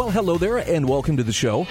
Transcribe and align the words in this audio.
Well, 0.00 0.10
hello 0.10 0.38
there, 0.38 0.56
and 0.56 0.88
welcome 0.88 1.18
to 1.18 1.22
the 1.22 1.30
show. 1.30 1.66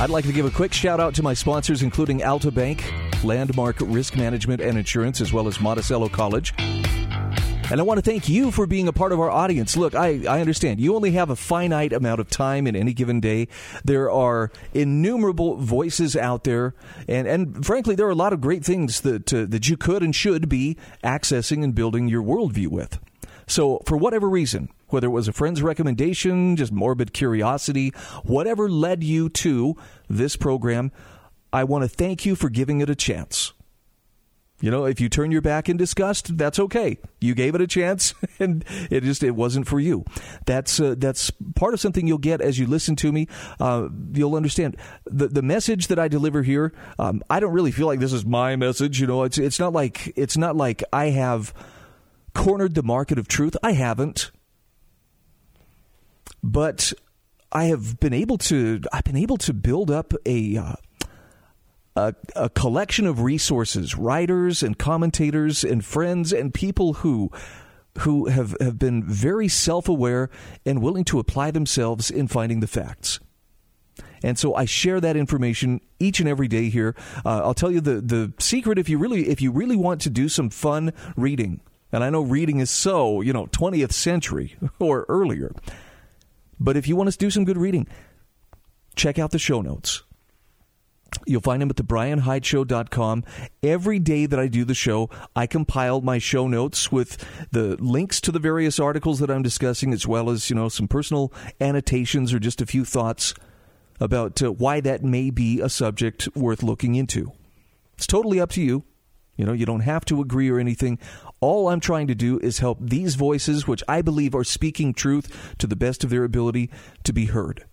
I'd 0.00 0.10
like 0.10 0.26
to 0.26 0.32
give 0.32 0.46
a 0.46 0.50
quick 0.50 0.72
shout 0.72 1.00
out 1.00 1.12
to 1.16 1.24
my 1.24 1.34
sponsors, 1.34 1.82
including 1.82 2.22
Alta 2.22 2.52
Bank, 2.52 2.84
Landmark 3.24 3.78
Risk 3.80 4.16
Management 4.16 4.60
and 4.60 4.78
Insurance, 4.78 5.20
as 5.20 5.32
well 5.32 5.48
as 5.48 5.60
Monticello 5.60 6.08
College. 6.08 6.54
And 6.56 7.80
I 7.80 7.82
want 7.82 7.98
to 7.98 8.08
thank 8.08 8.28
you 8.28 8.52
for 8.52 8.68
being 8.68 8.86
a 8.86 8.92
part 8.92 9.10
of 9.10 9.18
our 9.18 9.28
audience. 9.28 9.76
Look, 9.76 9.96
I, 9.96 10.24
I 10.24 10.40
understand 10.40 10.78
you 10.78 10.94
only 10.94 11.10
have 11.10 11.30
a 11.30 11.36
finite 11.36 11.92
amount 11.92 12.20
of 12.20 12.30
time 12.30 12.64
in 12.64 12.76
any 12.76 12.92
given 12.92 13.18
day. 13.18 13.48
There 13.84 14.08
are 14.08 14.52
innumerable 14.72 15.56
voices 15.56 16.14
out 16.14 16.44
there, 16.44 16.76
and, 17.08 17.26
and 17.26 17.66
frankly, 17.66 17.96
there 17.96 18.06
are 18.06 18.10
a 18.10 18.14
lot 18.14 18.32
of 18.32 18.40
great 18.40 18.64
things 18.64 19.00
that, 19.00 19.34
uh, 19.34 19.46
that 19.48 19.68
you 19.68 19.76
could 19.76 20.04
and 20.04 20.14
should 20.14 20.48
be 20.48 20.76
accessing 21.02 21.64
and 21.64 21.74
building 21.74 22.06
your 22.06 22.22
worldview 22.22 22.68
with. 22.68 23.00
So, 23.46 23.82
for 23.84 23.96
whatever 23.96 24.28
reason, 24.28 24.68
whether 24.94 25.08
it 25.08 25.10
was 25.10 25.28
a 25.28 25.32
friend's 25.32 25.60
recommendation, 25.60 26.56
just 26.56 26.72
morbid 26.72 27.12
curiosity, 27.12 27.90
whatever 28.22 28.70
led 28.70 29.04
you 29.04 29.28
to 29.28 29.76
this 30.08 30.36
program, 30.36 30.92
I 31.52 31.64
want 31.64 31.82
to 31.82 31.88
thank 31.88 32.24
you 32.24 32.36
for 32.36 32.48
giving 32.48 32.80
it 32.80 32.88
a 32.88 32.94
chance. 32.94 33.52
You 34.60 34.70
know, 34.70 34.86
if 34.86 35.00
you 35.00 35.08
turn 35.08 35.32
your 35.32 35.42
back 35.42 35.68
in 35.68 35.76
disgust, 35.76 36.38
that's 36.38 36.58
okay. 36.58 36.96
You 37.20 37.34
gave 37.34 37.54
it 37.54 37.60
a 37.60 37.66
chance, 37.66 38.14
and 38.38 38.64
it 38.90 39.02
just 39.02 39.22
it 39.22 39.32
wasn't 39.32 39.66
for 39.66 39.80
you. 39.80 40.04
That's 40.46 40.78
uh, 40.80 40.94
that's 40.96 41.30
part 41.56 41.74
of 41.74 41.80
something 41.80 42.06
you'll 42.06 42.18
get 42.18 42.40
as 42.40 42.58
you 42.58 42.66
listen 42.66 42.96
to 42.96 43.12
me. 43.12 43.26
Uh, 43.58 43.88
you'll 44.12 44.36
understand 44.36 44.76
the 45.04 45.26
the 45.26 45.42
message 45.42 45.88
that 45.88 45.98
I 45.98 46.08
deliver 46.08 46.42
here. 46.42 46.72
Um, 46.98 47.20
I 47.28 47.40
don't 47.40 47.52
really 47.52 47.72
feel 47.72 47.88
like 47.88 47.98
this 47.98 48.12
is 48.12 48.24
my 48.24 48.54
message. 48.54 49.00
You 49.00 49.08
know, 49.08 49.24
it's 49.24 49.38
it's 49.38 49.58
not 49.58 49.72
like 49.72 50.12
it's 50.16 50.36
not 50.36 50.56
like 50.56 50.84
I 50.92 51.06
have 51.06 51.52
cornered 52.32 52.74
the 52.74 52.82
market 52.82 53.18
of 53.18 53.28
truth. 53.28 53.56
I 53.62 53.72
haven't, 53.72 54.30
but 56.44 56.92
I 57.50 57.64
have 57.64 57.98
been 57.98 58.12
able 58.12 58.38
to. 58.38 58.82
I've 58.92 59.04
been 59.04 59.16
able 59.16 59.38
to 59.38 59.52
build 59.52 59.90
up 59.90 60.12
a. 60.26 60.56
Uh, 60.56 60.74
a, 61.96 62.12
a, 62.34 62.48
collection 62.48 63.06
of 63.06 63.20
resources, 63.20 63.94
writers 63.94 64.64
and 64.64 64.76
commentators 64.76 65.62
and 65.62 65.84
friends 65.84 66.32
and 66.32 66.52
people 66.52 66.94
who 66.94 67.30
who 67.98 68.26
have, 68.26 68.56
have 68.60 68.80
been 68.80 69.04
very 69.04 69.46
self 69.46 69.88
aware 69.88 70.28
and 70.66 70.82
willing 70.82 71.04
to 71.04 71.20
apply 71.20 71.52
themselves 71.52 72.10
in 72.10 72.26
finding 72.26 72.58
the 72.58 72.66
facts. 72.66 73.20
And 74.24 74.36
so 74.36 74.56
I 74.56 74.64
share 74.64 75.00
that 75.02 75.16
information 75.16 75.80
each 76.00 76.18
and 76.18 76.28
every 76.28 76.48
day 76.48 76.68
here. 76.68 76.96
Uh, 77.24 77.42
I'll 77.44 77.54
tell 77.54 77.70
you 77.70 77.80
the, 77.80 78.00
the 78.00 78.32
secret 78.40 78.76
if 78.76 78.88
you 78.88 78.98
really 78.98 79.28
if 79.28 79.40
you 79.40 79.52
really 79.52 79.76
want 79.76 80.00
to 80.00 80.10
do 80.10 80.28
some 80.28 80.50
fun 80.50 80.92
reading, 81.14 81.60
and 81.92 82.02
I 82.02 82.10
know 82.10 82.22
reading 82.22 82.58
is 82.58 82.70
so, 82.70 83.20
you 83.20 83.32
know, 83.32 83.46
20th 83.46 83.92
century 83.92 84.56
or 84.80 85.06
earlier. 85.08 85.52
But 86.64 86.78
if 86.78 86.88
you 86.88 86.96
want 86.96 87.12
to 87.12 87.18
do 87.18 87.30
some 87.30 87.44
good 87.44 87.58
reading, 87.58 87.86
check 88.96 89.18
out 89.18 89.32
the 89.32 89.38
show 89.38 89.60
notes. 89.60 90.02
You'll 91.26 91.42
find 91.42 91.60
them 91.60 91.70
at 91.70 91.76
thebrianhydeshow.com. 91.76 93.24
Every 93.62 93.98
day 93.98 94.26
that 94.26 94.40
I 94.40 94.48
do 94.48 94.64
the 94.64 94.74
show, 94.74 95.10
I 95.36 95.46
compile 95.46 96.00
my 96.00 96.18
show 96.18 96.48
notes 96.48 96.90
with 96.90 97.22
the 97.52 97.76
links 97.76 98.20
to 98.22 98.32
the 98.32 98.38
various 98.38 98.80
articles 98.80 99.20
that 99.20 99.30
I'm 99.30 99.42
discussing, 99.42 99.92
as 99.92 100.06
well 100.06 100.30
as, 100.30 100.48
you 100.48 100.56
know, 100.56 100.70
some 100.70 100.88
personal 100.88 101.32
annotations 101.60 102.32
or 102.32 102.38
just 102.38 102.62
a 102.62 102.66
few 102.66 102.84
thoughts 102.84 103.34
about 104.00 104.42
uh, 104.42 104.50
why 104.50 104.80
that 104.80 105.04
may 105.04 105.30
be 105.30 105.60
a 105.60 105.68
subject 105.68 106.34
worth 106.34 106.62
looking 106.62 106.94
into. 106.94 107.32
It's 107.96 108.06
totally 108.06 108.40
up 108.40 108.50
to 108.52 108.62
you. 108.62 108.84
You 109.36 109.44
know, 109.44 109.52
you 109.52 109.66
don't 109.66 109.80
have 109.80 110.04
to 110.06 110.20
agree 110.20 110.48
or 110.48 110.58
anything. 110.58 110.98
All 111.40 111.68
I'm 111.68 111.80
trying 111.80 112.06
to 112.06 112.14
do 112.14 112.38
is 112.38 112.58
help 112.58 112.78
these 112.80 113.16
voices, 113.16 113.66
which 113.66 113.82
I 113.88 114.00
believe 114.02 114.34
are 114.34 114.44
speaking 114.44 114.94
truth 114.94 115.54
to 115.58 115.66
the 115.66 115.76
best 115.76 116.04
of 116.04 116.10
their 116.10 116.24
ability, 116.24 116.70
to 117.02 117.12
be 117.12 117.26
heard. 117.26 117.64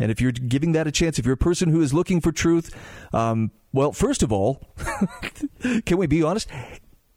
And 0.00 0.10
if 0.10 0.20
you're 0.20 0.32
giving 0.32 0.72
that 0.72 0.86
a 0.86 0.92
chance, 0.92 1.18
if 1.18 1.26
you're 1.26 1.34
a 1.34 1.38
person 1.38 1.68
who 1.68 1.82
is 1.82 1.92
looking 1.92 2.20
for 2.20 2.32
truth, 2.32 2.74
um, 3.12 3.50
well, 3.72 3.92
first 3.92 4.22
of 4.22 4.32
all, 4.32 4.62
can 5.84 5.98
we 5.98 6.06
be 6.06 6.22
honest? 6.22 6.48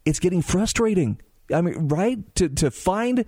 It's 0.04 0.20
getting 0.20 0.42
frustrating. 0.42 1.20
I 1.52 1.60
mean, 1.60 1.88
right? 1.88 2.34
To, 2.36 2.48
to 2.48 2.70
find 2.70 3.24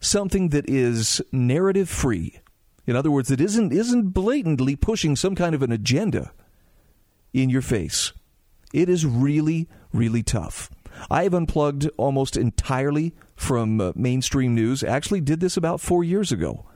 something 0.00 0.50
that 0.50 0.68
is 0.68 1.22
narrative 1.32 1.88
free, 1.88 2.40
in 2.86 2.96
other 2.96 3.10
words, 3.10 3.28
that 3.28 3.40
isn't, 3.40 3.72
isn't 3.72 4.10
blatantly 4.10 4.76
pushing 4.76 5.16
some 5.16 5.34
kind 5.34 5.54
of 5.54 5.62
an 5.62 5.72
agenda 5.72 6.32
in 7.32 7.50
your 7.50 7.62
face, 7.62 8.12
it 8.72 8.88
is 8.88 9.06
really, 9.06 9.68
really 9.92 10.22
tough. 10.22 10.70
I 11.10 11.24
have 11.24 11.34
unplugged 11.34 11.88
almost 11.96 12.36
entirely 12.36 13.14
from 13.34 13.80
uh, 13.80 13.92
mainstream 13.94 14.54
news. 14.54 14.82
Actually, 14.82 15.20
did 15.20 15.40
this 15.40 15.56
about 15.56 15.80
four 15.80 16.02
years 16.02 16.32
ago 16.32 16.66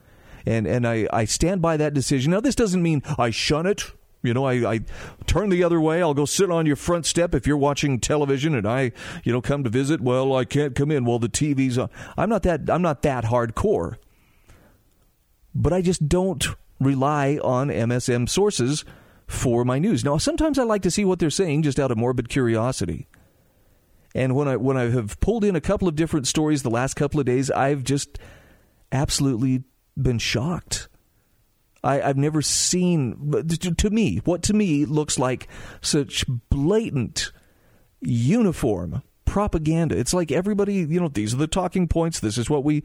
and 0.46 0.66
and 0.66 0.86
I, 0.86 1.06
I 1.12 1.24
stand 1.24 1.62
by 1.62 1.76
that 1.76 1.94
decision. 1.94 2.32
Now, 2.32 2.40
this 2.40 2.54
doesn't 2.54 2.82
mean 2.82 3.02
I 3.18 3.30
shun 3.30 3.66
it. 3.66 3.84
You 4.22 4.34
know, 4.34 4.44
I, 4.44 4.70
I 4.70 4.80
turn 5.26 5.48
the 5.48 5.64
other 5.64 5.80
way. 5.80 6.02
I'll 6.02 6.12
go 6.12 6.26
sit 6.26 6.50
on 6.50 6.66
your 6.66 6.76
front 6.76 7.06
step 7.06 7.34
if 7.34 7.46
you're 7.46 7.56
watching 7.56 7.98
television, 7.98 8.54
and 8.54 8.66
I, 8.68 8.92
you 9.24 9.32
know, 9.32 9.40
come 9.40 9.64
to 9.64 9.70
visit. 9.70 10.02
Well, 10.02 10.36
I 10.36 10.44
can't 10.44 10.74
come 10.74 10.90
in. 10.90 11.06
Well, 11.06 11.18
the 11.18 11.28
TV's 11.28 11.78
on. 11.78 11.88
I'm 12.18 12.28
not 12.28 12.42
that. 12.42 12.68
I'm 12.68 12.82
not 12.82 13.02
that 13.02 13.24
hardcore. 13.24 13.96
But 15.54 15.72
I 15.72 15.82
just 15.82 16.08
don't 16.08 16.46
rely 16.78 17.38
on 17.42 17.68
MSM 17.68 18.28
sources 18.28 18.84
for 19.30 19.64
my 19.64 19.78
news. 19.78 20.04
Now, 20.04 20.18
sometimes 20.18 20.58
I 20.58 20.64
like 20.64 20.82
to 20.82 20.91
see 20.91 21.04
what 21.04 21.20
they're 21.20 21.30
saying 21.30 21.62
just 21.62 21.78
out 21.78 21.92
of 21.92 21.96
morbid 21.96 22.28
curiosity. 22.28 23.06
And 24.12 24.34
when 24.34 24.48
I 24.48 24.56
when 24.56 24.76
I 24.76 24.91
have 24.91 25.20
pulled 25.20 25.44
in 25.44 25.54
a 25.54 25.60
couple 25.60 25.86
of 25.86 25.94
different 25.94 26.26
stories 26.26 26.62
the 26.62 26.70
last 26.70 26.94
couple 26.94 27.20
of 27.20 27.26
days, 27.26 27.48
I've 27.50 27.84
just 27.84 28.19
absolutely 28.90 29.62
been 29.96 30.19
shocked. 30.19 30.88
I, 31.82 32.00
have 32.00 32.16
never 32.16 32.42
seen, 32.42 33.32
to 33.48 33.90
me, 33.90 34.19
what 34.24 34.42
to 34.42 34.52
me 34.52 34.84
looks 34.84 35.19
like 35.19 35.48
such 35.80 36.26
blatant, 36.50 37.32
uniform 38.00 39.02
propaganda. 39.24 39.96
It's 39.96 40.12
like 40.12 40.30
everybody, 40.30 40.74
you 40.74 41.00
know, 41.00 41.08
these 41.08 41.32
are 41.32 41.38
the 41.38 41.46
talking 41.46 41.88
points. 41.88 42.20
This 42.20 42.36
is 42.36 42.50
what 42.50 42.64
we 42.64 42.82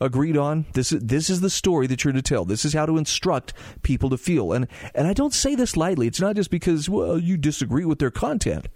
agreed 0.00 0.36
on. 0.36 0.66
This 0.72 0.92
is 0.92 1.02
this 1.02 1.30
is 1.30 1.40
the 1.40 1.50
story 1.50 1.86
that 1.86 2.04
you're 2.04 2.12
to 2.12 2.22
tell. 2.22 2.44
This 2.44 2.64
is 2.64 2.74
how 2.74 2.86
to 2.86 2.98
instruct 2.98 3.52
people 3.82 4.10
to 4.10 4.18
feel. 4.18 4.52
And 4.52 4.68
and 4.94 5.06
I 5.06 5.12
don't 5.12 5.34
say 5.34 5.54
this 5.54 5.76
lightly. 5.76 6.06
It's 6.06 6.20
not 6.20 6.36
just 6.36 6.50
because 6.50 6.88
well 6.88 7.18
you 7.18 7.36
disagree 7.36 7.84
with 7.84 7.98
their 7.98 8.10
content. 8.10 8.68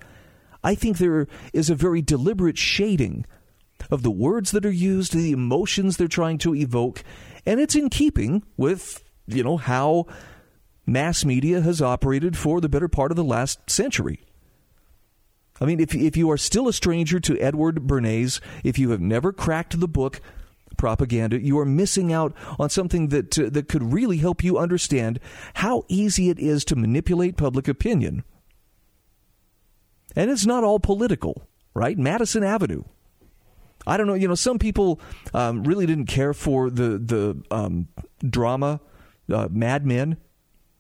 I 0.62 0.74
think 0.74 0.98
there 0.98 1.26
is 1.52 1.70
a 1.70 1.74
very 1.74 2.02
deliberate 2.02 2.58
shading 2.58 3.24
of 3.90 4.02
the 4.02 4.10
words 4.10 4.50
that 4.50 4.66
are 4.66 4.70
used, 4.70 5.14
the 5.14 5.32
emotions 5.32 5.96
they're 5.96 6.08
trying 6.08 6.38
to 6.38 6.54
evoke, 6.54 7.02
and 7.46 7.58
it's 7.58 7.74
in 7.74 7.88
keeping 7.88 8.42
with, 8.58 9.02
you 9.26 9.42
know, 9.42 9.56
how 9.56 10.06
mass 10.84 11.24
media 11.24 11.62
has 11.62 11.80
operated 11.80 12.36
for 12.36 12.60
the 12.60 12.68
better 12.68 12.88
part 12.88 13.10
of 13.10 13.16
the 13.16 13.24
last 13.24 13.70
century. 13.70 14.20
I 15.60 15.66
mean, 15.66 15.80
if, 15.80 15.94
if 15.94 16.16
you 16.16 16.30
are 16.30 16.38
still 16.38 16.68
a 16.68 16.72
stranger 16.72 17.20
to 17.20 17.38
Edward 17.38 17.86
Bernays, 17.86 18.40
if 18.64 18.78
you 18.78 18.90
have 18.90 19.00
never 19.00 19.32
cracked 19.32 19.78
the 19.78 19.88
book 19.88 20.20
propaganda, 20.80 21.40
you 21.40 21.58
are 21.58 21.66
missing 21.66 22.12
out 22.12 22.34
on 22.58 22.70
something 22.70 23.08
that, 23.08 23.38
uh, 23.38 23.50
that 23.50 23.68
could 23.68 23.92
really 23.92 24.16
help 24.16 24.42
you 24.42 24.58
understand 24.58 25.20
how 25.54 25.84
easy 25.88 26.30
it 26.30 26.38
is 26.38 26.64
to 26.64 26.74
manipulate 26.74 27.36
public 27.36 27.68
opinion. 27.68 28.24
And 30.16 30.30
it's 30.30 30.46
not 30.46 30.64
all 30.64 30.80
political, 30.80 31.46
right? 31.74 31.96
Madison 31.96 32.42
Avenue 32.42 32.82
I 33.86 33.96
don't 33.96 34.06
know. 34.06 34.14
You 34.14 34.28
know, 34.28 34.34
some 34.34 34.58
people 34.58 35.00
um, 35.32 35.64
really 35.64 35.86
didn't 35.86 36.06
care 36.06 36.34
for 36.34 36.70
the 36.70 36.98
the 36.98 37.42
um, 37.50 37.88
drama 38.22 38.80
uh, 39.32 39.48
Mad 39.50 39.86
Men 39.86 40.18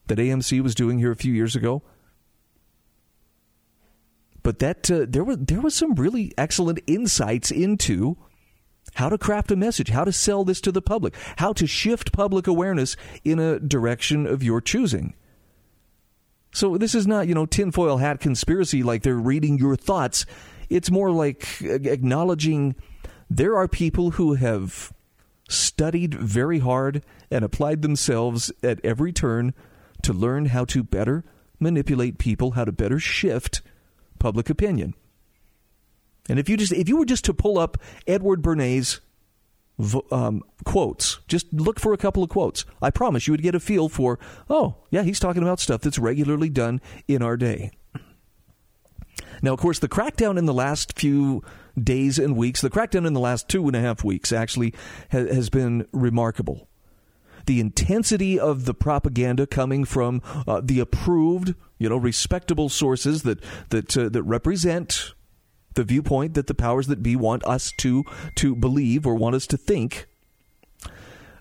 that 0.06 0.18
AMC 0.18 0.60
was 0.60 0.74
doing 0.74 0.98
here 0.98 1.10
a 1.10 1.16
few 1.16 1.32
years 1.32 1.56
ago. 1.56 1.82
But 4.42 4.58
that 4.58 4.90
uh, 4.90 5.06
there 5.08 5.24
was 5.24 5.38
there 5.38 5.60
was 5.60 5.74
some 5.74 5.94
really 5.94 6.32
excellent 6.36 6.80
insights 6.86 7.50
into 7.50 8.16
how 8.94 9.08
to 9.08 9.18
craft 9.18 9.50
a 9.50 9.56
message, 9.56 9.90
how 9.90 10.04
to 10.04 10.12
sell 10.12 10.44
this 10.44 10.60
to 10.62 10.72
the 10.72 10.82
public, 10.82 11.14
how 11.36 11.52
to 11.52 11.66
shift 11.66 12.12
public 12.12 12.46
awareness 12.46 12.96
in 13.24 13.38
a 13.38 13.58
direction 13.58 14.26
of 14.26 14.42
your 14.42 14.60
choosing. 14.60 15.14
So 16.52 16.76
this 16.76 16.94
is 16.94 17.06
not, 17.06 17.28
you 17.28 17.34
know, 17.34 17.46
tinfoil 17.46 17.98
hat 17.98 18.20
conspiracy 18.20 18.82
like 18.82 19.02
they're 19.02 19.14
reading 19.14 19.58
your 19.58 19.76
thoughts. 19.76 20.26
It's 20.68 20.90
more 20.90 21.10
like 21.10 21.62
acknowledging 21.62 22.74
There 23.30 23.56
are 23.56 23.68
people 23.68 24.12
who 24.12 24.34
have 24.34 24.92
studied 25.48 26.14
very 26.14 26.58
hard 26.58 27.04
and 27.30 27.44
applied 27.44 27.82
themselves 27.82 28.50
at 28.60 28.84
every 28.84 29.12
turn 29.12 29.54
to 30.02 30.12
learn 30.12 30.46
how 30.46 30.64
to 30.66 30.82
better 30.82 31.24
manipulate 31.60 32.18
people, 32.18 32.52
how 32.52 32.64
to 32.64 32.72
better 32.72 32.98
shift 32.98 33.62
public 34.18 34.50
opinion. 34.50 34.94
And 36.30 36.38
if 36.38 36.48
you 36.48 36.56
just 36.56 36.72
if 36.72 36.88
you 36.88 36.96
were 36.96 37.04
just 37.04 37.24
to 37.24 37.34
pull 37.34 37.58
up 37.58 37.76
Edward 38.06 38.40
Bernays 38.40 39.00
um, 40.12 40.42
quotes, 40.64 41.18
just 41.26 41.52
look 41.52 41.80
for 41.80 41.92
a 41.92 41.96
couple 41.96 42.22
of 42.22 42.30
quotes. 42.30 42.64
I 42.80 42.90
promise 42.90 43.26
you 43.26 43.32
would 43.32 43.42
get 43.42 43.54
a 43.54 43.60
feel 43.60 43.88
for, 43.88 44.18
oh, 44.48 44.76
yeah, 44.90 45.02
he's 45.02 45.18
talking 45.18 45.42
about 45.42 45.58
stuff 45.58 45.80
that's 45.80 45.98
regularly 45.98 46.48
done 46.48 46.80
in 47.08 47.22
our 47.22 47.36
day. 47.36 47.70
Now, 49.42 49.54
of 49.54 49.58
course, 49.58 49.78
the 49.78 49.88
crackdown 49.88 50.38
in 50.38 50.44
the 50.44 50.54
last 50.54 50.98
few 50.98 51.42
days 51.82 52.18
and 52.18 52.36
weeks, 52.36 52.60
the 52.60 52.70
crackdown 52.70 53.06
in 53.06 53.14
the 53.14 53.20
last 53.20 53.48
two 53.48 53.66
and 53.66 53.74
a 53.74 53.80
half 53.80 54.04
weeks 54.04 54.32
actually 54.32 54.74
ha- 55.10 55.26
has 55.26 55.48
been 55.48 55.86
remarkable. 55.92 56.68
The 57.46 57.58
intensity 57.58 58.38
of 58.38 58.66
the 58.66 58.74
propaganda 58.74 59.46
coming 59.46 59.84
from 59.84 60.20
uh, 60.46 60.60
the 60.62 60.78
approved, 60.78 61.54
you 61.78 61.88
know, 61.88 61.96
respectable 61.96 62.68
sources 62.68 63.22
that 63.22 63.42
that 63.70 63.96
uh, 63.96 64.10
that 64.10 64.22
represent 64.22 65.14
the 65.74 65.84
viewpoint 65.84 66.34
that 66.34 66.46
the 66.46 66.54
powers 66.54 66.86
that 66.88 67.02
be 67.02 67.16
want 67.16 67.44
us 67.44 67.72
to 67.78 68.04
to 68.36 68.54
believe 68.54 69.06
or 69.06 69.14
want 69.14 69.34
us 69.34 69.46
to 69.48 69.56
think. 69.56 70.06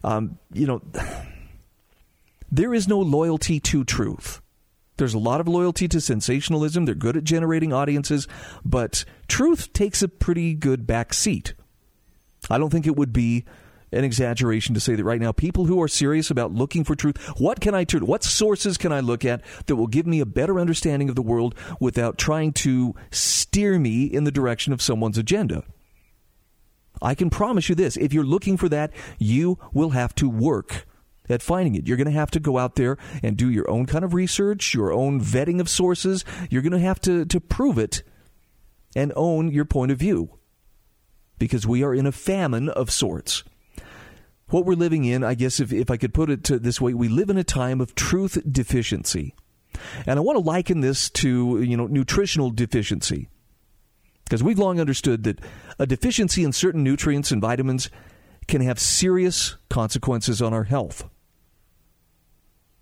Um, 0.04 0.38
you 0.54 0.68
know, 0.68 0.82
there 2.52 2.74
is 2.74 2.88
no 2.88 3.00
loyalty 3.00 3.60
to 3.60 3.84
truth. 3.84 4.42
There's 4.98 5.14
a 5.14 5.20
lot 5.20 5.40
of 5.40 5.48
loyalty 5.48 5.88
to 5.88 6.02
sensationalism. 6.02 6.84
They're 6.84 6.94
good 6.94 7.16
at 7.16 7.24
generating 7.24 7.72
audiences, 7.72 8.28
but 8.66 9.06
truth 9.30 9.72
takes 9.72 10.02
a 10.02 10.10
pretty 10.10 10.54
good 10.54 10.86
back 10.86 11.14
seat. 11.14 11.54
I 12.50 12.58
don't 12.58 12.70
think 12.70 12.86
it 12.86 12.98
would 12.98 13.14
be 13.14 13.46
an 13.92 14.04
exaggeration 14.04 14.74
to 14.74 14.80
say 14.80 14.96
that 14.96 15.04
right 15.04 15.22
now 15.22 15.32
people 15.32 15.66
who 15.66 15.82
are 15.82 15.88
serious 15.88 16.30
about 16.30 16.54
looking 16.54 16.84
for 16.84 16.96
truth, 16.96 17.18
what 17.40 17.60
can 17.60 17.74
I 17.74 17.84
turn? 17.84 18.06
What 18.06 18.24
sources 18.24 18.78
can 18.78 18.92
I 18.92 19.00
look 19.00 19.26
at 19.26 19.42
that 19.66 19.76
will 19.76 19.88
give 19.88 20.06
me 20.06 20.20
a 20.20 20.26
better 20.26 20.60
understanding 20.60 21.10
of 21.10 21.16
the 21.16 21.22
world 21.22 21.56
without 21.80 22.18
trying 22.18 22.54
to 22.54 22.96
steer 23.12 23.80
me 23.80 24.06
in 24.06 24.24
the 24.24 24.32
direction 24.32 24.74
of 24.74 24.82
someone's 24.82 25.18
agenda? 25.18 25.64
I 27.02 27.16
can 27.16 27.30
promise 27.30 27.70
you 27.70 27.76
this 27.76 27.98
if 27.98 28.14
you're 28.14 28.24
looking 28.24 28.58
for 28.58 28.70
that, 28.70 28.92
you 29.18 29.58
will 29.74 29.92
have 29.92 30.14
to 30.16 30.30
work 30.30 30.86
at 31.30 31.42
finding 31.42 31.76
it. 31.76 31.88
You're 31.88 31.98
going 31.98 32.08
to 32.08 32.12
have 32.12 32.32
to 32.32 32.40
go 32.40 32.58
out 32.58 32.76
there 32.76 32.98
and 33.22 33.38
do 33.38 33.50
your 33.50 33.70
own 33.70 33.86
kind 33.86 34.04
of 34.04 34.14
research, 34.14 34.74
your 34.74 34.92
own 34.92 35.22
vetting 35.22 35.60
of 35.60 35.70
sources. 35.70 36.26
You're 36.50 36.64
going 36.64 36.74
to 36.74 36.80
have 36.80 37.00
to, 37.02 37.26
to 37.26 37.40
prove 37.40 37.78
it 37.78 38.04
and 38.96 39.14
own 39.16 39.52
your 39.52 39.66
point 39.66 39.92
of 39.92 40.00
view 40.00 40.40
because 41.38 41.66
we 41.66 41.84
are 41.84 41.94
in 41.94 42.06
a 42.06 42.12
famine 42.12 42.68
of 42.70 42.92
sorts 42.92 43.44
what 44.50 44.66
we're 44.66 44.74
living 44.74 45.06
in, 45.06 45.24
I 45.24 45.36
guess 45.36 45.60
if, 45.60 45.72
if 45.72 45.90
I 45.90 45.98
could 45.98 46.14
put 46.14 46.30
it 46.30 46.44
this 46.44 46.82
way, 46.82 46.94
we 46.94 47.08
live 47.08 47.30
in 47.30 47.38
a 47.38 47.44
time 47.44 47.82
of 47.82 47.96
truth 47.96 48.38
deficiency. 48.50 49.36
And 50.06 50.20
I 50.20 50.22
want 50.22 50.38
to 50.38 50.44
liken 50.44 50.82
this 50.82 51.10
to, 51.12 51.62
you 51.62 51.78
know, 51.78 51.88
nutritional 51.88 52.50
deficiency. 52.50 53.30
Because 54.26 54.44
we've 54.44 54.60
long 54.60 54.80
understood 54.80 55.24
that 55.24 55.40
a 55.80 55.88
deficiency 55.88 56.44
in 56.44 56.52
certain 56.52 56.84
nutrients 56.84 57.32
and 57.32 57.42
vitamins 57.42 57.90
can 58.48 58.62
have 58.62 58.80
serious 58.80 59.56
consequences 59.70 60.42
on 60.42 60.54
our 60.54 60.66
health. 60.66 61.08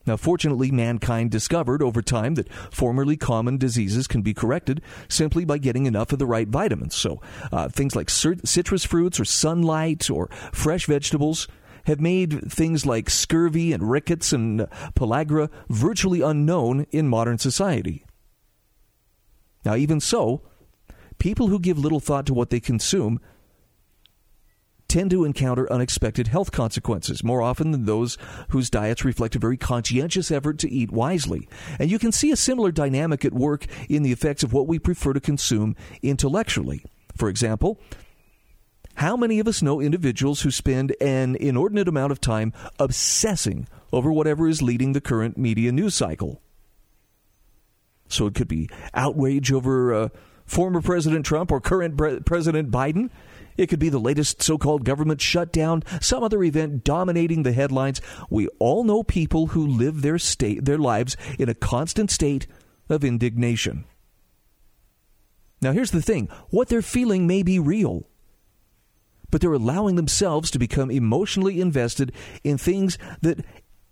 Now, 0.08 0.16
fortunately, 0.16 0.72
mankind 0.72 1.30
discovered 1.32 1.84
over 1.84 2.02
time 2.02 2.36
that 2.36 2.52
formerly 2.72 3.18
common 3.18 3.58
diseases 3.58 4.08
can 4.08 4.22
be 4.22 4.34
corrected 4.34 4.82
simply 5.10 5.44
by 5.44 5.58
getting 5.58 5.86
enough 5.86 6.14
of 6.14 6.20
the 6.20 6.26
right 6.26 6.48
vitamins. 6.48 6.96
So, 6.96 7.22
uh, 7.52 7.68
things 7.68 7.96
like 7.96 8.10
citrus 8.10 8.86
fruits 8.86 9.20
or 9.20 9.26
sunlight 9.26 10.10
or 10.10 10.30
fresh 10.54 10.86
vegetables 10.86 11.50
have 11.86 12.00
made 12.00 12.52
things 12.52 12.86
like 12.86 13.10
scurvy 13.10 13.74
and 13.74 13.90
rickets 13.90 14.32
and 14.32 14.68
pellagra 14.96 15.50
virtually 15.70 16.22
unknown 16.22 16.88
in 16.92 17.08
modern 17.08 17.38
society. 17.38 18.06
Now, 19.66 19.76
even 19.76 20.00
so, 20.00 20.42
people 21.18 21.48
who 21.48 21.60
give 21.60 21.78
little 21.78 22.00
thought 22.00 22.26
to 22.28 22.34
what 22.34 22.50
they 22.50 22.62
consume 22.62 23.20
tend 24.88 25.12
to 25.12 25.26
encounter 25.26 25.72
unexpected 25.72 26.28
health 26.28 26.52
consequences 26.52 27.24
more 27.24 27.42
often 27.42 27.72
than 27.72 27.86
those 27.86 28.18
whose 28.50 28.70
diets 28.70 29.06
reflect 29.06 29.36
a 29.36 29.40
very 29.40 29.58
conscientious 29.58 30.32
effort 30.32 30.58
to 30.60 30.72
eat 30.72 30.92
wisely. 30.92 31.48
And 31.80 31.92
you 31.92 32.00
can 32.00 32.12
see 32.12 32.32
a 32.32 32.36
similar 32.38 32.72
dynamic 32.72 33.26
at 33.26 33.34
work 33.34 33.66
in 33.90 34.04
the 34.04 34.12
effects 34.12 34.44
of 34.44 34.54
what 34.54 34.68
we 34.68 34.80
prefer 34.80 35.14
to 35.14 35.20
consume 35.20 35.76
intellectually. 36.02 36.84
For 37.16 37.30
example, 37.30 37.80
how 38.96 39.16
many 39.16 39.40
of 39.40 39.48
us 39.48 39.62
know 39.62 39.80
individuals 39.80 40.42
who 40.42 40.52
spend 40.52 40.96
an 41.00 41.36
inordinate 41.36 41.88
amount 41.88 42.12
of 42.12 42.20
time 42.20 42.52
obsessing 42.80 43.68
over 43.94 44.12
whatever 44.12 44.48
is 44.48 44.62
leading 44.62 44.94
the 44.94 45.02
current 45.02 45.38
media 45.38 45.72
news 45.72 45.94
cycle? 45.94 46.42
So 48.08 48.26
it 48.26 48.36
could 48.36 48.48
be 48.48 48.70
outrage 48.94 49.52
over 49.52 49.94
uh, 49.94 50.10
former 50.46 50.82
President 50.82 51.26
Trump 51.26 51.52
or 51.52 51.62
current 51.62 52.26
President 52.26 52.72
Biden. 52.72 53.10
It 53.58 53.68
could 53.68 53.80
be 53.80 53.90
the 53.90 54.00
latest 54.00 54.42
so 54.42 54.58
called 54.58 54.86
government 54.86 55.20
shutdown, 55.20 55.84
some 56.00 56.24
other 56.24 56.44
event 56.44 56.84
dominating 56.84 57.44
the 57.44 57.52
headlines. 57.52 58.02
We 58.30 58.48
all 58.60 58.84
know 58.84 59.04
people 59.04 59.48
who 59.48 59.66
live 59.66 60.02
their 60.02 60.20
state 60.20 60.66
their 60.66 60.78
lives 60.78 61.18
in 61.40 61.50
a 61.50 61.56
constant 61.56 62.12
state 62.12 62.48
of 62.90 63.04
indignation. 63.04 63.86
Now 65.62 65.72
here's 65.72 65.92
the 65.92 66.02
thing, 66.02 66.30
what 66.50 66.70
they're 66.70 66.82
feeling 66.82 67.26
may 67.26 67.44
be 67.44 67.60
real. 67.60 68.08
But 69.30 69.42
they're 69.42 69.52
allowing 69.52 69.96
themselves 69.96 70.52
to 70.52 70.60
become 70.60 70.90
emotionally 70.90 71.60
invested 71.60 72.14
in 72.44 72.58
things 72.58 72.98
that 73.22 73.44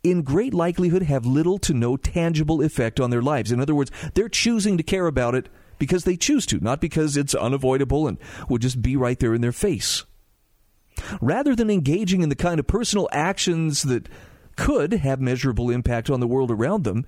in 0.01 0.21
great 0.21 0.53
likelihood 0.53 1.01
have 1.01 1.25
little 1.25 1.57
to 1.57 1.73
no 1.73 1.97
tangible 1.97 2.61
effect 2.61 2.99
on 2.99 3.09
their 3.09 3.21
lives. 3.21 3.51
In 3.51 3.59
other 3.59 3.75
words, 3.75 3.91
they're 4.13 4.29
choosing 4.29 4.77
to 4.77 4.83
care 4.83 5.07
about 5.07 5.35
it 5.35 5.49
because 5.77 6.03
they 6.03 6.17
choose 6.17 6.45
to, 6.47 6.59
not 6.59 6.81
because 6.81 7.17
it's 7.17 7.35
unavoidable 7.35 8.07
and 8.07 8.17
would 8.49 8.61
just 8.61 8.81
be 8.81 8.95
right 8.95 9.19
there 9.19 9.33
in 9.33 9.41
their 9.41 9.51
face. 9.51 10.05
Rather 11.21 11.55
than 11.55 11.69
engaging 11.69 12.21
in 12.21 12.29
the 12.29 12.35
kind 12.35 12.59
of 12.59 12.67
personal 12.67 13.09
actions 13.11 13.83
that 13.83 14.07
could 14.55 14.93
have 14.93 15.19
measurable 15.19 15.69
impact 15.69 16.09
on 16.09 16.19
the 16.19 16.27
world 16.27 16.51
around 16.51 16.83
them, 16.83 17.05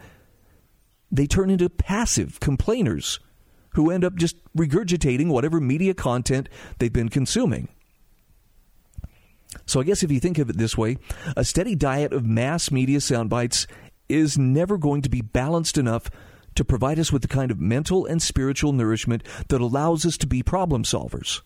they 1.11 1.25
turn 1.25 1.49
into 1.49 1.69
passive 1.69 2.39
complainers 2.39 3.19
who 3.71 3.91
end 3.91 4.03
up 4.03 4.15
just 4.15 4.35
regurgitating 4.55 5.27
whatever 5.27 5.61
media 5.61 5.93
content 5.93 6.49
they've 6.79 6.91
been 6.91 7.09
consuming. 7.09 7.69
So 9.65 9.79
I 9.79 9.83
guess 9.83 10.03
if 10.03 10.11
you 10.11 10.19
think 10.19 10.37
of 10.37 10.49
it 10.49 10.57
this 10.57 10.77
way, 10.77 10.97
a 11.35 11.45
steady 11.45 11.75
diet 11.75 12.11
of 12.11 12.25
mass 12.25 12.71
media 12.71 12.99
sound 12.99 13.29
bites 13.29 13.67
is 14.09 14.37
never 14.37 14.77
going 14.77 15.01
to 15.01 15.09
be 15.09 15.21
balanced 15.21 15.77
enough 15.77 16.09
to 16.57 16.65
provide 16.65 16.99
us 16.99 17.11
with 17.11 17.21
the 17.21 17.27
kind 17.27 17.51
of 17.51 17.59
mental 17.59 18.05
and 18.05 18.21
spiritual 18.21 18.73
nourishment 18.73 19.23
that 19.47 19.61
allows 19.61 20.05
us 20.05 20.17
to 20.17 20.27
be 20.27 20.43
problem 20.43 20.83
solvers. 20.83 21.41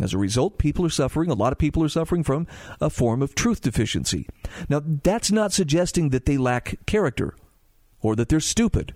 As 0.00 0.12
a 0.12 0.18
result, 0.18 0.58
people 0.58 0.84
are 0.84 0.90
suffering, 0.90 1.30
a 1.30 1.34
lot 1.34 1.52
of 1.52 1.58
people 1.58 1.82
are 1.82 1.88
suffering 1.88 2.22
from 2.22 2.46
a 2.80 2.90
form 2.90 3.22
of 3.22 3.34
truth 3.34 3.62
deficiency. 3.62 4.28
Now, 4.68 4.82
that's 4.84 5.32
not 5.32 5.54
suggesting 5.54 6.10
that 6.10 6.26
they 6.26 6.36
lack 6.36 6.84
character 6.86 7.34
or 8.02 8.14
that 8.16 8.28
they're 8.28 8.40
stupid. 8.40 8.94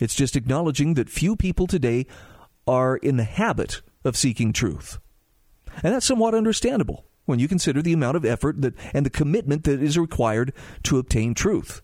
It's 0.00 0.16
just 0.16 0.34
acknowledging 0.34 0.94
that 0.94 1.08
few 1.08 1.36
people 1.36 1.68
today 1.68 2.06
are 2.66 2.96
in 2.96 3.16
the 3.16 3.24
habit 3.24 3.80
of 4.04 4.16
seeking 4.16 4.52
truth. 4.52 4.98
And 5.84 5.94
that's 5.94 6.06
somewhat 6.06 6.34
understandable 6.34 7.04
when 7.26 7.38
you 7.38 7.46
consider 7.46 7.80
the 7.80 7.92
amount 7.92 8.16
of 8.16 8.24
effort 8.24 8.60
that, 8.62 8.74
and 8.92 9.06
the 9.06 9.10
commitment 9.10 9.62
that 9.64 9.80
is 9.80 9.96
required 9.96 10.52
to 10.82 10.98
obtain 10.98 11.34
truth. 11.34 11.80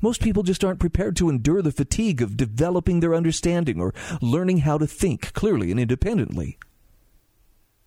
Most 0.00 0.22
people 0.22 0.42
just 0.42 0.64
aren't 0.64 0.80
prepared 0.80 1.16
to 1.16 1.28
endure 1.28 1.62
the 1.62 1.72
fatigue 1.72 2.22
of 2.22 2.36
developing 2.36 3.00
their 3.00 3.14
understanding 3.14 3.80
or 3.80 3.94
learning 4.20 4.58
how 4.58 4.78
to 4.78 4.86
think 4.86 5.32
clearly 5.32 5.70
and 5.70 5.80
independently. 5.80 6.58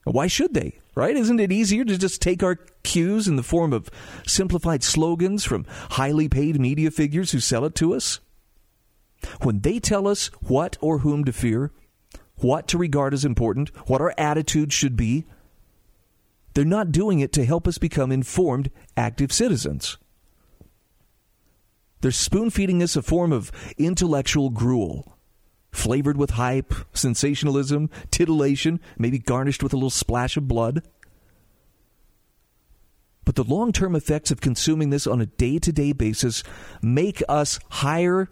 Why 0.04 0.28
should 0.28 0.54
they? 0.54 0.80
Right? 0.96 1.16
Isn't 1.16 1.40
it 1.40 1.52
easier 1.52 1.86
to 1.86 1.98
just 1.98 2.22
take 2.22 2.44
our 2.44 2.56
cues 2.84 3.28
in 3.28 3.36
the 3.36 3.44
form 3.44 3.74
of 3.74 3.90
simplified 4.28 4.84
slogans 4.84 5.44
from 5.44 5.66
highly 5.92 6.30
paid 6.30 6.60
media 6.60 6.92
figures 6.92 7.32
who 7.32 7.40
sell 7.40 7.66
it 7.66 7.76
to 7.76 7.96
us? 7.96 8.20
When 9.42 9.62
they 9.62 9.80
tell 9.80 10.08
us 10.08 10.28
what 10.42 10.78
or 10.82 11.00
whom 11.00 11.24
to 11.26 11.32
fear, 11.32 11.72
what 12.38 12.68
to 12.68 12.78
regard 12.78 13.14
as 13.14 13.26
important, 13.26 13.70
what 13.88 14.02
our 14.02 14.14
attitude 14.18 14.74
should 14.74 14.98
be, 14.98 15.26
they're 16.54 16.66
not 16.66 16.92
doing 16.92 17.20
it 17.20 17.32
to 17.34 17.46
help 17.46 17.68
us 17.68 17.78
become 17.78 18.12
informed, 18.12 18.70
active 18.96 19.32
citizens. 19.32 19.98
They're 22.04 22.12
spoon 22.12 22.50
feeding 22.50 22.84
us 22.84 22.98
a 22.98 23.02
form 23.02 23.32
of 23.32 23.50
intellectual 23.78 24.50
gruel, 24.50 25.18
flavored 25.72 26.18
with 26.18 26.32
hype, 26.32 26.74
sensationalism, 26.92 27.90
titillation, 28.12 28.82
maybe 28.98 29.20
garnished 29.20 29.64
with 29.64 29.72
a 29.72 29.78
little 29.78 29.90
splash 29.90 30.36
of 30.36 30.46
blood. 30.46 30.86
But 33.24 33.36
the 33.36 33.46
long 33.46 33.72
term 33.72 33.96
effects 33.96 34.32
of 34.32 34.42
consuming 34.42 34.90
this 34.90 35.08
on 35.08 35.22
a 35.22 35.28
day 35.28 35.60
to 35.60 35.72
day 35.72 35.94
basis 35.94 36.44
make 36.82 37.24
us 37.30 37.58
higher, 37.70 38.30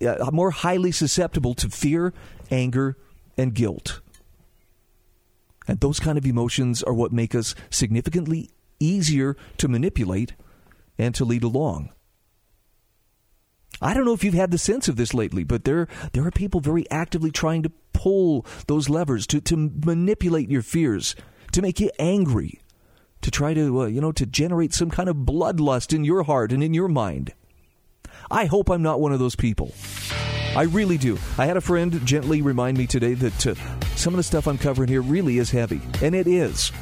uh, 0.00 0.30
more 0.32 0.50
highly 0.50 0.90
susceptible 0.90 1.52
to 1.56 1.68
fear, 1.68 2.14
anger, 2.50 2.96
and 3.36 3.52
guilt. 3.52 4.00
And 5.68 5.78
those 5.80 6.00
kind 6.00 6.16
of 6.16 6.24
emotions 6.24 6.82
are 6.82 6.94
what 6.94 7.12
make 7.12 7.34
us 7.34 7.54
significantly 7.68 8.48
easier 8.78 9.36
to 9.58 9.68
manipulate 9.68 10.32
and 10.96 11.14
to 11.16 11.26
lead 11.26 11.44
along. 11.44 11.90
I 13.80 13.94
don't 13.94 14.04
know 14.04 14.12
if 14.12 14.24
you've 14.24 14.34
had 14.34 14.50
the 14.50 14.58
sense 14.58 14.88
of 14.88 14.96
this 14.96 15.14
lately, 15.14 15.44
but 15.44 15.64
there 15.64 15.88
there 16.12 16.26
are 16.26 16.30
people 16.30 16.60
very 16.60 16.90
actively 16.90 17.30
trying 17.30 17.62
to 17.62 17.72
pull 17.92 18.46
those 18.66 18.88
levers 18.88 19.26
to, 19.28 19.40
to 19.40 19.56
manipulate 19.84 20.50
your 20.50 20.62
fears, 20.62 21.14
to 21.52 21.62
make 21.62 21.80
you 21.80 21.90
angry, 21.98 22.60
to 23.22 23.30
try 23.30 23.54
to 23.54 23.82
uh, 23.82 23.86
you 23.86 24.00
know 24.00 24.12
to 24.12 24.26
generate 24.26 24.74
some 24.74 24.90
kind 24.90 25.08
of 25.08 25.16
bloodlust 25.16 25.94
in 25.94 26.04
your 26.04 26.24
heart 26.24 26.52
and 26.52 26.62
in 26.62 26.74
your 26.74 26.88
mind. 26.88 27.32
I 28.30 28.44
hope 28.46 28.70
I'm 28.70 28.82
not 28.82 29.00
one 29.00 29.12
of 29.12 29.18
those 29.18 29.36
people. 29.36 29.72
I 30.54 30.62
really 30.62 30.98
do. 30.98 31.16
I 31.38 31.46
had 31.46 31.56
a 31.56 31.60
friend 31.60 32.04
gently 32.04 32.42
remind 32.42 32.76
me 32.76 32.86
today 32.86 33.14
that 33.14 33.46
uh, 33.46 33.54
some 33.94 34.12
of 34.12 34.18
the 34.18 34.24
stuff 34.24 34.48
I'm 34.48 34.58
covering 34.58 34.88
here 34.88 35.00
really 35.00 35.38
is 35.38 35.50
heavy, 35.50 35.80
and 36.02 36.14
it 36.14 36.26
is. 36.26 36.72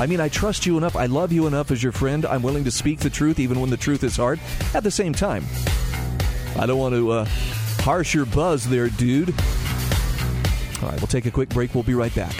I 0.00 0.06
mean, 0.06 0.18
I 0.18 0.30
trust 0.30 0.64
you 0.64 0.78
enough. 0.78 0.96
I 0.96 1.04
love 1.04 1.30
you 1.30 1.46
enough 1.46 1.70
as 1.70 1.82
your 1.82 1.92
friend. 1.92 2.24
I'm 2.24 2.42
willing 2.42 2.64
to 2.64 2.70
speak 2.70 3.00
the 3.00 3.10
truth 3.10 3.38
even 3.38 3.60
when 3.60 3.68
the 3.68 3.76
truth 3.76 4.02
is 4.02 4.16
hard. 4.16 4.40
At 4.72 4.82
the 4.82 4.90
same 4.90 5.12
time, 5.12 5.44
I 6.56 6.64
don't 6.64 6.78
want 6.78 6.94
to 6.94 7.10
uh, 7.10 7.24
harsh 7.80 8.14
your 8.14 8.24
buzz 8.24 8.66
there, 8.66 8.88
dude. 8.88 9.28
All 10.82 10.88
right, 10.88 10.98
we'll 10.98 11.06
take 11.06 11.26
a 11.26 11.30
quick 11.30 11.50
break. 11.50 11.74
We'll 11.74 11.84
be 11.84 11.92
right 11.92 12.14
back. 12.14 12.34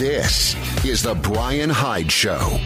This 0.00 0.56
is 0.84 1.02
The 1.04 1.14
Brian 1.14 1.70
Hyde 1.70 2.10
Show. 2.10 2.58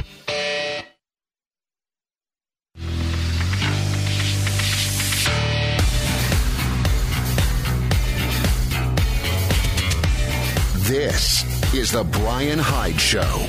This 11.14 11.72
is 11.72 11.92
The 11.92 12.02
Brian 12.02 12.58
Hyde 12.58 13.00
Show. 13.00 13.46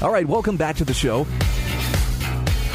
All 0.00 0.12
right, 0.12 0.24
welcome 0.24 0.56
back 0.56 0.76
to 0.76 0.84
the 0.84 0.94
show. 0.94 1.26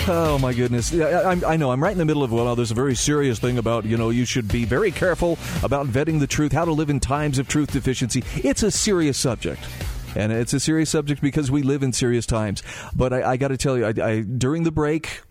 Oh 0.09 0.37
my 0.41 0.53
goodness! 0.53 0.93
I, 0.93 1.39
I, 1.47 1.55
know 1.55 1.71
I'm 1.71 1.81
right 1.81 1.93
in 1.93 1.97
the 1.97 2.03
middle 2.03 2.21
of 2.21 2.33
well, 2.33 2.53
there's 2.57 2.71
a 2.71 2.75
very 2.75 2.95
serious 2.95 3.39
thing 3.39 3.57
about 3.57 3.85
you 3.85 3.95
know 3.95 4.09
you 4.09 4.25
should 4.25 4.49
be 4.49 4.65
very 4.65 4.91
careful 4.91 5.39
about 5.63 5.87
vetting 5.87 6.19
the 6.19 6.27
truth, 6.27 6.51
how 6.51 6.65
to 6.65 6.73
live 6.73 6.89
in 6.89 6.99
times 6.99 7.39
of 7.39 7.47
truth 7.47 7.71
deficiency. 7.71 8.25
It's 8.43 8.61
a 8.61 8.71
serious 8.71 9.17
subject. 9.17 9.61
And 10.17 10.33
it's 10.33 10.53
a 10.53 10.59
serious 10.59 10.89
subject 10.89 11.21
because 11.21 11.49
we 11.49 11.61
live 11.61 11.81
in 11.81 11.93
serious 11.93 12.25
times. 12.25 12.61
But 12.93 13.13
I, 13.13 13.31
I 13.31 13.37
got 13.37 13.49
to 13.49 13.57
tell 13.57 13.77
you, 13.77 13.85
I, 13.85 14.19
during 14.21 14.63
the 14.63 14.71
break, 14.71 15.21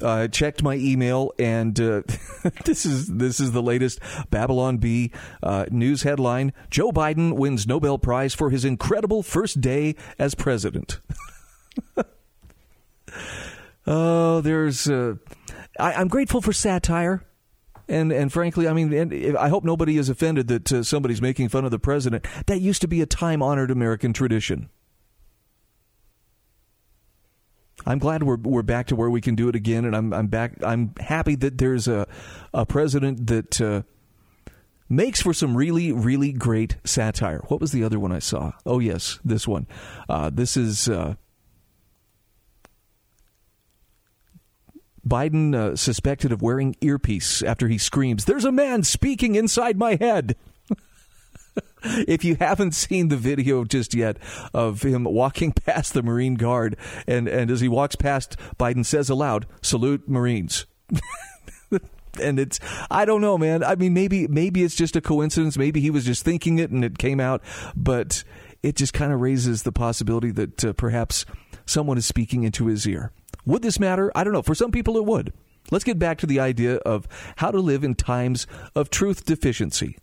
uh, 0.00 0.28
checked 0.28 0.62
my 0.62 0.74
email, 0.76 1.32
and 1.38 1.78
uh, 1.80 2.02
this 2.64 2.86
is 2.86 3.06
this 3.08 3.40
is 3.40 3.52
the 3.52 3.62
latest 3.62 4.00
Babylon 4.30 4.78
Bee 4.78 5.12
uh, 5.42 5.66
news 5.70 6.02
headline: 6.02 6.52
Joe 6.70 6.92
Biden 6.92 7.34
wins 7.34 7.66
Nobel 7.66 7.98
Prize 7.98 8.34
for 8.34 8.50
his 8.50 8.64
incredible 8.64 9.22
first 9.22 9.60
day 9.60 9.94
as 10.18 10.34
president. 10.34 11.00
oh, 13.86 14.40
there's. 14.40 14.88
Uh, 14.88 15.14
I, 15.78 15.94
I'm 15.94 16.08
grateful 16.08 16.40
for 16.40 16.52
satire. 16.52 17.22
And 17.88 18.10
and 18.10 18.32
frankly, 18.32 18.66
I 18.66 18.72
mean, 18.72 19.36
I 19.36 19.48
hope 19.48 19.62
nobody 19.62 19.96
is 19.96 20.08
offended 20.08 20.48
that 20.48 20.72
uh, 20.72 20.82
somebody's 20.82 21.22
making 21.22 21.50
fun 21.50 21.64
of 21.64 21.70
the 21.70 21.78
president. 21.78 22.26
That 22.46 22.60
used 22.60 22.80
to 22.80 22.88
be 22.88 23.00
a 23.00 23.06
time 23.06 23.42
honored 23.42 23.70
American 23.70 24.12
tradition. 24.12 24.70
I'm 27.86 27.98
glad 27.98 28.24
we're 28.24 28.36
we're 28.36 28.62
back 28.62 28.88
to 28.88 28.96
where 28.96 29.08
we 29.08 29.20
can 29.20 29.36
do 29.36 29.48
it 29.48 29.54
again, 29.54 29.84
and 29.84 29.94
I'm 29.94 30.12
I'm 30.12 30.26
back. 30.26 30.54
I'm 30.62 30.92
happy 30.98 31.36
that 31.36 31.58
there's 31.58 31.86
a 31.86 32.08
a 32.52 32.66
president 32.66 33.28
that 33.28 33.60
uh, 33.60 33.82
makes 34.88 35.22
for 35.22 35.32
some 35.32 35.56
really 35.56 35.92
really 35.92 36.32
great 36.32 36.76
satire. 36.84 37.42
What 37.46 37.60
was 37.60 37.70
the 37.70 37.84
other 37.84 38.00
one 38.00 38.10
I 38.10 38.18
saw? 38.18 38.52
Oh 38.64 38.80
yes, 38.80 39.20
this 39.24 39.46
one. 39.46 39.66
Uh, 40.08 40.30
this 40.30 40.56
is. 40.56 40.88
Uh, 40.88 41.14
Biden 45.06 45.54
uh, 45.54 45.76
suspected 45.76 46.32
of 46.32 46.42
wearing 46.42 46.74
earpiece 46.80 47.40
after 47.40 47.68
he 47.68 47.78
screams, 47.78 48.24
"There's 48.24 48.44
a 48.44 48.50
man 48.50 48.82
speaking 48.82 49.36
inside 49.36 49.78
my 49.78 49.94
head." 49.94 50.34
If 52.06 52.24
you 52.24 52.36
haven't 52.36 52.72
seen 52.72 53.08
the 53.08 53.16
video 53.16 53.64
just 53.64 53.94
yet 53.94 54.18
of 54.52 54.82
him 54.82 55.04
walking 55.04 55.52
past 55.66 55.94
the 55.94 56.02
Marine 56.02 56.34
Guard, 56.34 56.76
and, 57.06 57.28
and 57.28 57.50
as 57.50 57.60
he 57.60 57.68
walks 57.68 57.96
past, 57.96 58.36
Biden 58.58 58.84
says 58.84 59.08
aloud, 59.08 59.46
"Salute 59.62 60.08
Marines." 60.08 60.66
and 62.20 62.38
it's 62.38 62.60
I 62.90 63.04
don't 63.04 63.20
know, 63.20 63.38
man. 63.38 63.64
I 63.64 63.74
mean, 63.74 63.94
maybe 63.94 64.26
maybe 64.28 64.62
it's 64.62 64.76
just 64.76 64.96
a 64.96 65.00
coincidence. 65.00 65.56
Maybe 65.56 65.80
he 65.80 65.90
was 65.90 66.04
just 66.04 66.24
thinking 66.24 66.58
it 66.58 66.70
and 66.70 66.84
it 66.84 66.98
came 66.98 67.20
out, 67.20 67.42
but 67.74 68.24
it 68.62 68.76
just 68.76 68.92
kind 68.92 69.12
of 69.12 69.20
raises 69.20 69.62
the 69.62 69.72
possibility 69.72 70.30
that 70.32 70.64
uh, 70.64 70.72
perhaps 70.72 71.24
someone 71.66 71.98
is 71.98 72.06
speaking 72.06 72.44
into 72.44 72.66
his 72.66 72.86
ear. 72.86 73.12
Would 73.44 73.62
this 73.62 73.78
matter? 73.78 74.10
I 74.14 74.24
don't 74.24 74.32
know. 74.32 74.42
For 74.42 74.54
some 74.54 74.72
people, 74.72 74.96
it 74.96 75.04
would. 75.04 75.32
Let's 75.70 75.84
get 75.84 75.98
back 75.98 76.18
to 76.18 76.26
the 76.26 76.40
idea 76.40 76.76
of 76.76 77.08
how 77.36 77.50
to 77.50 77.58
live 77.58 77.84
in 77.84 77.94
times 77.94 78.46
of 78.74 78.90
truth 78.90 79.24
deficiency. 79.24 79.98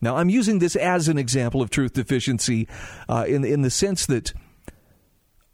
Now, 0.00 0.16
I'm 0.16 0.28
using 0.28 0.58
this 0.58 0.76
as 0.76 1.08
an 1.08 1.18
example 1.18 1.60
of 1.60 1.70
truth 1.70 1.92
deficiency 1.92 2.68
uh, 3.08 3.24
in 3.26 3.44
in 3.44 3.62
the 3.62 3.70
sense 3.70 4.06
that 4.06 4.32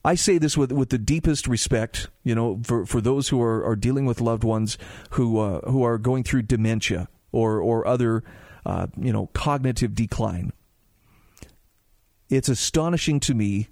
I 0.04 0.16
say 0.16 0.36
this 0.36 0.56
with 0.56 0.70
with 0.70 0.90
the 0.90 0.98
deepest 0.98 1.48
respect, 1.48 2.10
you 2.24 2.34
know, 2.34 2.60
for, 2.62 2.84
for 2.84 3.00
those 3.00 3.30
who 3.30 3.40
are, 3.40 3.64
are 3.64 3.76
dealing 3.76 4.04
with 4.04 4.20
loved 4.20 4.44
ones 4.44 4.76
who 5.10 5.38
uh, 5.38 5.60
who 5.70 5.82
are 5.82 5.96
going 5.96 6.24
through 6.24 6.42
dementia 6.42 7.08
or 7.32 7.60
or 7.60 7.86
other 7.86 8.22
uh, 8.66 8.88
you 8.98 9.12
know 9.12 9.28
cognitive 9.32 9.94
decline. 9.94 10.52
It's 12.28 12.48
astonishing 12.48 13.20
to 13.20 13.34
me 13.34 13.68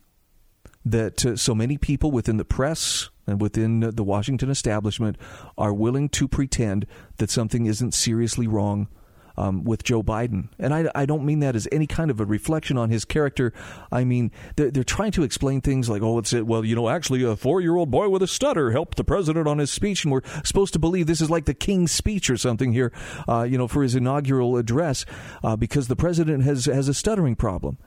that 0.85 1.25
uh, 1.27 1.37
so 1.37 1.55
many 1.55 1.77
people 1.77 2.11
within 2.11 2.39
the 2.39 2.45
press 2.45 3.11
and 3.27 3.41
within 3.41 3.81
the 3.81 4.03
Washington 4.03 4.51
establishment 4.51 5.17
are 5.57 5.73
willing 5.73 6.09
to 6.11 6.27
pretend 6.27 6.87
that 7.19 7.31
something 7.31 7.67
isn't 7.67 7.93
seriously 7.93 8.47
wrong 8.47 8.89
um, 9.37 9.65
with 9.65 9.83
Joe 9.83 10.03
Biden. 10.03 10.49
And 10.59 10.75
I, 10.75 10.91
I, 10.95 11.07
don't 11.07 11.25
mean 11.25 11.41
that 11.41 11.57
as 11.57 11.69
any 11.73 11.87
kind 11.87 12.11
of 12.11 12.21
a 12.21 12.25
reflection 12.25 12.77
on 12.77 12.91
his 12.91 13.05
character. 13.05 13.53
I 13.91 14.05
mean, 14.05 14.31
they're, 14.57 14.71
they're 14.71 14.85
trying 14.85 15.13
to 15.13 15.23
explain 15.23 15.61
things 15.61 15.89
like, 15.89 16.03
oh, 16.03 16.19
it's, 16.19 16.33
it 16.33 16.47
well, 16.47 16.65
you 16.65 16.75
know, 16.75 16.89
actually, 16.89 17.23
a 17.25 17.37
four 17.37 17.61
year 17.61 17.77
old 17.77 17.91
boy 17.91 18.09
with 18.09 18.23
a 18.23 18.27
stutter 18.27 18.71
helped 18.71 18.97
the 18.97 19.05
president 19.05 19.49
on 19.49 19.59
his 19.59 19.71
speech, 19.71 20.05
and 20.05 20.13
we're 20.13 20.23
supposed 20.45 20.73
to 20.73 20.79
believe 20.79 21.07
this 21.07 21.21
is 21.21 21.31
like 21.31 21.45
the 21.45 21.55
king's 21.55 21.93
speech 21.93 22.31
or 22.31 22.37
something 22.37 22.73
here, 22.73 22.93
uh, 23.29 23.43
you 23.43 23.59
know, 23.59 23.69
for 23.69 23.83
his 23.83 23.95
inaugural 23.95 24.57
address 24.57 25.05
uh, 25.43 25.57
because 25.57 25.89
the 25.89 25.97
president 25.97 26.45
has, 26.45 26.67
has 26.67 26.89
a 26.89 26.95
stuttering 26.95 27.37
problem. 27.37 27.79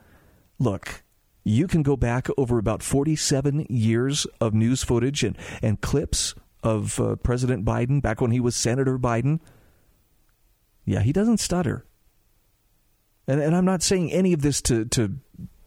Look, 0.58 1.04
you 1.44 1.68
can 1.68 1.82
go 1.82 1.96
back 1.96 2.28
over 2.36 2.58
about 2.58 2.82
47 2.82 3.66
years 3.68 4.26
of 4.40 4.52
news 4.52 4.82
footage 4.82 5.22
and, 5.22 5.36
and 5.62 5.80
clips 5.80 6.34
of 6.62 6.98
uh, 6.98 7.14
President 7.16 7.64
Biden 7.64 8.02
back 8.02 8.20
when 8.20 8.32
he 8.32 8.40
was 8.40 8.56
Senator 8.56 8.98
Biden 8.98 9.38
yeah, 10.86 11.00
he 11.00 11.12
doesn't 11.12 11.38
stutter. 11.38 11.84
And, 13.26 13.40
and 13.40 13.54
I'm 13.54 13.64
not 13.64 13.82
saying 13.82 14.12
any 14.12 14.32
of 14.32 14.40
this 14.40 14.62
to, 14.62 14.84
to 14.86 15.16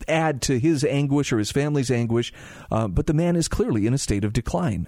add 0.07 0.41
to 0.43 0.57
his 0.57 0.83
anguish 0.85 1.31
or 1.31 1.38
his 1.38 1.51
family's 1.51 1.91
anguish, 1.91 2.33
uh, 2.71 2.88
but 2.88 3.05
the 3.05 3.13
man 3.13 3.35
is 3.35 3.49
clearly 3.49 3.85
in 3.85 3.93
a 3.93 3.97
state 3.97 4.23
of 4.23 4.33
decline. 4.33 4.88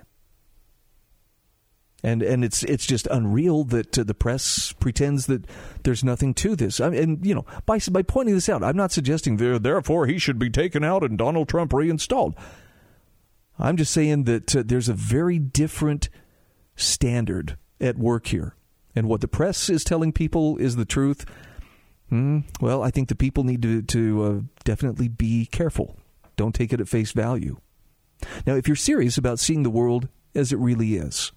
And 2.03 2.23
and 2.23 2.43
it's 2.43 2.63
it's 2.63 2.87
just 2.87 3.05
unreal 3.11 3.63
that 3.65 3.99
uh, 3.99 4.03
the 4.03 4.15
press 4.15 4.73
pretends 4.79 5.27
that 5.27 5.45
there's 5.83 6.03
nothing 6.03 6.33
to 6.35 6.55
this. 6.55 6.79
I 6.79 6.89
mean, 6.89 7.03
and 7.03 7.25
you 7.25 7.35
know, 7.35 7.45
by 7.67 7.77
by 7.91 8.01
pointing 8.01 8.33
this 8.33 8.49
out, 8.49 8.63
I'm 8.63 8.75
not 8.75 8.91
suggesting 8.91 9.37
there 9.37 9.59
therefore 9.59 10.07
he 10.07 10.17
should 10.17 10.39
be 10.39 10.49
taken 10.49 10.83
out 10.83 11.03
and 11.03 11.15
Donald 11.15 11.47
Trump 11.47 11.73
reinstalled. 11.73 12.33
I'm 13.59 13.77
just 13.77 13.93
saying 13.93 14.23
that 14.23 14.55
uh, 14.55 14.63
there's 14.65 14.89
a 14.89 14.95
very 14.95 15.37
different 15.37 16.09
standard 16.75 17.55
at 17.79 17.99
work 17.99 18.25
here 18.25 18.55
and 18.95 19.07
what 19.07 19.21
the 19.21 19.27
press 19.27 19.69
is 19.69 19.83
telling 19.83 20.11
people 20.11 20.57
is 20.57 20.75
the 20.75 20.85
truth, 20.85 21.25
hmm, 22.09 22.39
well, 22.59 22.83
I 22.83 22.91
think 22.91 23.09
the 23.09 23.15
people 23.15 23.43
need 23.43 23.61
to, 23.61 23.81
to 23.81 24.23
uh, 24.23 24.39
definitely 24.63 25.07
be 25.07 25.45
careful. 25.45 25.97
Don't 26.35 26.55
take 26.55 26.73
it 26.73 26.81
at 26.81 26.89
face 26.89 27.11
value. 27.11 27.57
Now, 28.45 28.55
if 28.55 28.67
you're 28.67 28.75
serious 28.75 29.17
about 29.17 29.39
seeing 29.39 29.63
the 29.63 29.69
world 29.69 30.07
as 30.35 30.51
it 30.51 30.59
really 30.59 30.95
is, 30.95 31.31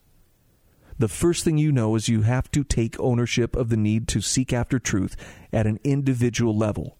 the 0.98 1.08
first 1.08 1.44
thing 1.44 1.58
you 1.58 1.72
know 1.72 1.96
is 1.96 2.08
you 2.08 2.22
have 2.22 2.50
to 2.52 2.62
take 2.62 2.98
ownership 3.00 3.56
of 3.56 3.68
the 3.68 3.76
need 3.76 4.06
to 4.08 4.20
seek 4.20 4.52
after 4.52 4.78
truth 4.78 5.16
at 5.52 5.66
an 5.66 5.80
individual 5.82 6.56
level. 6.56 6.98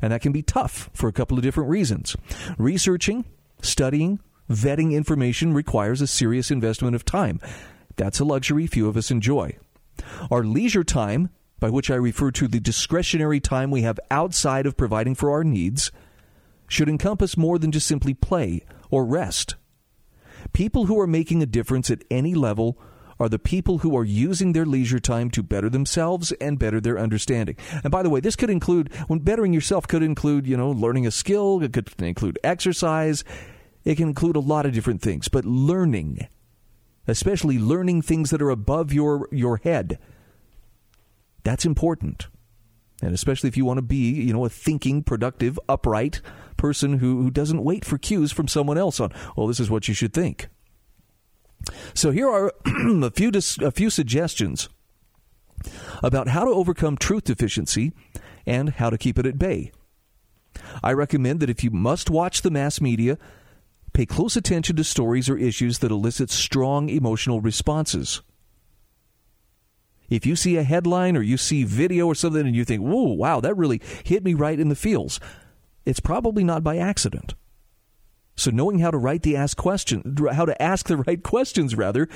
And 0.00 0.12
that 0.12 0.22
can 0.22 0.32
be 0.32 0.42
tough 0.42 0.88
for 0.94 1.08
a 1.08 1.12
couple 1.12 1.36
of 1.36 1.42
different 1.42 1.68
reasons. 1.68 2.16
Researching, 2.56 3.26
studying, 3.60 4.20
vetting 4.50 4.92
information 4.92 5.52
requires 5.52 6.00
a 6.00 6.06
serious 6.06 6.50
investment 6.50 6.94
of 6.94 7.04
time. 7.04 7.40
That's 7.96 8.20
a 8.20 8.24
luxury 8.24 8.66
few 8.66 8.88
of 8.88 8.96
us 8.96 9.10
enjoy. 9.10 9.58
Our 10.30 10.44
leisure 10.44 10.84
time, 10.84 11.30
by 11.58 11.70
which 11.70 11.90
I 11.90 11.96
refer 11.96 12.30
to 12.32 12.48
the 12.48 12.60
discretionary 12.60 13.40
time 13.40 13.70
we 13.70 13.82
have 13.82 14.00
outside 14.10 14.66
of 14.66 14.76
providing 14.76 15.14
for 15.14 15.30
our 15.30 15.44
needs, 15.44 15.90
should 16.68 16.88
encompass 16.88 17.36
more 17.36 17.58
than 17.58 17.72
just 17.72 17.86
simply 17.86 18.14
play 18.14 18.64
or 18.90 19.04
rest. 19.04 19.56
People 20.52 20.86
who 20.86 20.98
are 21.00 21.06
making 21.06 21.42
a 21.42 21.46
difference 21.46 21.90
at 21.90 22.04
any 22.10 22.34
level 22.34 22.78
are 23.18 23.28
the 23.28 23.38
people 23.38 23.78
who 23.78 23.94
are 23.96 24.04
using 24.04 24.52
their 24.52 24.64
leisure 24.64 24.98
time 24.98 25.30
to 25.30 25.42
better 25.42 25.68
themselves 25.68 26.32
and 26.40 26.58
better 26.58 26.80
their 26.80 26.98
understanding. 26.98 27.56
And 27.84 27.90
by 27.90 28.02
the 28.02 28.08
way, 28.08 28.20
this 28.20 28.34
could 28.34 28.48
include 28.48 28.92
when 29.08 29.18
bettering 29.18 29.52
yourself 29.52 29.86
could 29.86 30.02
include, 30.02 30.46
you 30.46 30.56
know, 30.56 30.70
learning 30.70 31.06
a 31.06 31.10
skill, 31.10 31.62
it 31.62 31.74
could 31.74 31.92
include 31.98 32.38
exercise, 32.42 33.22
it 33.84 33.96
can 33.96 34.08
include 34.08 34.36
a 34.36 34.40
lot 34.40 34.64
of 34.64 34.72
different 34.72 35.02
things, 35.02 35.28
but 35.28 35.44
learning, 35.44 36.26
especially 37.10 37.58
learning 37.58 38.02
things 38.02 38.30
that 38.30 38.42
are 38.42 38.50
above 38.50 38.92
your 38.92 39.28
your 39.32 39.58
head. 39.58 39.98
That's 41.44 41.64
important. 41.64 42.28
And 43.02 43.14
especially 43.14 43.48
if 43.48 43.56
you 43.56 43.64
want 43.64 43.78
to 43.78 43.82
be, 43.82 44.10
you 44.10 44.32
know, 44.32 44.44
a 44.44 44.50
thinking, 44.50 45.02
productive, 45.02 45.58
upright 45.68 46.20
person 46.56 46.98
who, 46.98 47.22
who 47.22 47.30
doesn't 47.30 47.64
wait 47.64 47.84
for 47.84 47.96
cues 47.96 48.30
from 48.30 48.46
someone 48.46 48.76
else 48.76 49.00
on, 49.00 49.10
well, 49.36 49.46
this 49.46 49.58
is 49.60 49.70
what 49.70 49.88
you 49.88 49.94
should 49.94 50.12
think. 50.12 50.48
So 51.94 52.10
here 52.10 52.28
are 52.28 52.52
a 52.66 53.10
few 53.10 53.30
dis- 53.30 53.58
a 53.58 53.70
few 53.70 53.90
suggestions 53.90 54.68
about 56.02 56.28
how 56.28 56.44
to 56.44 56.50
overcome 56.50 56.96
truth 56.96 57.24
deficiency 57.24 57.92
and 58.46 58.70
how 58.70 58.90
to 58.90 58.98
keep 58.98 59.18
it 59.18 59.26
at 59.26 59.38
bay. 59.38 59.72
I 60.82 60.92
recommend 60.92 61.40
that 61.40 61.50
if 61.50 61.62
you 61.62 61.70
must 61.70 62.10
watch 62.10 62.42
the 62.42 62.50
mass 62.50 62.80
media, 62.80 63.18
pay 63.92 64.06
close 64.06 64.36
attention 64.36 64.76
to 64.76 64.84
stories 64.84 65.28
or 65.28 65.36
issues 65.36 65.78
that 65.78 65.90
elicit 65.90 66.30
strong 66.30 66.88
emotional 66.88 67.40
responses. 67.40 68.22
If 70.08 70.26
you 70.26 70.34
see 70.34 70.56
a 70.56 70.64
headline 70.64 71.16
or 71.16 71.22
you 71.22 71.36
see 71.36 71.64
video 71.64 72.06
or 72.06 72.14
something 72.14 72.46
and 72.46 72.56
you 72.56 72.64
think, 72.64 72.82
whoa, 72.82 73.12
wow, 73.12 73.40
that 73.40 73.56
really 73.56 73.80
hit 74.04 74.24
me 74.24 74.34
right 74.34 74.58
in 74.58 74.68
the 74.68 74.74
feels, 74.74 75.20
it's 75.86 76.00
probably 76.00 76.42
not 76.42 76.64
by 76.64 76.76
accident. 76.76 77.34
So 78.36 78.50
knowing 78.50 78.80
how 78.80 78.90
to 78.90 78.98
write 78.98 79.22
the 79.22 79.36
ask 79.36 79.56
question, 79.56 80.16
how 80.32 80.44
to 80.44 80.60
ask 80.60 80.86
the 80.86 80.96
right 81.06 81.22
questions 81.22 81.76
rather, 81.76 82.08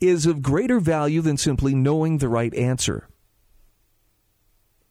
is 0.00 0.26
of 0.26 0.42
greater 0.42 0.80
value 0.80 1.20
than 1.20 1.36
simply 1.36 1.74
knowing 1.74 2.18
the 2.18 2.28
right 2.28 2.54
answer. 2.54 3.08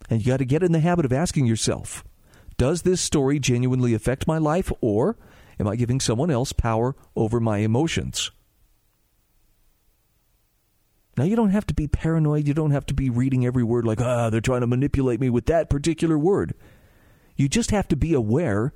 And 0.10 0.22
you 0.22 0.28
got 0.28 0.38
to 0.38 0.46
get 0.46 0.64
in 0.64 0.72
the 0.72 0.80
habit 0.80 1.06
of 1.06 1.12
asking 1.12 1.48
yourself, 1.48 2.04
does 2.58 2.84
this 2.84 3.02
story 3.02 3.40
genuinely 3.40 3.94
affect 3.94 4.28
my 4.28 4.38
life 4.38 4.72
or 4.82 5.18
am 5.60 5.68
I 5.68 5.76
giving 5.76 6.00
someone 6.00 6.32
else 6.32 6.54
power 6.54 6.96
over 7.16 7.40
my 7.40 7.60
emotions? 7.60 8.32
Now, 11.18 11.24
you 11.24 11.36
don't 11.36 11.50
have 11.50 11.66
to 11.68 11.74
be 11.74 11.88
paranoid. 11.88 12.48
You 12.48 12.54
don't 12.54 12.72
have 12.72 12.86
to 12.88 12.94
be 12.94 13.10
reading 13.10 13.46
every 13.46 13.64
word 13.64 13.86
like, 13.86 14.00
ah, 14.00 14.30
they're 14.30 14.40
trying 14.40 14.62
to 14.62 14.68
manipulate 14.68 15.20
me 15.20 15.32
with 15.32 15.48
that 15.48 15.70
particular 15.70 16.18
word. 16.18 16.54
You 17.36 17.50
just 17.50 17.72
have 17.72 17.88
to 17.88 17.96
be 17.96 18.14
aware 18.14 18.74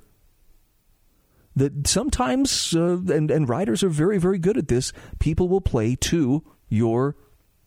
that 1.54 1.86
sometimes, 1.86 2.74
uh, 2.74 2.98
and, 3.08 3.30
and 3.30 3.48
writers 3.48 3.84
are 3.84 3.88
very, 3.88 4.18
very 4.18 4.38
good 4.38 4.56
at 4.56 4.68
this, 4.68 4.92
people 5.20 5.48
will 5.48 5.60
play 5.60 5.94
to 5.96 6.42
your 6.68 7.16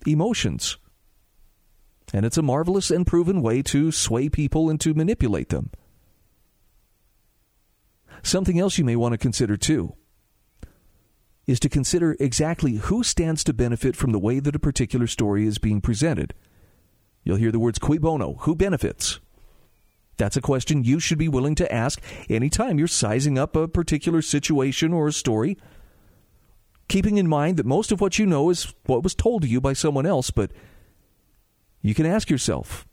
emotions. 0.06 0.78
And 2.14 2.26
it's 2.26 2.38
a 2.38 2.42
marvelous 2.42 2.92
and 2.92 3.06
proven 3.08 3.42
way 3.42 3.62
to 3.64 3.92
sway 3.92 4.30
people 4.30 4.70
and 4.70 4.80
to 4.82 4.94
manipulate 4.94 5.50
them. 5.50 5.72
Something 8.24 8.60
else 8.60 8.78
you 8.78 8.86
may 8.86 8.96
want 8.96 9.14
to 9.14 9.18
consider 9.18 9.58
too 9.58 9.96
is 11.48 11.60
to 11.60 11.70
consider 11.70 12.16
exactly 12.20 12.76
who 12.76 13.04
stands 13.04 13.44
to 13.44 13.54
benefit 13.54 13.96
from 13.96 14.12
the 14.12 14.20
way 14.20 14.40
that 14.40 14.56
a 14.56 14.60
particular 14.60 15.08
story 15.08 15.46
is 15.46 15.58
being 15.58 15.82
presented. 15.82 16.34
You'll 17.24 17.38
hear 17.38 17.52
the 17.52 17.60
words 17.60 17.80
cui 17.80 17.98
bono, 17.98 18.36
who 18.42 18.56
benefits? 18.56 19.20
That's 20.18 20.38
a 20.38 20.42
question 20.42 20.84
you 20.84 21.00
should 21.00 21.18
be 21.18 21.28
willing 21.28 21.56
to 21.56 21.72
ask 21.74 22.02
anytime 22.30 22.80
you're 22.80 22.88
sizing 22.88 23.38
up 23.38 23.56
a 23.56 23.68
particular 23.68 24.22
situation 24.22 24.94
or 24.94 25.08
a 25.08 25.14
story. 25.14 25.58
Keeping 26.88 27.18
in 27.18 27.28
mind 27.28 27.58
that 27.58 27.66
most 27.66 27.92
of 27.92 28.00
what 28.00 28.18
you 28.18 28.26
know 28.26 28.50
is 28.50 28.74
what 28.86 29.04
was 29.04 29.16
told 29.16 29.42
to 29.42 29.48
you 29.48 29.60
by 29.60 29.74
someone 29.74 30.06
else, 30.06 30.32
but 30.32 30.52
you 31.82 31.94
can 31.94 32.06
ask 32.06 32.30
yourself 32.30 32.88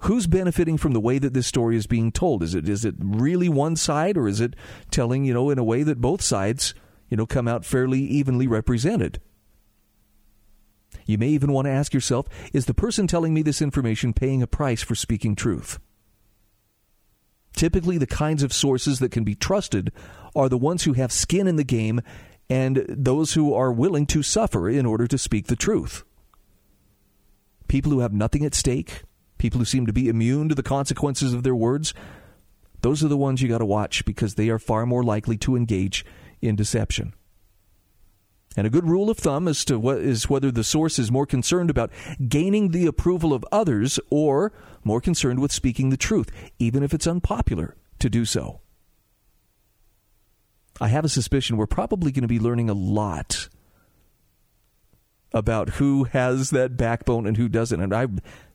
who's 0.00 0.26
benefiting 0.26 0.76
from 0.76 0.92
the 0.92 1.00
way 1.00 1.18
that 1.18 1.34
this 1.34 1.46
story 1.46 1.76
is 1.76 1.86
being 1.86 2.12
told? 2.12 2.42
Is 2.42 2.54
it 2.54 2.68
is 2.68 2.84
it 2.84 2.94
really 2.98 3.48
one 3.48 3.76
side 3.76 4.16
or 4.16 4.28
is 4.28 4.40
it 4.40 4.54
telling, 4.90 5.24
you 5.24 5.34
know, 5.34 5.50
in 5.50 5.58
a 5.58 5.64
way 5.64 5.82
that 5.82 6.00
both 6.00 6.22
sides 6.22 6.74
you 7.08 7.16
know, 7.16 7.26
come 7.26 7.48
out 7.48 7.64
fairly 7.64 8.00
evenly 8.00 8.46
represented. 8.46 9.20
You 11.04 11.18
may 11.18 11.28
even 11.28 11.52
want 11.52 11.66
to 11.66 11.72
ask 11.72 11.94
yourself 11.94 12.26
is 12.52 12.66
the 12.66 12.74
person 12.74 13.06
telling 13.06 13.32
me 13.32 13.42
this 13.42 13.62
information 13.62 14.12
paying 14.12 14.42
a 14.42 14.46
price 14.46 14.82
for 14.82 14.94
speaking 14.94 15.36
truth? 15.36 15.78
Typically, 17.54 17.96
the 17.96 18.06
kinds 18.06 18.42
of 18.42 18.52
sources 18.52 18.98
that 18.98 19.12
can 19.12 19.24
be 19.24 19.34
trusted 19.34 19.92
are 20.34 20.48
the 20.48 20.58
ones 20.58 20.82
who 20.82 20.92
have 20.92 21.12
skin 21.12 21.46
in 21.46 21.56
the 21.56 21.64
game 21.64 22.00
and 22.50 22.84
those 22.88 23.32
who 23.32 23.54
are 23.54 23.72
willing 23.72 24.04
to 24.06 24.22
suffer 24.22 24.68
in 24.68 24.84
order 24.84 25.06
to 25.06 25.16
speak 25.16 25.46
the 25.46 25.56
truth. 25.56 26.04
People 27.66 27.92
who 27.92 28.00
have 28.00 28.12
nothing 28.12 28.44
at 28.44 28.54
stake, 28.54 29.02
people 29.38 29.58
who 29.58 29.64
seem 29.64 29.86
to 29.86 29.92
be 29.92 30.08
immune 30.08 30.48
to 30.48 30.54
the 30.54 30.62
consequences 30.62 31.32
of 31.32 31.42
their 31.42 31.54
words, 31.54 31.94
those 32.82 33.02
are 33.02 33.08
the 33.08 33.16
ones 33.16 33.42
you 33.42 33.48
got 33.48 33.58
to 33.58 33.66
watch 33.66 34.04
because 34.04 34.34
they 34.34 34.48
are 34.48 34.58
far 34.58 34.86
more 34.86 35.02
likely 35.02 35.36
to 35.38 35.56
engage 35.56 36.04
in 36.40 36.56
deception. 36.56 37.12
And 38.56 38.66
a 38.66 38.70
good 38.70 38.88
rule 38.88 39.10
of 39.10 39.18
thumb 39.18 39.48
as 39.48 39.64
to 39.66 39.78
what 39.78 39.98
is 39.98 40.30
whether 40.30 40.50
the 40.50 40.64
source 40.64 40.98
is 40.98 41.12
more 41.12 41.26
concerned 41.26 41.68
about 41.68 41.90
gaining 42.26 42.70
the 42.70 42.86
approval 42.86 43.34
of 43.34 43.44
others 43.52 44.00
or 44.10 44.52
more 44.82 45.00
concerned 45.00 45.40
with 45.40 45.52
speaking 45.52 45.90
the 45.90 45.96
truth, 45.98 46.30
even 46.58 46.82
if 46.82 46.94
it's 46.94 47.06
unpopular 47.06 47.76
to 47.98 48.08
do 48.08 48.24
so. 48.24 48.60
I 50.80 50.88
have 50.88 51.04
a 51.04 51.10
suspicion 51.10 51.56
we're 51.56 51.66
probably 51.66 52.12
going 52.12 52.22
to 52.22 52.28
be 52.28 52.38
learning 52.38 52.70
a 52.70 52.74
lot 52.74 53.48
about 55.32 55.70
who 55.70 56.04
has 56.04 56.50
that 56.50 56.76
backbone 56.76 57.26
and 57.26 57.36
who 57.36 57.48
doesn't. 57.48 57.80
And 57.80 57.94
I, 57.94 58.06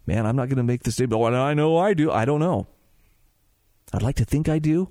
man, 0.06 0.26
I'm 0.26 0.36
not 0.36 0.50
going 0.50 0.58
to 0.58 0.64
make 0.64 0.84
the 0.84 0.92
statement. 0.92 1.22
Oh, 1.22 1.26
I 1.26 1.54
know 1.54 1.78
I 1.78 1.94
do. 1.94 2.12
I 2.12 2.26
don't 2.26 2.40
know. 2.40 2.68
I'd 3.94 4.02
like 4.02 4.16
to 4.18 4.26
think 4.26 4.48
I 4.48 4.60
do, 4.60 4.90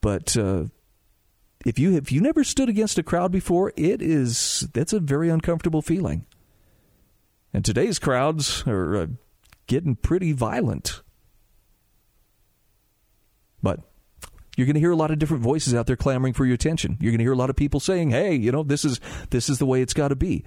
but 0.00 0.36
uh, 0.36 0.66
if 1.66 1.78
you 1.78 1.96
if 1.96 2.12
you 2.12 2.20
never 2.20 2.44
stood 2.44 2.68
against 2.68 2.98
a 2.98 3.02
crowd 3.02 3.32
before, 3.32 3.72
it 3.76 4.00
is 4.00 4.68
that's 4.72 4.92
a 4.92 5.00
very 5.00 5.28
uncomfortable 5.28 5.82
feeling. 5.82 6.26
And 7.52 7.64
today's 7.64 7.98
crowds 7.98 8.64
are 8.66 8.96
uh, 8.96 9.06
getting 9.66 9.96
pretty 9.96 10.32
violent. 10.32 11.02
But 13.62 13.80
you're 14.56 14.66
going 14.66 14.74
to 14.74 14.80
hear 14.80 14.92
a 14.92 14.96
lot 14.96 15.10
of 15.10 15.18
different 15.18 15.42
voices 15.42 15.74
out 15.74 15.86
there 15.86 15.96
clamoring 15.96 16.34
for 16.34 16.44
your 16.44 16.54
attention. 16.54 16.98
You're 17.00 17.10
going 17.10 17.18
to 17.18 17.24
hear 17.24 17.32
a 17.32 17.36
lot 17.36 17.50
of 17.50 17.56
people 17.56 17.80
saying, 17.80 18.10
"Hey, 18.10 18.34
you 18.34 18.52
know, 18.52 18.62
this 18.62 18.84
is 18.84 19.00
this 19.30 19.48
is 19.48 19.58
the 19.58 19.66
way 19.66 19.82
it's 19.82 19.94
got 19.94 20.08
to 20.08 20.16
be." 20.16 20.44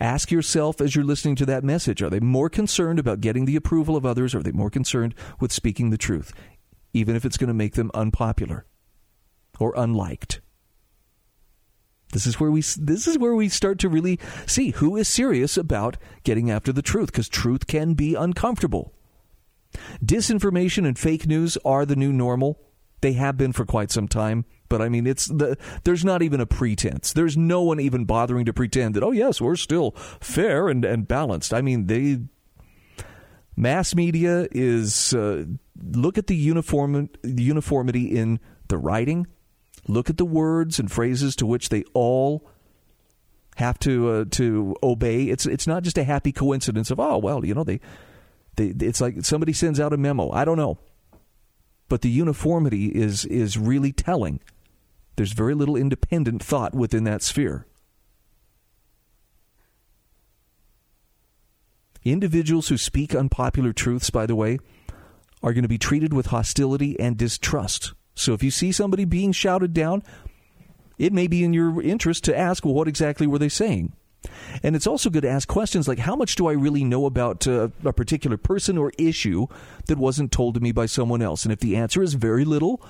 Ask 0.00 0.30
yourself 0.30 0.80
as 0.80 0.96
you're 0.96 1.04
listening 1.04 1.36
to 1.36 1.46
that 1.46 1.62
message, 1.62 2.02
are 2.02 2.10
they 2.10 2.20
more 2.20 2.48
concerned 2.48 2.98
about 2.98 3.20
getting 3.20 3.44
the 3.44 3.56
approval 3.56 3.96
of 3.96 4.06
others 4.06 4.34
or 4.34 4.38
are 4.38 4.42
they 4.42 4.52
more 4.52 4.70
concerned 4.70 5.14
with 5.38 5.52
speaking 5.52 5.90
the 5.90 5.98
truth? 5.98 6.32
even 6.92 7.16
if 7.16 7.24
it's 7.24 7.36
going 7.36 7.48
to 7.48 7.54
make 7.54 7.74
them 7.74 7.90
unpopular 7.94 8.66
or 9.58 9.74
unliked. 9.76 10.40
This 12.12 12.26
is 12.26 12.40
where 12.40 12.50
we 12.50 12.60
this 12.60 13.06
is 13.06 13.18
where 13.18 13.36
we 13.36 13.48
start 13.48 13.78
to 13.80 13.88
really 13.88 14.18
see 14.46 14.70
who 14.70 14.96
is 14.96 15.06
serious 15.06 15.56
about 15.56 15.96
getting 16.24 16.50
after 16.50 16.72
the 16.72 16.82
truth 16.82 17.12
because 17.12 17.28
truth 17.28 17.68
can 17.68 17.94
be 17.94 18.16
uncomfortable. 18.16 18.92
Disinformation 20.04 20.84
and 20.84 20.98
fake 20.98 21.28
news 21.28 21.56
are 21.64 21.86
the 21.86 21.94
new 21.94 22.12
normal. 22.12 22.60
They 23.00 23.12
have 23.12 23.36
been 23.36 23.52
for 23.52 23.64
quite 23.64 23.92
some 23.92 24.08
time, 24.08 24.44
but 24.70 24.80
I 24.80 24.88
mean 24.88 25.06
it's 25.06 25.26
the 25.26 25.58
there's 25.84 26.04
not 26.04 26.22
even 26.22 26.40
a 26.40 26.46
pretense. 26.46 27.12
There's 27.12 27.36
no 27.36 27.60
one 27.60 27.78
even 27.78 28.06
bothering 28.06 28.46
to 28.46 28.54
pretend 28.54 28.94
that 28.94 29.02
oh 29.02 29.10
yes, 29.10 29.38
we're 29.38 29.56
still 29.56 29.90
fair 30.20 30.70
and 30.70 30.82
and 30.86 31.06
balanced. 31.06 31.52
I 31.52 31.60
mean, 31.60 31.88
they 31.88 32.20
mass 33.54 33.94
media 33.94 34.48
is 34.50 35.12
uh, 35.12 35.44
look 35.92 36.16
at 36.16 36.26
the 36.28 36.36
uniform 36.36 37.10
uniformity 37.22 38.16
in 38.16 38.40
the 38.68 38.78
writing. 38.78 39.26
Look 39.86 40.08
at 40.08 40.16
the 40.16 40.24
words 40.24 40.78
and 40.78 40.90
phrases 40.90 41.36
to 41.36 41.46
which 41.46 41.68
they 41.68 41.84
all 41.92 42.48
have 43.56 43.78
to 43.80 44.08
uh, 44.08 44.24
to 44.30 44.76
obey. 44.82 45.24
It's 45.24 45.46
it's 45.46 45.66
not 45.66 45.82
just 45.82 45.98
a 45.98 46.04
happy 46.04 46.32
coincidence 46.32 46.90
of 46.90 47.00
oh 47.00 47.18
well 47.18 47.44
you 47.44 47.54
know 47.54 47.64
they 47.64 47.80
they 48.56 48.68
it's 48.86 49.00
like 49.00 49.24
somebody 49.24 49.52
sends 49.52 49.80
out 49.80 49.92
a 49.92 49.96
memo. 49.96 50.30
I 50.30 50.44
don't 50.44 50.56
know, 50.56 50.78
but 51.88 52.02
the 52.02 52.10
uniformity 52.10 52.86
is 52.86 53.24
is 53.26 53.58
really 53.58 53.92
telling. 53.92 54.40
There's 55.20 55.32
very 55.32 55.52
little 55.52 55.76
independent 55.76 56.42
thought 56.42 56.74
within 56.74 57.04
that 57.04 57.20
sphere. 57.20 57.66
Individuals 62.02 62.68
who 62.68 62.78
speak 62.78 63.14
unpopular 63.14 63.74
truths, 63.74 64.08
by 64.08 64.24
the 64.24 64.34
way, 64.34 64.60
are 65.42 65.52
going 65.52 65.60
to 65.60 65.68
be 65.68 65.76
treated 65.76 66.14
with 66.14 66.28
hostility 66.28 66.98
and 66.98 67.18
distrust. 67.18 67.92
So 68.14 68.32
if 68.32 68.42
you 68.42 68.50
see 68.50 68.72
somebody 68.72 69.04
being 69.04 69.32
shouted 69.32 69.74
down, 69.74 70.02
it 70.96 71.12
may 71.12 71.26
be 71.26 71.44
in 71.44 71.52
your 71.52 71.82
interest 71.82 72.24
to 72.24 72.34
ask, 72.34 72.64
well, 72.64 72.72
what 72.72 72.88
exactly 72.88 73.26
were 73.26 73.38
they 73.38 73.50
saying? 73.50 73.92
And 74.62 74.74
it's 74.74 74.86
also 74.86 75.10
good 75.10 75.24
to 75.24 75.30
ask 75.30 75.46
questions 75.46 75.86
like, 75.86 75.98
how 75.98 76.16
much 76.16 76.34
do 76.34 76.46
I 76.46 76.52
really 76.52 76.82
know 76.82 77.04
about 77.04 77.46
uh, 77.46 77.68
a 77.84 77.92
particular 77.92 78.38
person 78.38 78.78
or 78.78 78.90
issue 78.96 79.48
that 79.84 79.98
wasn't 79.98 80.32
told 80.32 80.54
to 80.54 80.60
me 80.60 80.72
by 80.72 80.86
someone 80.86 81.20
else? 81.20 81.44
And 81.44 81.52
if 81.52 81.60
the 81.60 81.76
answer 81.76 82.02
is 82.02 82.14
very 82.14 82.46
little, 82.46 82.82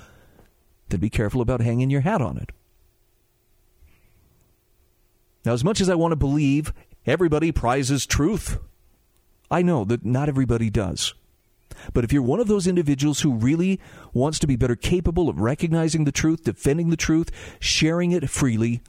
then 0.90 1.00
be 1.00 1.10
careful 1.10 1.40
about 1.40 1.60
hanging 1.60 1.90
your 1.90 2.02
hat 2.02 2.20
on 2.20 2.36
it. 2.36 2.50
Now, 5.44 5.52
as 5.52 5.64
much 5.64 5.80
as 5.80 5.88
I 5.88 5.94
want 5.94 6.12
to 6.12 6.16
believe 6.16 6.72
everybody 7.06 7.50
prizes 7.50 8.06
truth, 8.06 8.58
I 9.50 9.62
know 9.62 9.84
that 9.84 10.04
not 10.04 10.28
everybody 10.28 10.70
does. 10.70 11.14
But 11.94 12.04
if 12.04 12.12
you're 12.12 12.22
one 12.22 12.40
of 12.40 12.48
those 12.48 12.66
individuals 12.66 13.20
who 13.20 13.32
really 13.32 13.80
wants 14.12 14.38
to 14.40 14.46
be 14.46 14.56
better 14.56 14.76
capable 14.76 15.28
of 15.28 15.40
recognizing 15.40 16.04
the 16.04 16.12
truth, 16.12 16.44
defending 16.44 16.90
the 16.90 16.96
truth, 16.96 17.30
sharing 17.58 18.12
it 18.12 18.28
freely, 18.28 18.82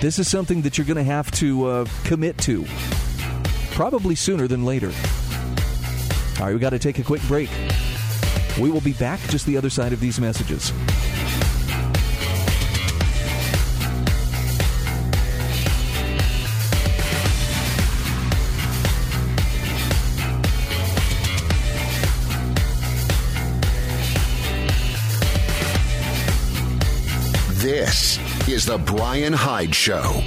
this 0.00 0.18
is 0.18 0.28
something 0.28 0.62
that 0.62 0.76
you're 0.76 0.86
going 0.86 0.96
to 0.96 1.02
have 1.02 1.30
to 1.32 1.66
uh, 1.66 1.86
commit 2.04 2.36
to, 2.38 2.66
probably 3.72 4.14
sooner 4.14 4.46
than 4.46 4.64
later. 4.64 4.92
All 6.38 6.46
right, 6.46 6.52
we 6.52 6.60
got 6.60 6.70
to 6.70 6.78
take 6.78 6.98
a 6.98 7.02
quick 7.02 7.22
break. 7.22 7.48
We 8.60 8.70
will 8.70 8.80
be 8.80 8.92
back 8.92 9.20
just 9.28 9.46
the 9.46 9.56
other 9.56 9.70
side 9.70 9.92
of 9.92 10.00
these 10.00 10.18
messages. 10.18 10.72
This 27.62 28.18
is 28.48 28.64
The 28.66 28.78
Brian 28.78 29.32
Hyde 29.32 29.74
Show. 29.74 30.22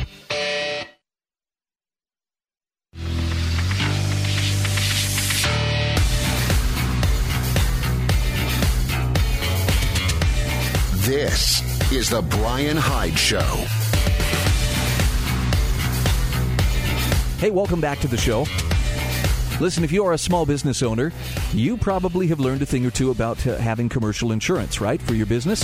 This 11.31 11.91
is 11.93 12.09
The 12.09 12.21
Brian 12.21 12.75
Hyde 12.75 13.17
Show. 13.17 13.39
Hey, 17.37 17.51
welcome 17.51 17.79
back 17.79 17.99
to 17.99 18.09
the 18.09 18.17
show. 18.17 18.45
Listen, 19.61 19.85
if 19.85 19.93
you 19.93 20.03
are 20.03 20.11
a 20.11 20.17
small 20.17 20.45
business 20.45 20.83
owner, 20.83 21.13
you 21.53 21.77
probably 21.77 22.27
have 22.27 22.41
learned 22.41 22.63
a 22.63 22.65
thing 22.65 22.85
or 22.85 22.91
two 22.91 23.11
about 23.11 23.47
uh, 23.47 23.55
having 23.55 23.87
commercial 23.87 24.33
insurance, 24.33 24.81
right, 24.81 25.01
for 25.01 25.13
your 25.13 25.25
business. 25.25 25.63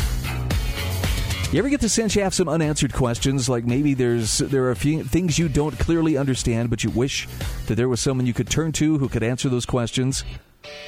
You 1.52 1.60
ever 1.60 1.68
get 1.68 1.82
the 1.82 1.90
sense 1.90 2.16
you 2.16 2.24
have 2.24 2.34
some 2.34 2.48
unanswered 2.48 2.94
questions? 2.94 3.50
Like 3.50 3.66
maybe 3.66 3.94
there's 3.94 4.38
there 4.38 4.64
are 4.64 4.72
a 4.72 4.76
few 4.78 5.04
things 5.04 5.38
you 5.38 5.50
don't 5.50 5.78
clearly 5.78 6.16
understand, 6.16 6.70
but 6.70 6.86
you 6.86 6.92
wish 6.92 7.28
that 7.66 7.76
there 7.76 7.90
was 7.90 8.00
someone 8.00 8.26
you 8.26 8.34
could 8.34 8.50
turn 8.50 8.72
to 8.72 9.00
who 9.00 9.10
could 9.10 9.22
answer 9.22 9.50
those 9.50 9.66
questions. 9.66 10.24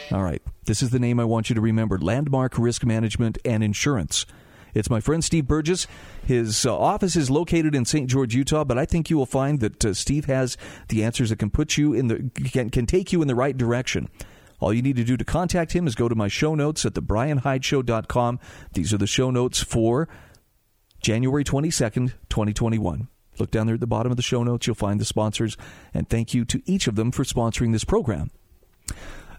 All 0.10 0.24
right, 0.24 0.42
this 0.64 0.82
is 0.82 0.92
the 0.92 1.00
name 1.00 1.20
I 1.20 1.26
want 1.26 1.50
you 1.50 1.56
to 1.56 1.62
remember: 1.62 1.98
Landmark 1.98 2.58
Risk 2.58 2.86
Management 2.86 3.38
and 3.44 3.62
Insurance. 3.62 4.26
It's 4.74 4.90
my 4.90 5.00
friend 5.00 5.24
Steve 5.24 5.48
Burgess. 5.48 5.88
His 6.26 6.66
uh, 6.66 6.78
office 6.78 7.16
is 7.16 7.30
located 7.30 7.76
in 7.76 7.86
St. 7.86 8.10
George, 8.10 8.36
Utah, 8.36 8.64
but 8.64 8.78
I 8.78 8.86
think 8.86 9.10
you 9.10 9.18
will 9.18 9.26
find 9.26 9.60
that 9.60 9.86
uh, 9.86 9.94
Steve 9.94 10.26
has 10.26 10.58
the 10.90 11.04
answers 11.04 11.30
that 11.30 11.40
can 11.40 11.50
put 11.50 11.78
you 11.78 11.94
in 11.94 12.08
the 12.08 12.30
can, 12.52 12.70
can 12.70 12.86
take 12.86 13.12
you 13.12 13.22
in 13.22 13.28
the 13.28 13.36
right 13.36 13.58
direction. 13.58 14.10
All 14.60 14.74
you 14.74 14.82
need 14.82 14.98
to 14.98 15.04
do 15.04 15.16
to 15.18 15.24
contact 15.24 15.72
him 15.72 15.88
is 15.88 15.96
go 15.96 16.10
to 16.10 16.16
my 16.16 16.28
show 16.28 16.54
notes 16.54 16.86
at 16.86 16.94
thebrianhydeshow.com. 16.94 18.40
These 18.74 18.94
are 18.94 18.98
the 18.98 19.08
show 19.08 19.32
notes 19.32 19.64
for 19.64 20.10
January 21.02 21.44
22nd, 21.44 22.14
2021. 22.30 23.08
Look 23.40 23.52
down 23.52 23.68
there 23.68 23.76
at 23.76 23.80
the 23.80 23.88
bottom 23.88 24.12
of 24.12 24.18
the 24.18 24.24
show 24.24 24.44
notes. 24.44 24.68
You'll 24.68 24.76
find 24.76 25.00
the 25.00 25.06
sponsors, 25.06 25.56
and 25.94 26.10
thank 26.10 26.34
you 26.34 26.44
to 26.46 26.62
each 26.66 26.88
of 26.88 26.96
them 26.96 27.12
for 27.12 27.24
sponsoring 27.24 27.72
this 27.72 27.86
program. 27.86 28.32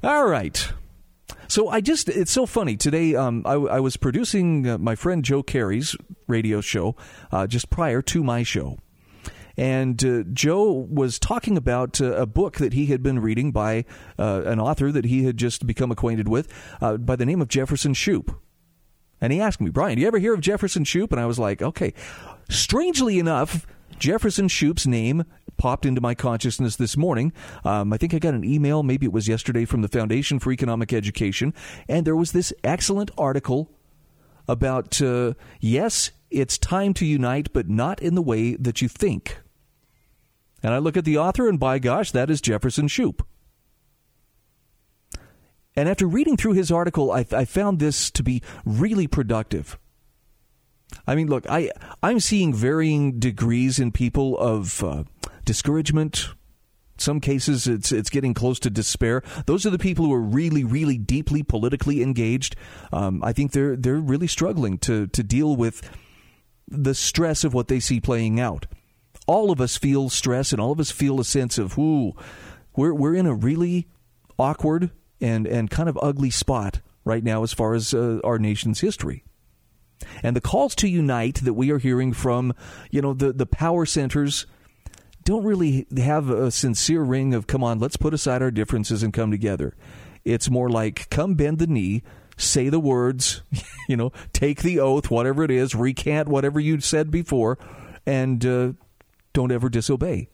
All 0.03 0.27
right. 0.27 0.73
So 1.49 1.69
I 1.69 1.81
just, 1.81 2.09
it's 2.09 2.31
so 2.31 2.47
funny. 2.47 2.77
Today, 2.77 3.15
um, 3.15 3.43
I, 3.45 3.55
I, 3.55 3.81
was 3.81 3.97
producing 3.97 4.69
uh, 4.69 4.79
my 4.79 4.95
friend 4.95 5.25
Joe 5.25 5.43
Carey's 5.43 5.97
radio 6.27 6.61
show 6.61 6.97
uh, 7.33 7.47
just 7.47 7.71
prior 7.71 8.03
to 8.03 8.23
my 8.23 8.43
show. 8.43 8.79
And 9.57 10.03
uh, 10.05 10.23
Joe 10.33 10.71
was 10.73 11.19
talking 11.19 11.57
about 11.57 12.01
uh, 12.01 12.13
a 12.13 12.27
book 12.27 12.57
that 12.59 12.73
he 12.73 12.87
had 12.87 13.03
been 13.03 13.19
reading 13.19 13.53
by 13.53 13.85
uh, 14.19 14.43
an 14.47 14.61
author 14.61 14.93
that 14.93 15.05
he 15.05 15.25
had 15.25 15.37
just 15.37 15.67
become 15.67 15.91
acquainted 15.91 16.29
with 16.29 16.49
by 16.81 17.17
the 17.17 17.27
name 17.27 17.43
of 17.43 17.49
Jefferson 17.49 17.93
Shoup. 17.93 18.35
And 19.21 19.33
he 19.33 19.41
asked 19.41 19.61
me, 19.61 19.71
Brian, 19.71 19.97
do 19.97 20.01
you 20.01 20.07
ever 20.07 20.19
hear 20.19 20.33
of 20.33 20.41
Jefferson 20.41 20.85
Shoup? 20.85 21.13
And 21.13 21.21
I 21.21 21.27
was 21.27 21.39
like, 21.39 21.61
okay. 21.61 21.93
Strangely 22.49 23.19
enough, 23.19 23.67
Jefferson 24.01 24.49
Shoup's 24.49 24.87
name 24.87 25.25
popped 25.59 25.85
into 25.85 26.01
my 26.01 26.15
consciousness 26.15 26.77
this 26.77 26.97
morning. 26.97 27.33
Um, 27.65 27.93
I 27.93 27.99
think 27.99 28.15
I 28.15 28.19
got 28.19 28.35
an 28.35 28.45
email, 28.45 28.83
maybe 28.83 29.07
it 29.07 29.13
was 29.13 29.29
yesterday, 29.29 29.67
from 29.67 29.83
the 29.83 29.89
Foundation 29.89 30.39
for 30.39 30.51
Economic 30.51 30.93
Education, 30.93 31.55
and 31.87 32.07
there 32.07 32.17
was 32.17 32.33
this 32.33 32.53
excellent 32.65 33.11
article 33.19 33.71
about 34.49 35.01
uh, 35.03 35.35
yes, 35.61 36.11
it's 36.31 36.59
time 36.59 36.95
to 36.95 37.07
unite, 37.07 37.53
but 37.53 37.69
not 37.69 38.01
in 38.01 38.15
the 38.15 38.23
way 38.23 38.57
that 38.57 38.81
you 38.81 38.89
think. 38.89 39.39
And 40.63 40.75
I 40.75 40.79
look 40.79 40.97
at 40.97 41.05
the 41.05 41.19
author, 41.19 41.49
and 41.49 41.61
by 41.61 41.79
gosh, 41.79 42.11
that 42.13 42.31
is 42.31 42.41
Jefferson 42.41 42.89
Shoup. 42.89 43.21
And 45.77 45.89
after 45.89 46.07
reading 46.07 46.37
through 46.37 46.55
his 46.55 46.73
article, 46.73 47.13
I, 47.13 47.25
I 47.33 47.45
found 47.45 47.79
this 47.79 48.11
to 48.13 48.23
be 48.23 48.43
really 48.65 49.07
productive. 49.07 49.79
I 51.07 51.15
mean, 51.15 51.29
look, 51.29 51.49
I 51.49 51.71
I'm 52.03 52.21
seeing 52.21 52.55
varying 52.55 53.19
degrees 53.19 53.79
in 53.79 53.93
people 53.93 54.39
of 54.39 54.83
uh, 54.83 55.05
discouragement. 55.45 56.29
Some 56.97 57.21
cases, 57.21 57.67
it's 57.67 57.93
it's 57.93 58.11
getting 58.11 58.35
close 58.35 58.59
to 58.61 58.71
despair. 58.71 59.23
Those 59.47 59.65
are 59.65 59.71
the 59.71 59.79
people 59.79 60.05
who 60.05 60.13
are 60.13 60.21
really, 60.21 60.65
really 60.65 60.99
deeply 60.99 61.43
politically 61.43 62.03
engaged. 62.03 62.57
Um, 62.93 63.25
I 63.25 63.33
think 63.33 63.53
they're 63.53 63.77
they're 63.77 63.97
really 63.97 64.27
struggling 64.27 64.79
to 64.79 65.07
to 65.09 65.23
deal 65.23 65.57
with 65.57 65.89
the 66.69 66.95
stress 66.95 67.43
of 67.43 67.55
what 67.55 67.69
they 67.69 67.81
see 67.81 68.01
playing 68.01 68.39
out. 68.39 68.67
All 69.27 69.51
of 69.51 69.61
us 69.61 69.77
feel 69.77 70.11
stress, 70.11 70.53
and 70.53 70.61
all 70.61 70.73
of 70.73 70.81
us 70.81 70.91
feel 70.91 71.21
a 71.21 71.25
sense 71.25 71.57
of, 71.57 71.79
"Ooh, 71.79 72.13
we're 72.77 72.93
we're 72.93 73.15
in 73.15 73.27
a 73.27 73.35
really 73.35 73.89
awkward 74.39 74.91
and 75.21 75.47
and 75.47 75.71
kind 75.71 75.89
of 75.89 75.99
ugly 76.03 76.31
spot 76.31 76.81
right 77.05 77.25
now 77.25 77.43
as 77.43 77.53
far 77.53 77.75
as 77.75 77.95
uh, 77.95 78.21
our 78.25 78.39
nation's 78.39 78.81
history. 78.81 79.25
And 80.23 80.35
the 80.35 80.41
calls 80.41 80.75
to 80.77 80.89
unite 80.89 81.37
that 81.43 81.55
we 81.55 81.71
are 81.71 81.79
hearing 81.79 82.13
from, 82.13 82.55
you 82.91 83.03
know, 83.03 83.15
the 83.15 83.33
the 83.33 83.47
power 83.47 83.87
centers 83.87 84.47
don't 85.25 85.45
really 85.45 85.87
have 85.97 86.31
a 86.31 86.51
sincere 86.51 87.03
ring 87.03 87.35
of 87.35 87.47
come 87.47 87.63
on, 87.63 87.79
let's 87.79 87.97
put 87.97 88.15
aside 88.15 88.43
our 88.43 88.51
differences 88.51 89.03
and 89.03 89.13
come 89.13 89.31
together. 89.31 89.77
It's 90.25 90.51
more 90.51 90.69
like 90.69 91.09
come 91.11 91.35
bend 91.35 91.59
the 91.59 91.67
knee, 91.67 92.03
say 92.37 92.69
the 92.69 92.81
words, 92.81 93.43
you 93.89 93.97
know, 93.97 94.13
take 94.33 94.63
the 94.63 94.81
oath, 94.81 95.11
whatever 95.11 95.43
it 95.45 95.51
is, 95.51 95.75
recant 95.75 96.29
whatever 96.29 96.59
you 96.59 96.81
said 96.81 97.11
before, 97.11 97.59
and 98.07 98.45
uh, 98.45 98.73
don't 99.33 99.53
ever 99.53 99.69
disobey. 99.69 100.29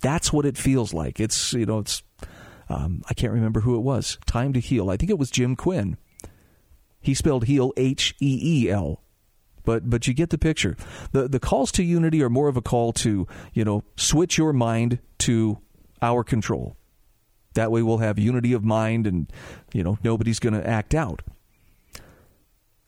That's 0.00 0.32
what 0.32 0.46
it 0.46 0.58
feels 0.58 0.92
like. 0.92 1.20
It's 1.20 1.52
you 1.52 1.66
know, 1.66 1.78
it's 1.78 2.02
um, 2.68 3.02
I 3.08 3.14
can't 3.14 3.32
remember 3.32 3.60
who 3.60 3.76
it 3.76 3.82
was. 3.82 4.18
Time 4.26 4.52
to 4.52 4.60
Heal. 4.60 4.90
I 4.90 4.96
think 4.96 5.10
it 5.10 5.18
was 5.18 5.30
Jim 5.30 5.56
Quinn. 5.56 5.96
He 7.02 7.14
spelled 7.14 7.44
heal 7.44 7.72
H 7.76 8.14
E 8.20 8.64
E 8.64 8.70
L. 8.70 9.02
But 9.64 9.90
but 9.90 10.06
you 10.06 10.14
get 10.14 10.30
the 10.30 10.38
picture. 10.38 10.76
The 11.12 11.28
the 11.28 11.40
calls 11.40 11.70
to 11.72 11.82
unity 11.82 12.22
are 12.22 12.30
more 12.30 12.48
of 12.48 12.56
a 12.56 12.62
call 12.62 12.92
to, 12.94 13.26
you 13.52 13.64
know, 13.64 13.84
switch 13.96 14.38
your 14.38 14.52
mind 14.52 14.98
to 15.18 15.58
our 16.00 16.24
control. 16.24 16.76
That 17.54 17.70
way 17.70 17.82
we'll 17.82 17.98
have 17.98 18.18
unity 18.18 18.52
of 18.52 18.64
mind 18.64 19.06
and, 19.06 19.30
you 19.72 19.82
know, 19.82 19.98
nobody's 20.02 20.38
going 20.38 20.54
to 20.54 20.66
act 20.66 20.94
out. 20.94 21.22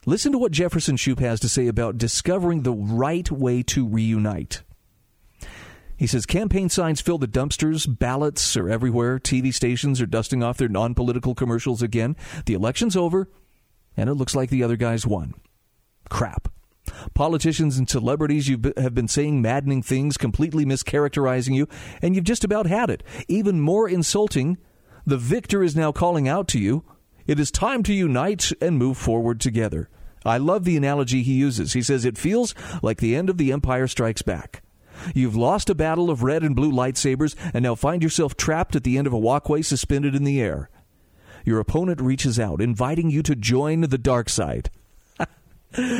Listen 0.06 0.32
to 0.32 0.38
what 0.38 0.52
Jefferson 0.52 0.96
Shoup 0.96 1.18
has 1.20 1.40
to 1.40 1.48
say 1.48 1.66
about 1.66 1.98
discovering 1.98 2.62
the 2.62 2.72
right 2.72 3.30
way 3.30 3.62
to 3.64 3.86
reunite. 3.86 4.62
He 5.96 6.06
says 6.06 6.26
campaign 6.26 6.68
signs 6.68 7.00
fill 7.00 7.18
the 7.18 7.28
dumpsters, 7.28 7.86
ballots 7.86 8.56
are 8.56 8.68
everywhere, 8.68 9.18
TV 9.18 9.54
stations 9.54 10.00
are 10.00 10.06
dusting 10.06 10.42
off 10.42 10.58
their 10.58 10.68
non 10.68 10.94
political 10.94 11.34
commercials 11.34 11.82
again. 11.82 12.16
The 12.46 12.54
election's 12.54 12.96
over, 12.96 13.28
and 13.96 14.10
it 14.10 14.14
looks 14.14 14.34
like 14.34 14.50
the 14.50 14.62
other 14.62 14.76
guys 14.76 15.06
won. 15.06 15.34
Crap. 16.10 16.48
Politicians 17.14 17.78
and 17.78 17.88
celebrities 17.88 18.48
you 18.48 18.60
have 18.76 18.94
been 18.94 19.08
saying 19.08 19.40
maddening 19.40 19.82
things, 19.82 20.16
completely 20.16 20.64
mischaracterizing 20.64 21.54
you, 21.54 21.66
and 22.02 22.14
you've 22.14 22.24
just 22.24 22.44
about 22.44 22.66
had 22.66 22.90
it. 22.90 23.02
Even 23.26 23.60
more 23.60 23.88
insulting, 23.88 24.58
the 25.06 25.16
victor 25.16 25.62
is 25.62 25.76
now 25.76 25.92
calling 25.92 26.28
out 26.28 26.48
to 26.48 26.58
you. 26.58 26.84
It 27.26 27.40
is 27.40 27.50
time 27.50 27.82
to 27.84 27.94
unite 27.94 28.52
and 28.60 28.76
move 28.76 28.98
forward 28.98 29.40
together. 29.40 29.88
I 30.26 30.38
love 30.38 30.64
the 30.64 30.76
analogy 30.76 31.22
he 31.22 31.34
uses. 31.34 31.72
He 31.72 31.82
says 31.82 32.04
it 32.04 32.18
feels 32.18 32.54
like 32.82 32.98
the 32.98 33.14
end 33.16 33.28
of 33.28 33.38
the 33.38 33.52
Empire 33.52 33.86
Strikes 33.86 34.22
Back. 34.22 34.62
You've 35.14 35.36
lost 35.36 35.68
a 35.68 35.74
battle 35.74 36.10
of 36.10 36.22
red 36.22 36.42
and 36.42 36.56
blue 36.56 36.72
lightsabers 36.72 37.34
and 37.52 37.62
now 37.62 37.74
find 37.74 38.02
yourself 38.02 38.36
trapped 38.36 38.76
at 38.76 38.84
the 38.84 38.96
end 38.96 39.06
of 39.06 39.12
a 39.12 39.18
walkway 39.18 39.62
suspended 39.62 40.14
in 40.14 40.24
the 40.24 40.40
air. 40.40 40.70
Your 41.44 41.60
opponent 41.60 42.00
reaches 42.00 42.38
out, 42.38 42.60
inviting 42.60 43.10
you 43.10 43.22
to 43.22 43.36
join 43.36 43.82
the 43.82 43.98
dark 43.98 44.28
side. 44.28 44.70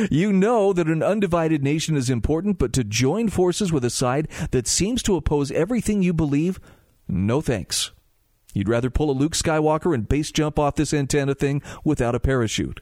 you 0.09 0.33
know 0.33 0.73
that 0.73 0.87
an 0.87 1.03
undivided 1.03 1.63
nation 1.63 1.95
is 1.95 2.09
important, 2.09 2.57
but 2.57 2.73
to 2.73 2.83
join 2.83 3.29
forces 3.29 3.71
with 3.71 3.85
a 3.85 3.89
side 3.89 4.27
that 4.51 4.67
seems 4.67 5.03
to 5.03 5.15
oppose 5.15 5.51
everything 5.51 6.01
you 6.01 6.13
believe, 6.13 6.59
no 7.07 7.41
thanks. 7.41 7.91
You'd 8.53 8.69
rather 8.69 8.89
pull 8.89 9.11
a 9.11 9.13
Luke 9.13 9.33
Skywalker 9.33 9.93
and 9.93 10.07
base 10.07 10.31
jump 10.31 10.57
off 10.57 10.75
this 10.75 10.93
antenna 10.93 11.35
thing 11.35 11.61
without 11.83 12.15
a 12.15 12.19
parachute. 12.19 12.81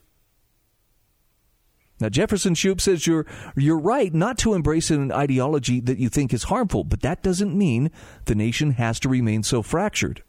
Now, 2.00 2.10
Jefferson 2.10 2.54
Shoup 2.54 2.82
says 2.82 3.08
you're, 3.08 3.26
you're 3.56 3.80
right 3.80 4.14
not 4.14 4.38
to 4.40 4.54
embrace 4.54 4.92
an 4.92 5.12
ideology 5.12 5.80
that 5.80 6.00
you 6.00 6.10
think 6.10 6.34
is 6.34 6.44
harmful, 6.44 6.84
but 6.84 7.02
that 7.02 7.24
doesn't 7.24 7.58
mean 7.58 7.92
the 8.26 8.36
nation 8.36 8.72
has 8.72 9.00
to 9.02 9.10
remain 9.10 9.42
so 9.42 9.62
fractured. 9.62 10.24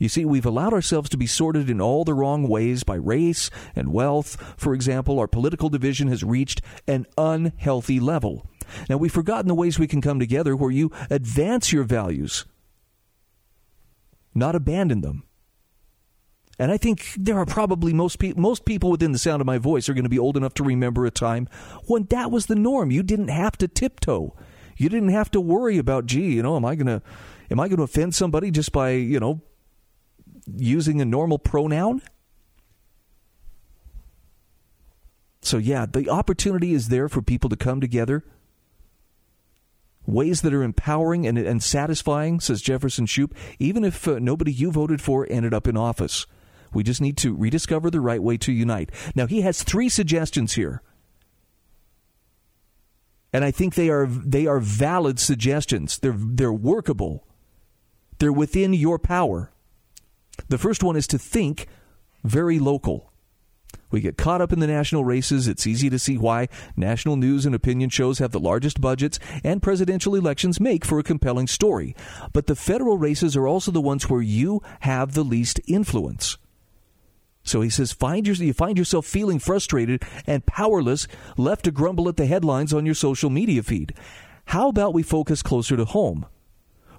You 0.00 0.08
see, 0.08 0.24
we've 0.24 0.46
allowed 0.46 0.72
ourselves 0.72 1.10
to 1.10 1.18
be 1.18 1.26
sorted 1.26 1.68
in 1.68 1.80
all 1.80 2.04
the 2.04 2.14
wrong 2.14 2.48
ways 2.48 2.82
by 2.84 2.94
race 2.94 3.50
and 3.76 3.92
wealth. 3.92 4.54
For 4.56 4.72
example, 4.72 5.20
our 5.20 5.28
political 5.28 5.68
division 5.68 6.08
has 6.08 6.24
reached 6.24 6.62
an 6.88 7.06
unhealthy 7.18 8.00
level. 8.00 8.50
Now, 8.88 8.96
we've 8.96 9.12
forgotten 9.12 9.46
the 9.46 9.54
ways 9.54 9.78
we 9.78 9.86
can 9.86 10.00
come 10.00 10.18
together 10.18 10.56
where 10.56 10.70
you 10.70 10.90
advance 11.10 11.70
your 11.70 11.84
values, 11.84 12.46
not 14.34 14.54
abandon 14.54 15.02
them. 15.02 15.24
And 16.58 16.72
I 16.72 16.78
think 16.78 17.12
there 17.18 17.38
are 17.38 17.46
probably 17.46 17.92
most 17.92 18.18
people 18.18 18.40
most 18.40 18.64
people 18.64 18.90
within 18.90 19.12
the 19.12 19.18
sound 19.18 19.40
of 19.40 19.46
my 19.46 19.58
voice 19.58 19.88
are 19.88 19.94
going 19.94 20.04
to 20.04 20.10
be 20.10 20.18
old 20.18 20.36
enough 20.36 20.54
to 20.54 20.62
remember 20.62 21.04
a 21.04 21.10
time 21.10 21.48
when 21.86 22.04
that 22.10 22.30
was 22.30 22.46
the 22.46 22.54
norm. 22.54 22.90
You 22.90 23.02
didn't 23.02 23.28
have 23.28 23.56
to 23.58 23.68
tiptoe. 23.68 24.34
You 24.76 24.88
didn't 24.88 25.10
have 25.10 25.30
to 25.32 25.40
worry 25.40 25.78
about, 25.78 26.06
gee, 26.06 26.32
you 26.32 26.42
know, 26.42 26.56
am 26.56 26.64
I 26.64 26.74
going 26.74 26.86
to 26.86 27.02
am 27.50 27.60
I 27.60 27.68
going 27.68 27.78
to 27.78 27.82
offend 27.82 28.14
somebody 28.14 28.50
just 28.50 28.72
by, 28.72 28.90
you 28.92 29.20
know, 29.20 29.40
using 30.46 31.00
a 31.00 31.04
normal 31.04 31.38
pronoun? 31.38 32.02
So 35.42 35.58
yeah, 35.58 35.86
the 35.86 36.08
opportunity 36.08 36.74
is 36.74 36.88
there 36.88 37.08
for 37.08 37.22
people 37.22 37.50
to 37.50 37.56
come 37.56 37.80
together. 37.80 38.24
Ways 40.06 40.42
that 40.42 40.54
are 40.54 40.62
empowering 40.62 41.26
and, 41.26 41.38
and 41.38 41.62
satisfying, 41.62 42.40
says 42.40 42.62
Jefferson 42.62 43.06
Shoup, 43.06 43.32
even 43.58 43.84
if 43.84 44.08
uh, 44.08 44.18
nobody 44.18 44.52
you 44.52 44.70
voted 44.70 45.00
for 45.00 45.26
ended 45.30 45.54
up 45.54 45.68
in 45.68 45.76
office. 45.76 46.26
We 46.72 46.82
just 46.82 47.00
need 47.00 47.16
to 47.18 47.34
rediscover 47.34 47.90
the 47.90 48.00
right 48.00 48.22
way 48.22 48.36
to 48.38 48.52
unite. 48.52 48.90
Now, 49.14 49.26
he 49.26 49.40
has 49.42 49.62
three 49.62 49.88
suggestions 49.88 50.54
here. 50.54 50.82
And 53.32 53.44
I 53.44 53.50
think 53.50 53.74
they 53.74 53.88
are 53.88 54.06
they 54.06 54.46
are 54.46 54.58
valid 54.58 55.20
suggestions. 55.20 55.98
They're 55.98 56.16
they're 56.16 56.52
workable. 56.52 57.26
They're 58.18 58.32
within 58.32 58.74
your 58.74 58.98
power. 58.98 59.52
The 60.48 60.58
first 60.58 60.82
one 60.82 60.96
is 60.96 61.06
to 61.08 61.18
think 61.18 61.66
very 62.24 62.58
local. 62.58 63.10
We 63.90 64.00
get 64.00 64.16
caught 64.16 64.40
up 64.40 64.52
in 64.52 64.60
the 64.60 64.66
national 64.66 65.04
races. 65.04 65.48
It's 65.48 65.66
easy 65.66 65.90
to 65.90 65.98
see 65.98 66.16
why 66.16 66.48
national 66.76 67.16
news 67.16 67.44
and 67.44 67.54
opinion 67.54 67.90
shows 67.90 68.18
have 68.18 68.30
the 68.30 68.40
largest 68.40 68.80
budgets 68.80 69.18
and 69.42 69.62
presidential 69.62 70.14
elections 70.14 70.60
make 70.60 70.84
for 70.84 70.98
a 70.98 71.04
compelling 71.04 71.46
story. 71.46 71.94
But 72.32 72.46
the 72.46 72.56
federal 72.56 72.98
races 72.98 73.36
are 73.36 73.48
also 73.48 73.70
the 73.70 73.80
ones 73.80 74.08
where 74.08 74.22
you 74.22 74.62
have 74.80 75.14
the 75.14 75.24
least 75.24 75.60
influence. 75.66 76.38
So 77.42 77.62
he 77.62 77.70
says, 77.70 77.92
find 77.92 78.26
your, 78.26 78.36
you 78.36 78.52
find 78.52 78.78
yourself 78.78 79.06
feeling 79.06 79.38
frustrated 79.38 80.04
and 80.26 80.46
powerless, 80.46 81.08
left 81.36 81.64
to 81.64 81.70
grumble 81.70 82.08
at 82.08 82.16
the 82.16 82.26
headlines 82.26 82.72
on 82.72 82.86
your 82.86 82.94
social 82.94 83.30
media 83.30 83.62
feed. 83.62 83.94
How 84.46 84.68
about 84.68 84.94
we 84.94 85.02
focus 85.02 85.42
closer 85.42 85.76
to 85.76 85.84
home? 85.84 86.26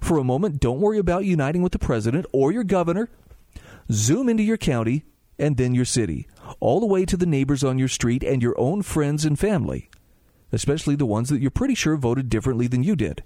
For 0.00 0.18
a 0.18 0.24
moment, 0.24 0.60
don't 0.60 0.80
worry 0.80 0.98
about 0.98 1.24
uniting 1.24 1.62
with 1.62 1.72
the 1.72 1.78
president 1.78 2.26
or 2.32 2.50
your 2.50 2.64
governor. 2.64 3.08
Zoom 3.92 4.28
into 4.28 4.42
your 4.42 4.56
county 4.56 5.04
and 5.38 5.56
then 5.56 5.74
your 5.74 5.84
city, 5.84 6.28
all 6.60 6.80
the 6.80 6.86
way 6.86 7.04
to 7.04 7.16
the 7.16 7.26
neighbors 7.26 7.64
on 7.64 7.78
your 7.78 7.88
street 7.88 8.22
and 8.22 8.42
your 8.42 8.58
own 8.58 8.82
friends 8.82 9.24
and 9.24 9.38
family, 9.38 9.90
especially 10.52 10.96
the 10.96 11.06
ones 11.06 11.28
that 11.28 11.40
you're 11.40 11.50
pretty 11.50 11.74
sure 11.74 11.96
voted 11.96 12.28
differently 12.28 12.66
than 12.66 12.82
you 12.82 12.96
did. 12.96 13.24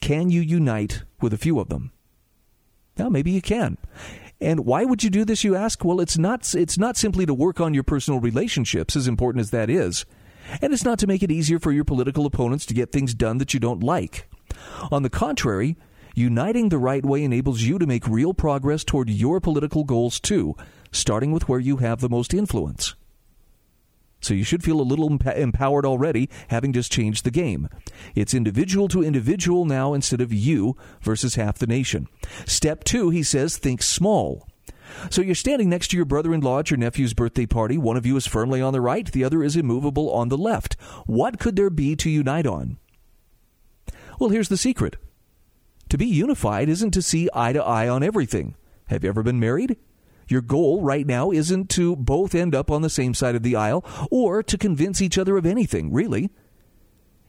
Can 0.00 0.30
you 0.30 0.40
unite 0.40 1.04
with 1.20 1.32
a 1.32 1.38
few 1.38 1.58
of 1.58 1.68
them? 1.68 1.92
Now, 2.98 3.08
maybe 3.08 3.30
you 3.30 3.42
can. 3.42 3.78
And 4.40 4.60
why 4.66 4.84
would 4.84 5.02
you 5.02 5.10
do 5.10 5.24
this, 5.24 5.44
you 5.44 5.54
ask? 5.56 5.84
Well, 5.84 6.00
it's 6.00 6.18
not, 6.18 6.54
it's 6.54 6.78
not 6.78 6.96
simply 6.96 7.24
to 7.26 7.34
work 7.34 7.60
on 7.60 7.74
your 7.74 7.82
personal 7.82 8.20
relationships, 8.20 8.96
as 8.96 9.08
important 9.08 9.40
as 9.40 9.50
that 9.50 9.70
is. 9.70 10.04
And 10.60 10.72
it's 10.72 10.84
not 10.84 10.98
to 11.00 11.06
make 11.06 11.22
it 11.22 11.30
easier 11.30 11.58
for 11.58 11.72
your 11.72 11.84
political 11.84 12.26
opponents 12.26 12.66
to 12.66 12.74
get 12.74 12.92
things 12.92 13.14
done 13.14 13.38
that 13.38 13.54
you 13.54 13.60
don't 13.60 13.82
like. 13.82 14.28
On 14.90 15.02
the 15.02 15.10
contrary, 15.10 15.76
uniting 16.16 16.70
the 16.70 16.78
right 16.78 17.04
way 17.04 17.22
enables 17.22 17.60
you 17.60 17.78
to 17.78 17.86
make 17.86 18.08
real 18.08 18.32
progress 18.32 18.82
toward 18.82 19.10
your 19.10 19.38
political 19.38 19.84
goals 19.84 20.18
too, 20.18 20.56
starting 20.90 21.30
with 21.30 21.48
where 21.48 21.60
you 21.60 21.76
have 21.76 22.00
the 22.00 22.08
most 22.08 22.32
influence. 22.32 22.94
So 24.20 24.32
you 24.32 24.42
should 24.42 24.64
feel 24.64 24.80
a 24.80 24.82
little 24.82 25.08
empowered 25.08 25.84
already, 25.84 26.30
having 26.48 26.72
just 26.72 26.90
changed 26.90 27.24
the 27.24 27.30
game. 27.30 27.68
It's 28.14 28.32
individual 28.32 28.88
to 28.88 29.04
individual 29.04 29.66
now 29.66 29.92
instead 29.92 30.22
of 30.22 30.32
you 30.32 30.74
versus 31.02 31.34
half 31.34 31.58
the 31.58 31.66
nation. 31.66 32.08
Step 32.46 32.82
two, 32.82 33.10
he 33.10 33.22
says, 33.22 33.58
think 33.58 33.82
small. 33.82 34.48
So 35.10 35.20
you're 35.20 35.34
standing 35.34 35.68
next 35.68 35.88
to 35.88 35.96
your 35.96 36.06
brother 36.06 36.32
in 36.32 36.40
law 36.40 36.60
at 36.60 36.70
your 36.70 36.78
nephew's 36.78 37.12
birthday 37.12 37.44
party. 37.44 37.76
One 37.76 37.98
of 37.98 38.06
you 38.06 38.16
is 38.16 38.26
firmly 38.26 38.62
on 38.62 38.72
the 38.72 38.80
right, 38.80 39.10
the 39.12 39.22
other 39.22 39.42
is 39.42 39.54
immovable 39.54 40.10
on 40.10 40.28
the 40.28 40.38
left. 40.38 40.74
What 41.04 41.38
could 41.38 41.56
there 41.56 41.70
be 41.70 41.94
to 41.96 42.08
unite 42.08 42.46
on? 42.46 42.78
Well, 44.18 44.30
here's 44.30 44.48
the 44.48 44.56
secret 44.56 44.96
to 45.96 46.04
be 46.04 46.10
unified 46.10 46.68
isn't 46.68 46.90
to 46.90 47.00
see 47.00 47.28
eye 47.32 47.54
to 47.54 47.64
eye 47.64 47.88
on 47.88 48.02
everything. 48.02 48.54
Have 48.88 49.02
you 49.02 49.08
ever 49.08 49.22
been 49.22 49.40
married? 49.40 49.78
Your 50.28 50.42
goal 50.42 50.82
right 50.82 51.06
now 51.06 51.30
isn't 51.30 51.70
to 51.70 51.96
both 51.96 52.34
end 52.34 52.54
up 52.54 52.70
on 52.70 52.82
the 52.82 52.90
same 52.90 53.14
side 53.14 53.34
of 53.34 53.42
the 53.42 53.56
aisle 53.56 53.82
or 54.10 54.42
to 54.42 54.58
convince 54.58 55.00
each 55.00 55.16
other 55.16 55.38
of 55.38 55.46
anything, 55.46 55.92
really. 55.92 56.28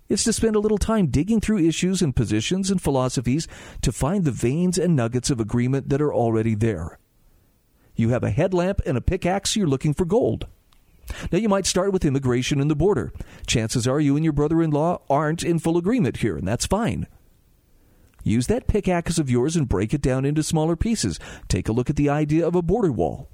It's 0.10 0.26
to 0.26 0.34
spend 0.34 0.58
a 0.58 0.60
little 0.60 0.78
time 0.78 1.08
digging 1.08 1.40
through 1.40 1.60
issues 1.60 2.02
and 2.02 2.16
positions 2.16 2.70
and 2.70 2.82
philosophies 2.82 3.48
to 3.84 3.92
find 3.94 4.26
the 4.26 4.32
veins 4.32 4.78
and 4.78 4.96
nuggets 4.96 5.30
of 5.30 5.40
agreement 5.40 5.88
that 5.88 6.02
are 6.02 6.14
already 6.14 6.56
there. 6.56 7.00
You 7.96 8.10
have 8.10 8.24
a 8.24 8.32
headlamp 8.32 8.82
and 8.86 8.98
a 8.98 9.02
pickaxe, 9.02 9.56
you're 9.56 9.68
looking 9.68 9.94
for 9.94 10.06
gold. 10.06 10.48
Now, 11.32 11.38
you 11.38 11.48
might 11.48 11.66
start 11.66 11.94
with 11.94 12.04
immigration 12.04 12.60
and 12.60 12.70
the 12.70 12.76
border. 12.76 13.14
Chances 13.46 13.88
are 13.88 14.02
you 14.02 14.18
and 14.18 14.26
your 14.26 14.34
brother 14.34 14.62
in 14.62 14.72
law 14.72 15.02
aren't 15.10 15.44
in 15.44 15.58
full 15.58 15.78
agreement 15.78 16.18
here, 16.18 16.36
and 16.36 16.46
that's 16.46 16.66
fine. 16.66 17.08
Use 18.24 18.48
that 18.48 18.68
pickaxe 18.68 19.18
of 19.18 19.30
yours 19.30 19.56
and 19.56 19.70
break 19.70 19.94
it 19.94 20.02
down 20.02 20.26
into 20.26 20.44
smaller 20.44 20.76
pieces. 20.76 21.20
Take 21.48 21.70
a 21.70 21.72
look 21.72 21.90
at 21.90 21.96
the 21.96 22.10
idea 22.10 22.46
of 22.46 22.56
a 22.56 22.62
border 22.62 22.92
wall, 22.92 23.30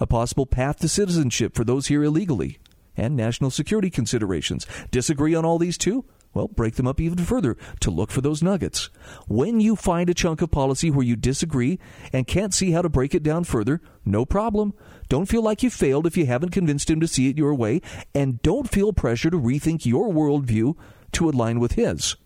a 0.00 0.06
possible 0.06 0.46
path 0.46 0.78
to 0.80 0.88
citizenship 0.88 1.54
for 1.54 1.64
those 1.64 1.88
here 1.88 2.02
illegally, 2.02 2.58
and 2.96 3.16
national 3.16 3.50
security 3.50 3.90
considerations. 3.90 4.66
Disagree 4.90 5.34
on 5.34 5.44
all 5.44 5.58
these 5.58 5.78
too? 5.78 6.04
Well, 6.34 6.48
break 6.48 6.74
them 6.74 6.86
up 6.86 7.00
even 7.00 7.18
further 7.18 7.56
to 7.80 7.90
look 7.90 8.10
for 8.10 8.20
those 8.20 8.42
nuggets. 8.42 8.90
When 9.26 9.60
you 9.60 9.74
find 9.76 10.10
a 10.10 10.14
chunk 10.14 10.42
of 10.42 10.50
policy 10.50 10.90
where 10.90 11.04
you 11.04 11.16
disagree 11.16 11.78
and 12.12 12.26
can't 12.26 12.54
see 12.54 12.70
how 12.70 12.82
to 12.82 12.88
break 12.88 13.14
it 13.14 13.22
down 13.22 13.44
further, 13.44 13.80
no 14.04 14.24
problem. 14.24 14.74
Don't 15.08 15.28
feel 15.28 15.42
like 15.42 15.62
you 15.62 15.70
failed 15.70 16.06
if 16.06 16.16
you 16.16 16.26
haven't 16.26 16.50
convinced 16.50 16.90
him 16.90 17.00
to 17.00 17.08
see 17.08 17.28
it 17.28 17.38
your 17.38 17.54
way, 17.54 17.80
and 18.14 18.42
don't 18.42 18.70
feel 18.70 18.92
pressure 18.92 19.30
to 19.30 19.40
rethink 19.40 19.86
your 19.86 20.10
worldview 20.10 20.74
to 21.12 21.28
align 21.28 21.60
with 21.60 21.72
his. 21.72 22.16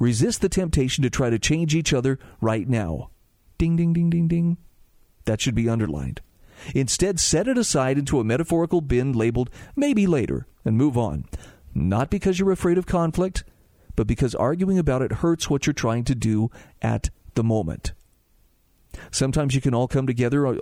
Resist 0.00 0.40
the 0.40 0.48
temptation 0.48 1.02
to 1.02 1.10
try 1.10 1.28
to 1.28 1.38
change 1.38 1.74
each 1.74 1.92
other 1.92 2.18
right 2.40 2.66
now. 2.66 3.10
Ding, 3.58 3.76
ding, 3.76 3.92
ding, 3.92 4.08
ding, 4.08 4.28
ding. 4.28 4.56
That 5.26 5.42
should 5.42 5.54
be 5.54 5.68
underlined. 5.68 6.22
Instead, 6.74 7.20
set 7.20 7.46
it 7.46 7.58
aside 7.58 7.98
into 7.98 8.18
a 8.18 8.24
metaphorical 8.24 8.80
bin 8.80 9.12
labeled 9.12 9.50
maybe 9.76 10.06
later 10.06 10.46
and 10.64 10.76
move 10.76 10.96
on. 10.96 11.26
Not 11.74 12.10
because 12.10 12.38
you're 12.38 12.50
afraid 12.50 12.78
of 12.78 12.86
conflict, 12.86 13.44
but 13.94 14.06
because 14.06 14.34
arguing 14.34 14.78
about 14.78 15.02
it 15.02 15.12
hurts 15.12 15.50
what 15.50 15.66
you're 15.66 15.74
trying 15.74 16.04
to 16.04 16.14
do 16.14 16.50
at 16.80 17.10
the 17.34 17.44
moment. 17.44 17.92
Sometimes 19.10 19.54
you 19.54 19.60
can 19.60 19.74
all 19.74 19.86
come 19.86 20.06
together, 20.06 20.46
uh, 20.46 20.56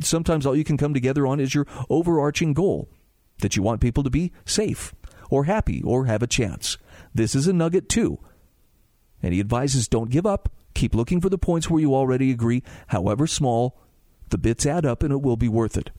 sometimes 0.00 0.46
all 0.46 0.56
you 0.56 0.64
can 0.64 0.78
come 0.78 0.94
together 0.94 1.26
on 1.26 1.40
is 1.40 1.54
your 1.54 1.66
overarching 1.90 2.54
goal 2.54 2.88
that 3.40 3.54
you 3.54 3.62
want 3.62 3.82
people 3.82 4.02
to 4.02 4.10
be 4.10 4.32
safe 4.46 4.94
or 5.30 5.44
happy 5.44 5.82
or 5.82 6.06
have 6.06 6.22
a 6.22 6.26
chance. 6.26 6.78
This 7.14 7.34
is 7.34 7.46
a 7.46 7.52
nugget 7.52 7.90
too 7.90 8.18
and 9.22 9.34
he 9.34 9.40
advises 9.40 9.88
don't 9.88 10.10
give 10.10 10.26
up. 10.26 10.52
Keep 10.74 10.94
looking 10.94 11.20
for 11.20 11.28
the 11.28 11.38
points 11.38 11.68
where 11.68 11.80
you 11.80 11.94
already 11.94 12.30
agree, 12.30 12.62
however 12.88 13.26
small. 13.26 13.80
The 14.30 14.38
bits 14.38 14.66
add 14.66 14.84
up 14.86 15.02
and 15.02 15.12
it 15.12 15.22
will 15.22 15.36
be 15.36 15.48
worth 15.48 15.76
it. 15.76 15.90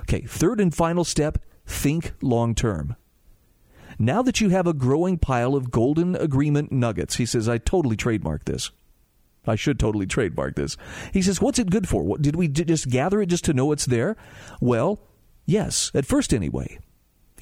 Okay, 0.00 0.20
third 0.22 0.60
and 0.60 0.74
final 0.74 1.04
step 1.04 1.38
think 1.66 2.12
long 2.20 2.54
term. 2.54 2.96
Now 3.98 4.22
that 4.22 4.40
you 4.40 4.48
have 4.50 4.66
a 4.66 4.72
growing 4.72 5.18
pile 5.18 5.54
of 5.54 5.70
golden 5.70 6.16
agreement 6.16 6.72
nuggets, 6.72 7.16
he 7.16 7.26
says, 7.26 7.48
I 7.48 7.58
totally 7.58 7.96
trademark 7.96 8.44
this. 8.44 8.70
I 9.46 9.56
should 9.56 9.78
totally 9.78 10.06
trademark 10.06 10.54
this. 10.54 10.76
He 11.12 11.22
says, 11.22 11.40
What's 11.40 11.58
it 11.58 11.70
good 11.70 11.88
for? 11.88 12.02
What, 12.02 12.22
did 12.22 12.36
we 12.36 12.48
just 12.48 12.88
gather 12.88 13.20
it 13.20 13.26
just 13.26 13.44
to 13.46 13.52
know 13.52 13.72
it's 13.72 13.86
there? 13.86 14.16
Well, 14.60 15.00
yes, 15.46 15.90
at 15.94 16.06
first 16.06 16.32
anyway. 16.32 16.78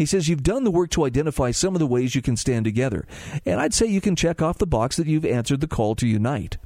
He 0.00 0.06
says 0.06 0.30
you've 0.30 0.42
done 0.42 0.64
the 0.64 0.70
work 0.70 0.88
to 0.92 1.04
identify 1.04 1.50
some 1.50 1.74
of 1.74 1.78
the 1.78 1.86
ways 1.86 2.14
you 2.14 2.22
can 2.22 2.34
stand 2.34 2.64
together, 2.64 3.06
and 3.44 3.60
I'd 3.60 3.74
say 3.74 3.84
you 3.84 4.00
can 4.00 4.16
check 4.16 4.40
off 4.40 4.56
the 4.56 4.66
box 4.66 4.96
that 4.96 5.06
you've 5.06 5.26
answered 5.26 5.60
the 5.60 5.66
call 5.66 5.94
to 5.96 6.06
unite. 6.06 6.56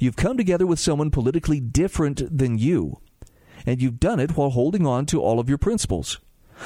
You've 0.00 0.16
come 0.16 0.36
together 0.36 0.66
with 0.66 0.80
someone 0.80 1.12
politically 1.12 1.60
different 1.60 2.36
than 2.36 2.58
you, 2.58 2.98
and 3.64 3.80
you've 3.80 4.00
done 4.00 4.18
it 4.18 4.36
while 4.36 4.50
holding 4.50 4.88
on 4.88 5.06
to 5.06 5.22
all 5.22 5.38
of 5.38 5.48
your 5.48 5.56
principles. 5.56 6.18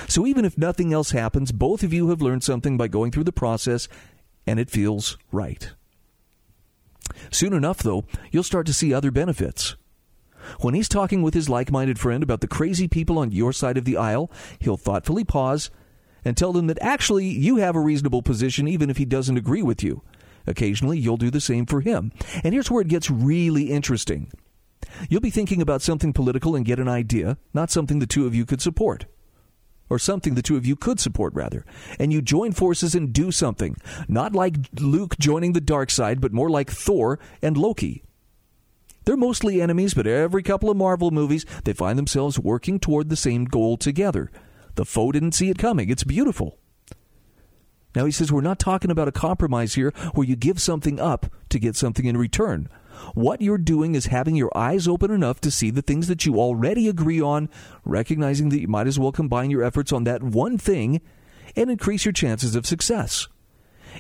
So 0.07 0.27
even 0.27 0.47
if 0.47 0.57
nothing 0.57 0.95
else 0.95 1.11
happens, 1.11 1.53
both 1.53 1.83
of 1.83 1.93
you 1.93 2.09
have 2.09 2.23
learned 2.23 2.43
something 2.43 2.79
by 2.79 2.89
going 2.89 3.11
through 3.11 3.25
the 3.25 3.31
process, 3.31 3.87
and 4.47 4.59
it 4.59 4.71
feels 4.71 5.19
right. 5.31 5.73
Soon 7.31 7.53
enough, 7.53 7.83
though, 7.83 8.07
you'll 8.31 8.43
start 8.45 8.65
to 8.69 8.73
see 8.73 8.95
other 8.95 9.11
benefits. 9.11 9.77
When 10.61 10.73
he's 10.73 10.89
talking 10.89 11.21
with 11.21 11.35
his 11.35 11.51
like 11.51 11.71
minded 11.71 11.99
friend 11.99 12.23
about 12.23 12.41
the 12.41 12.49
crazy 12.49 12.89
people 12.89 13.19
on 13.19 13.31
your 13.31 13.53
side 13.53 13.77
of 13.77 13.85
the 13.85 13.99
aisle, 13.99 14.31
he'll 14.59 14.79
thoughtfully 14.79 15.23
pause 15.23 15.71
and 16.25 16.37
tell 16.37 16.53
them 16.53 16.67
that 16.67 16.79
actually 16.81 17.27
you 17.27 17.57
have 17.57 17.77
a 17.77 17.81
reasonable 17.81 18.23
position 18.23 18.69
even 18.69 18.91
if 18.91 18.97
he 18.97 19.05
doesn't 19.05 19.37
agree 19.37 19.63
with 19.63 19.83
you. 19.83 20.03
Occasionally, 20.47 20.99
you'll 20.99 21.19
do 21.19 21.31
the 21.31 21.41
same 21.41 21.67
for 21.67 21.81
him. 21.81 22.11
And 22.43 22.55
here's 22.55 22.71
where 22.71 22.81
it 22.81 22.89
gets 22.89 23.11
really 23.11 23.71
interesting. 23.71 24.33
You'll 25.09 25.21
be 25.21 25.31
thinking 25.31 25.61
about 25.61 25.83
something 25.83 26.13
political 26.13 26.57
and 26.57 26.65
get 26.65 26.79
an 26.79 26.89
idea, 26.89 27.37
not 27.53 27.71
something 27.71 27.99
the 27.99 28.07
two 28.07 28.27
of 28.27 28.35
you 28.35 28.47
could 28.47 28.63
support. 28.63 29.07
Or 29.91 29.99
something 29.99 30.35
the 30.35 30.43
two 30.43 30.57
of 30.57 30.67
you 30.67 30.77
could 30.77 31.01
support, 31.01 31.35
rather. 31.35 31.65
And 31.99 32.13
you 32.13 32.21
join 32.21 32.53
forces 32.53 32.95
and 32.95 33.13
do 33.13 33.31
something. 33.31 33.77
Not 34.07 34.35
like 34.35 34.57
Luke 34.79 35.19
joining 35.19 35.53
the 35.53 35.61
dark 35.61 35.91
side, 35.91 36.21
but 36.21 36.33
more 36.33 36.51
like 36.51 36.71
Thor 36.71 37.19
and 37.43 37.57
Loki. 37.57 38.03
They're 39.05 39.17
mostly 39.17 39.63
enemies, 39.63 39.95
but 39.95 40.07
every 40.07 40.43
couple 40.43 40.69
of 40.69 40.77
Marvel 40.77 41.11
movies, 41.11 41.47
they 41.65 41.73
find 41.73 41.99
themselves 41.99 42.39
working 42.39 42.79
toward 42.79 43.09
the 43.09 43.17
same 43.17 43.47
goal 43.47 43.79
together. 43.79 44.31
The 44.79 44.85
foe 44.85 45.11
didn't 45.11 45.33
see 45.33 45.51
it 45.51 45.59
coming. 45.59 45.91
It's 45.91 46.05
beautiful. 46.05 46.57
Now 47.97 48.05
he 48.05 48.13
says 48.13 48.31
we're 48.31 48.43
not 48.43 48.61
talking 48.61 48.93
about 48.93 49.09
a 49.09 49.13
compromise 49.13 49.75
here 49.75 49.91
where 50.15 50.25
you 50.25 50.37
give 50.37 50.63
something 50.63 51.01
up 51.01 51.27
to 51.49 51.59
get 51.59 51.75
something 51.75 52.05
in 52.05 52.17
return. 52.17 52.69
What 53.13 53.43
you're 53.43 53.59
doing 53.59 53.97
is 53.97 54.07
having 54.07 54.37
your 54.37 54.57
eyes 54.57 54.87
open 54.87 55.11
enough 55.11 55.41
to 55.41 55.51
see 55.51 55.71
the 55.71 55.83
things 55.83 56.07
that 56.07 56.25
you 56.25 56.39
already 56.39 56.89
agree 56.89 57.21
on, 57.21 57.49
recognizing 57.85 58.51
that 58.51 58.61
you 58.61 58.69
might 58.69 58.87
as 58.87 59.01
well 59.01 59.11
combine 59.11 59.51
your 59.51 59.65
efforts 59.65 59.93
on 59.93 60.05
that 60.05 60.23
one 60.23 60.57
thing 60.59 61.01
and 61.57 61.73
increase 61.73 62.05
your 62.05 62.13
chances 62.13 62.55
of 62.55 62.65
success. 62.65 63.27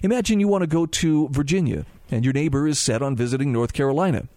Imagine 0.04 0.38
you 0.38 0.46
want 0.46 0.62
to 0.62 0.68
go 0.68 0.86
to 0.86 1.28
Virginia 1.32 1.86
and 2.08 2.24
your 2.24 2.34
neighbor 2.34 2.68
is 2.68 2.78
set 2.78 3.02
on 3.02 3.16
visiting 3.16 3.52
North 3.52 3.72
Carolina. 3.72 4.28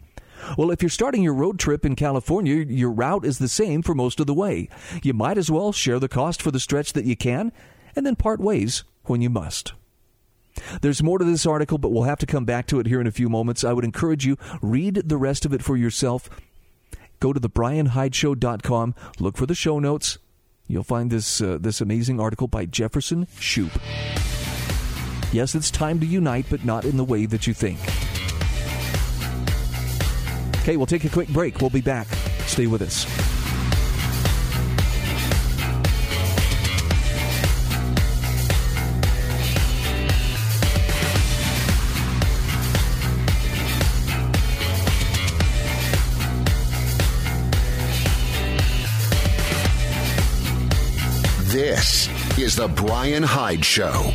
Well, 0.57 0.71
if 0.71 0.81
you're 0.81 0.89
starting 0.89 1.23
your 1.23 1.33
road 1.33 1.59
trip 1.59 1.85
in 1.85 1.95
California, 1.95 2.55
your 2.55 2.91
route 2.91 3.25
is 3.25 3.39
the 3.39 3.47
same 3.47 3.81
for 3.81 3.93
most 3.93 4.19
of 4.19 4.27
the 4.27 4.33
way. 4.33 4.69
You 5.03 5.13
might 5.13 5.37
as 5.37 5.51
well 5.51 5.71
share 5.71 5.99
the 5.99 6.09
cost 6.09 6.41
for 6.41 6.51
the 6.51 6.59
stretch 6.59 6.93
that 6.93 7.05
you 7.05 7.15
can 7.15 7.51
and 7.95 8.05
then 8.05 8.15
part 8.15 8.39
ways 8.39 8.83
when 9.03 9.21
you 9.21 9.29
must. 9.29 9.73
There's 10.81 11.03
more 11.03 11.17
to 11.17 11.25
this 11.25 11.45
article, 11.45 11.77
but 11.77 11.91
we'll 11.91 12.03
have 12.03 12.19
to 12.19 12.25
come 12.25 12.45
back 12.45 12.67
to 12.67 12.79
it 12.79 12.87
here 12.87 13.01
in 13.01 13.07
a 13.07 13.11
few 13.11 13.29
moments. 13.29 13.63
I 13.63 13.73
would 13.73 13.85
encourage 13.85 14.25
you 14.25 14.37
read 14.61 14.95
the 14.95 15.17
rest 15.17 15.45
of 15.45 15.53
it 15.53 15.63
for 15.63 15.77
yourself. 15.77 16.29
Go 17.19 17.33
to 17.33 17.39
thebrianhydeshow.com, 17.39 18.95
look 19.19 19.37
for 19.37 19.45
the 19.45 19.55
show 19.55 19.79
notes. 19.79 20.17
You'll 20.67 20.83
find 20.83 21.11
this 21.11 21.41
uh, 21.41 21.57
this 21.59 21.81
amazing 21.81 22.19
article 22.19 22.47
by 22.47 22.65
Jefferson 22.65 23.25
Shoup. 23.37 23.71
Yes, 25.33 25.53
it's 25.53 25.71
time 25.71 25.99
to 25.99 26.05
unite, 26.05 26.45
but 26.49 26.65
not 26.65 26.85
in 26.85 26.97
the 26.97 27.03
way 27.03 27.25
that 27.25 27.47
you 27.47 27.53
think. 27.53 27.79
Okay, 30.61 30.77
we'll 30.77 30.85
take 30.85 31.05
a 31.05 31.09
quick 31.09 31.27
break. 31.29 31.59
We'll 31.59 31.71
be 31.71 31.81
back. 31.81 32.07
Stay 32.45 32.67
with 32.67 32.83
us. 32.83 33.05
This 51.51 52.07
is 52.37 52.55
The 52.55 52.67
Brian 52.67 53.23
Hyde 53.23 53.65
Show. 53.65 54.13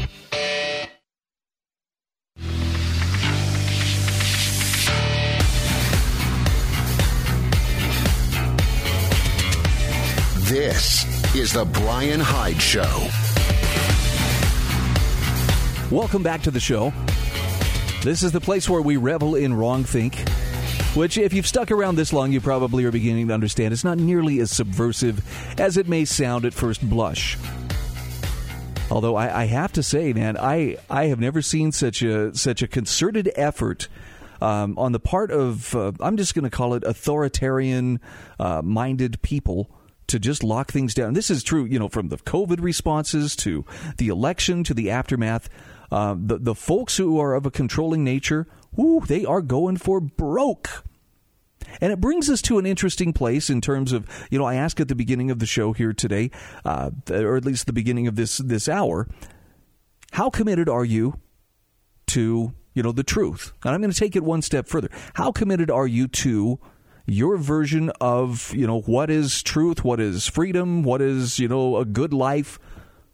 This 10.48 11.04
is 11.34 11.52
The 11.52 11.64
Brian 11.64 12.20
Hyde 12.20 12.62
Show. 12.62 13.08
Welcome 15.90 16.22
back 16.22 16.42
to 16.42 16.52
the 16.52 16.60
show. 16.60 16.92
This 18.04 18.22
is 18.22 18.30
the 18.30 18.40
place 18.40 18.68
where 18.68 18.80
we 18.80 18.96
revel 18.96 19.34
in 19.34 19.52
wrong 19.52 19.82
think, 19.82 20.16
which, 20.94 21.18
if 21.18 21.32
you've 21.32 21.48
stuck 21.48 21.72
around 21.72 21.96
this 21.96 22.12
long, 22.12 22.30
you 22.30 22.40
probably 22.40 22.84
are 22.84 22.92
beginning 22.92 23.26
to 23.26 23.34
understand 23.34 23.72
it's 23.72 23.82
not 23.82 23.98
nearly 23.98 24.38
as 24.38 24.52
subversive 24.52 25.20
as 25.60 25.76
it 25.76 25.88
may 25.88 26.04
sound 26.04 26.44
at 26.44 26.54
first 26.54 26.88
blush. 26.88 27.36
Although 28.88 29.16
I, 29.16 29.42
I 29.42 29.44
have 29.46 29.72
to 29.72 29.82
say, 29.82 30.12
man, 30.12 30.36
I, 30.36 30.76
I 30.88 31.06
have 31.06 31.18
never 31.18 31.42
seen 31.42 31.72
such 31.72 32.02
a 32.02 32.32
such 32.36 32.62
a 32.62 32.68
concerted 32.68 33.32
effort 33.34 33.88
um, 34.40 34.78
on 34.78 34.92
the 34.92 35.00
part 35.00 35.32
of 35.32 35.74
uh, 35.74 35.90
I'm 35.98 36.16
just 36.16 36.36
going 36.36 36.44
to 36.44 36.50
call 36.50 36.74
it 36.74 36.84
authoritarian 36.84 37.98
uh, 38.38 38.62
minded 38.62 39.20
people 39.22 39.68
to 40.08 40.18
just 40.18 40.44
lock 40.44 40.70
things 40.70 40.94
down. 40.94 41.14
This 41.14 41.30
is 41.30 41.42
true, 41.42 41.64
you 41.64 41.78
know, 41.78 41.88
from 41.88 42.08
the 42.08 42.16
COVID 42.16 42.60
responses 42.60 43.36
to 43.36 43.64
the 43.98 44.08
election 44.08 44.64
to 44.64 44.74
the 44.74 44.90
aftermath. 44.90 45.48
Uh, 45.90 46.16
the 46.18 46.38
the 46.38 46.54
folks 46.54 46.96
who 46.96 47.20
are 47.20 47.34
of 47.34 47.46
a 47.46 47.50
controlling 47.50 48.02
nature, 48.02 48.46
whoo, 48.74 49.00
they 49.06 49.24
are 49.24 49.42
going 49.42 49.76
for 49.76 50.00
broke. 50.00 50.84
And 51.80 51.92
it 51.92 52.00
brings 52.00 52.30
us 52.30 52.42
to 52.42 52.58
an 52.58 52.66
interesting 52.66 53.12
place 53.12 53.50
in 53.50 53.60
terms 53.60 53.92
of, 53.92 54.06
you 54.30 54.38
know, 54.38 54.44
I 54.44 54.54
asked 54.54 54.80
at 54.80 54.88
the 54.88 54.94
beginning 54.94 55.30
of 55.30 55.38
the 55.38 55.46
show 55.46 55.72
here 55.72 55.92
today, 55.92 56.30
uh, 56.64 56.90
or 57.10 57.36
at 57.36 57.44
least 57.44 57.66
the 57.66 57.72
beginning 57.72 58.06
of 58.06 58.16
this 58.16 58.38
this 58.38 58.68
hour, 58.68 59.08
how 60.12 60.30
committed 60.30 60.68
are 60.68 60.84
you 60.84 61.18
to, 62.08 62.52
you 62.74 62.82
know, 62.82 62.92
the 62.92 63.02
truth? 63.02 63.52
And 63.64 63.74
I'm 63.74 63.80
going 63.80 63.92
to 63.92 63.98
take 63.98 64.16
it 64.16 64.22
one 64.22 64.42
step 64.42 64.68
further. 64.68 64.90
How 65.14 65.32
committed 65.32 65.70
are 65.70 65.86
you 65.86 66.08
to 66.08 66.58
your 67.06 67.36
version 67.36 67.90
of, 68.00 68.52
you 68.54 68.66
know, 68.66 68.80
what 68.80 69.10
is 69.10 69.42
truth, 69.42 69.84
what 69.84 70.00
is 70.00 70.26
freedom, 70.26 70.82
what 70.82 71.00
is, 71.00 71.38
you 71.38 71.48
know, 71.48 71.76
a 71.76 71.84
good 71.84 72.12
life, 72.12 72.58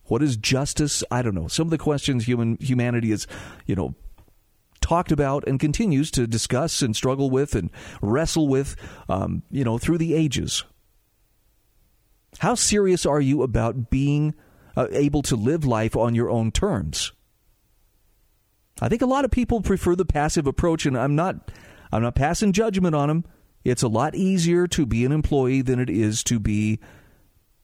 what 0.04 0.22
is 0.22 0.36
justice? 0.36 1.04
I 1.10 1.22
don't 1.22 1.34
know. 1.34 1.48
Some 1.48 1.66
of 1.66 1.70
the 1.70 1.78
questions 1.78 2.24
human 2.24 2.56
humanity 2.60 3.12
is, 3.12 3.26
you 3.66 3.74
know, 3.74 3.94
talked 4.80 5.12
about 5.12 5.46
and 5.46 5.60
continues 5.60 6.10
to 6.10 6.26
discuss 6.26 6.82
and 6.82 6.96
struggle 6.96 7.30
with 7.30 7.54
and 7.54 7.70
wrestle 8.00 8.48
with, 8.48 8.76
um, 9.08 9.42
you 9.50 9.64
know, 9.64 9.78
through 9.78 9.98
the 9.98 10.14
ages. 10.14 10.64
How 12.38 12.54
serious 12.54 13.06
are 13.06 13.20
you 13.20 13.42
about 13.42 13.90
being 13.90 14.34
uh, 14.76 14.88
able 14.90 15.22
to 15.22 15.36
live 15.36 15.64
life 15.64 15.96
on 15.96 16.14
your 16.14 16.30
own 16.30 16.50
terms? 16.50 17.12
I 18.80 18.88
think 18.88 19.02
a 19.02 19.06
lot 19.06 19.24
of 19.24 19.30
people 19.30 19.60
prefer 19.60 19.94
the 19.94 20.04
passive 20.04 20.46
approach, 20.46 20.86
and 20.86 20.96
I'm 20.98 21.14
not, 21.14 21.50
I'm 21.92 22.02
not 22.02 22.14
passing 22.14 22.52
judgment 22.52 22.94
on 22.94 23.08
them. 23.08 23.24
It's 23.64 23.82
a 23.82 23.88
lot 23.88 24.14
easier 24.14 24.66
to 24.68 24.86
be 24.86 25.04
an 25.04 25.12
employee 25.12 25.62
than 25.62 25.78
it 25.78 25.90
is 25.90 26.24
to 26.24 26.40
be 26.40 26.80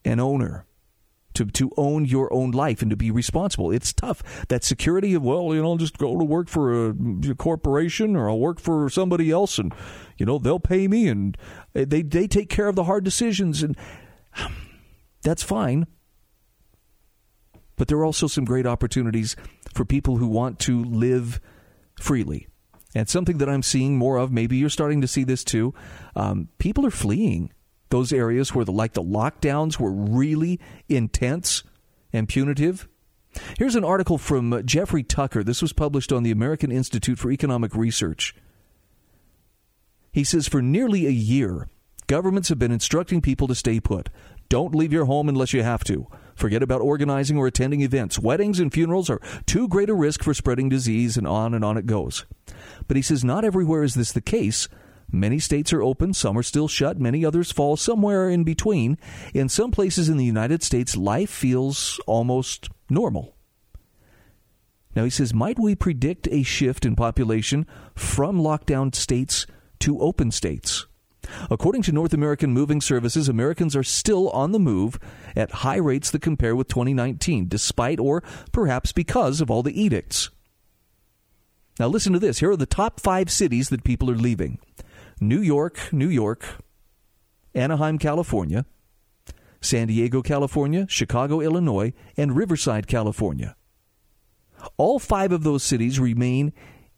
an 0.04 0.20
owner 0.20 0.66
to, 1.38 1.46
to 1.46 1.70
own 1.76 2.04
your 2.04 2.32
own 2.32 2.50
life 2.50 2.82
and 2.82 2.90
to 2.90 2.96
be 2.96 3.12
responsible. 3.12 3.70
It's 3.70 3.92
tough. 3.92 4.46
That 4.48 4.64
security 4.64 5.14
of, 5.14 5.22
well, 5.22 5.54
you 5.54 5.62
know, 5.62 5.70
I'll 5.70 5.76
just 5.76 5.96
go 5.96 6.18
to 6.18 6.24
work 6.24 6.48
for 6.48 6.88
a, 6.88 6.94
a 7.30 7.34
corporation 7.36 8.16
or 8.16 8.28
I'll 8.28 8.40
work 8.40 8.58
for 8.58 8.90
somebody 8.90 9.30
else 9.30 9.56
and, 9.58 9.72
you 10.16 10.26
know, 10.26 10.38
they'll 10.38 10.58
pay 10.58 10.88
me 10.88 11.06
and 11.06 11.38
eh, 11.76 11.84
they, 11.86 12.02
they 12.02 12.26
take 12.26 12.48
care 12.48 12.66
of 12.66 12.74
the 12.74 12.84
hard 12.84 13.04
decisions. 13.04 13.62
And 13.62 13.76
that's 15.22 15.44
fine. 15.44 15.86
But 17.76 17.86
there 17.86 17.98
are 17.98 18.04
also 18.04 18.26
some 18.26 18.44
great 18.44 18.66
opportunities 18.66 19.36
for 19.72 19.84
people 19.84 20.16
who 20.16 20.26
want 20.26 20.58
to 20.60 20.82
live 20.82 21.40
freely. 22.00 22.48
And 22.94 23.08
something 23.08 23.38
that 23.38 23.48
I'm 23.48 23.62
seeing 23.62 23.98
more 23.98 24.16
of, 24.16 24.32
maybe 24.32 24.56
you're 24.56 24.70
starting 24.70 25.00
to 25.02 25.08
see 25.08 25.24
this 25.24 25.44
too, 25.44 25.74
um, 26.16 26.48
people 26.58 26.86
are 26.86 26.90
fleeing 26.90 27.52
those 27.90 28.12
areas 28.12 28.54
where 28.54 28.64
the 28.64 28.72
like 28.72 28.94
the 28.94 29.02
lockdowns 29.02 29.78
were 29.78 29.92
really 29.92 30.60
intense 30.88 31.64
and 32.12 32.28
punitive. 32.28 32.88
Here's 33.58 33.76
an 33.76 33.84
article 33.84 34.18
from 34.18 34.62
Jeffrey 34.64 35.02
Tucker. 35.02 35.44
This 35.44 35.62
was 35.62 35.72
published 35.72 36.12
on 36.12 36.22
the 36.22 36.30
American 36.30 36.72
Institute 36.72 37.18
for 37.18 37.30
Economic 37.30 37.74
Research. 37.74 38.34
He 40.12 40.24
says 40.24 40.48
for 40.48 40.62
nearly 40.62 41.06
a 41.06 41.10
year, 41.10 41.68
governments 42.06 42.48
have 42.48 42.58
been 42.58 42.72
instructing 42.72 43.20
people 43.20 43.46
to 43.48 43.54
stay 43.54 43.80
put. 43.80 44.08
Don't 44.48 44.74
leave 44.74 44.92
your 44.92 45.04
home 45.04 45.28
unless 45.28 45.52
you 45.52 45.62
have 45.62 45.84
to. 45.84 46.06
Forget 46.38 46.62
about 46.62 46.82
organizing 46.82 47.36
or 47.36 47.48
attending 47.48 47.80
events. 47.80 48.16
Weddings 48.16 48.60
and 48.60 48.72
funerals 48.72 49.10
are 49.10 49.20
too 49.44 49.66
great 49.66 49.90
a 49.90 49.94
risk 49.94 50.22
for 50.22 50.32
spreading 50.32 50.68
disease, 50.68 51.16
and 51.16 51.26
on 51.26 51.52
and 51.52 51.64
on 51.64 51.76
it 51.76 51.84
goes. 51.84 52.26
But 52.86 52.96
he 52.96 53.02
says 53.02 53.24
not 53.24 53.44
everywhere 53.44 53.82
is 53.82 53.94
this 53.94 54.12
the 54.12 54.20
case. 54.20 54.68
Many 55.10 55.40
states 55.40 55.72
are 55.72 55.82
open, 55.82 56.14
some 56.14 56.38
are 56.38 56.44
still 56.44 56.68
shut, 56.68 57.00
many 57.00 57.24
others 57.24 57.50
fall 57.50 57.76
somewhere 57.76 58.30
in 58.30 58.44
between. 58.44 58.98
In 59.34 59.48
some 59.48 59.72
places 59.72 60.08
in 60.08 60.16
the 60.16 60.24
United 60.24 60.62
States, 60.62 60.96
life 60.96 61.28
feels 61.28 61.98
almost 62.06 62.68
normal. 62.88 63.34
Now, 64.94 65.02
he 65.02 65.10
says, 65.10 65.34
might 65.34 65.58
we 65.58 65.74
predict 65.74 66.28
a 66.30 66.44
shift 66.44 66.86
in 66.86 66.94
population 66.94 67.66
from 67.96 68.38
lockdown 68.38 68.94
states 68.94 69.44
to 69.80 69.98
open 70.00 70.30
states? 70.30 70.86
According 71.50 71.82
to 71.82 71.92
North 71.92 72.12
American 72.12 72.52
Moving 72.52 72.80
Services, 72.80 73.28
Americans 73.28 73.76
are 73.76 73.82
still 73.82 74.30
on 74.30 74.52
the 74.52 74.58
move 74.58 74.98
at 75.36 75.50
high 75.50 75.76
rates 75.76 76.10
that 76.10 76.22
compare 76.22 76.56
with 76.56 76.68
2019, 76.68 77.48
despite 77.48 78.00
or 78.00 78.22
perhaps 78.52 78.92
because 78.92 79.40
of 79.40 79.50
all 79.50 79.62
the 79.62 79.80
edicts. 79.80 80.30
Now, 81.78 81.86
listen 81.88 82.12
to 82.12 82.18
this. 82.18 82.38
Here 82.40 82.50
are 82.50 82.56
the 82.56 82.66
top 82.66 83.00
five 83.00 83.30
cities 83.30 83.68
that 83.68 83.84
people 83.84 84.10
are 84.10 84.16
leaving 84.16 84.58
New 85.20 85.40
York, 85.40 85.92
New 85.92 86.08
York, 86.08 86.44
Anaheim, 87.54 87.98
California, 87.98 88.66
San 89.60 89.86
Diego, 89.88 90.22
California, 90.22 90.86
Chicago, 90.88 91.40
Illinois, 91.40 91.92
and 92.16 92.36
Riverside, 92.36 92.86
California. 92.86 93.56
All 94.76 94.98
five 94.98 95.32
of 95.32 95.44
those 95.44 95.62
cities 95.62 96.00
remain 96.00 96.52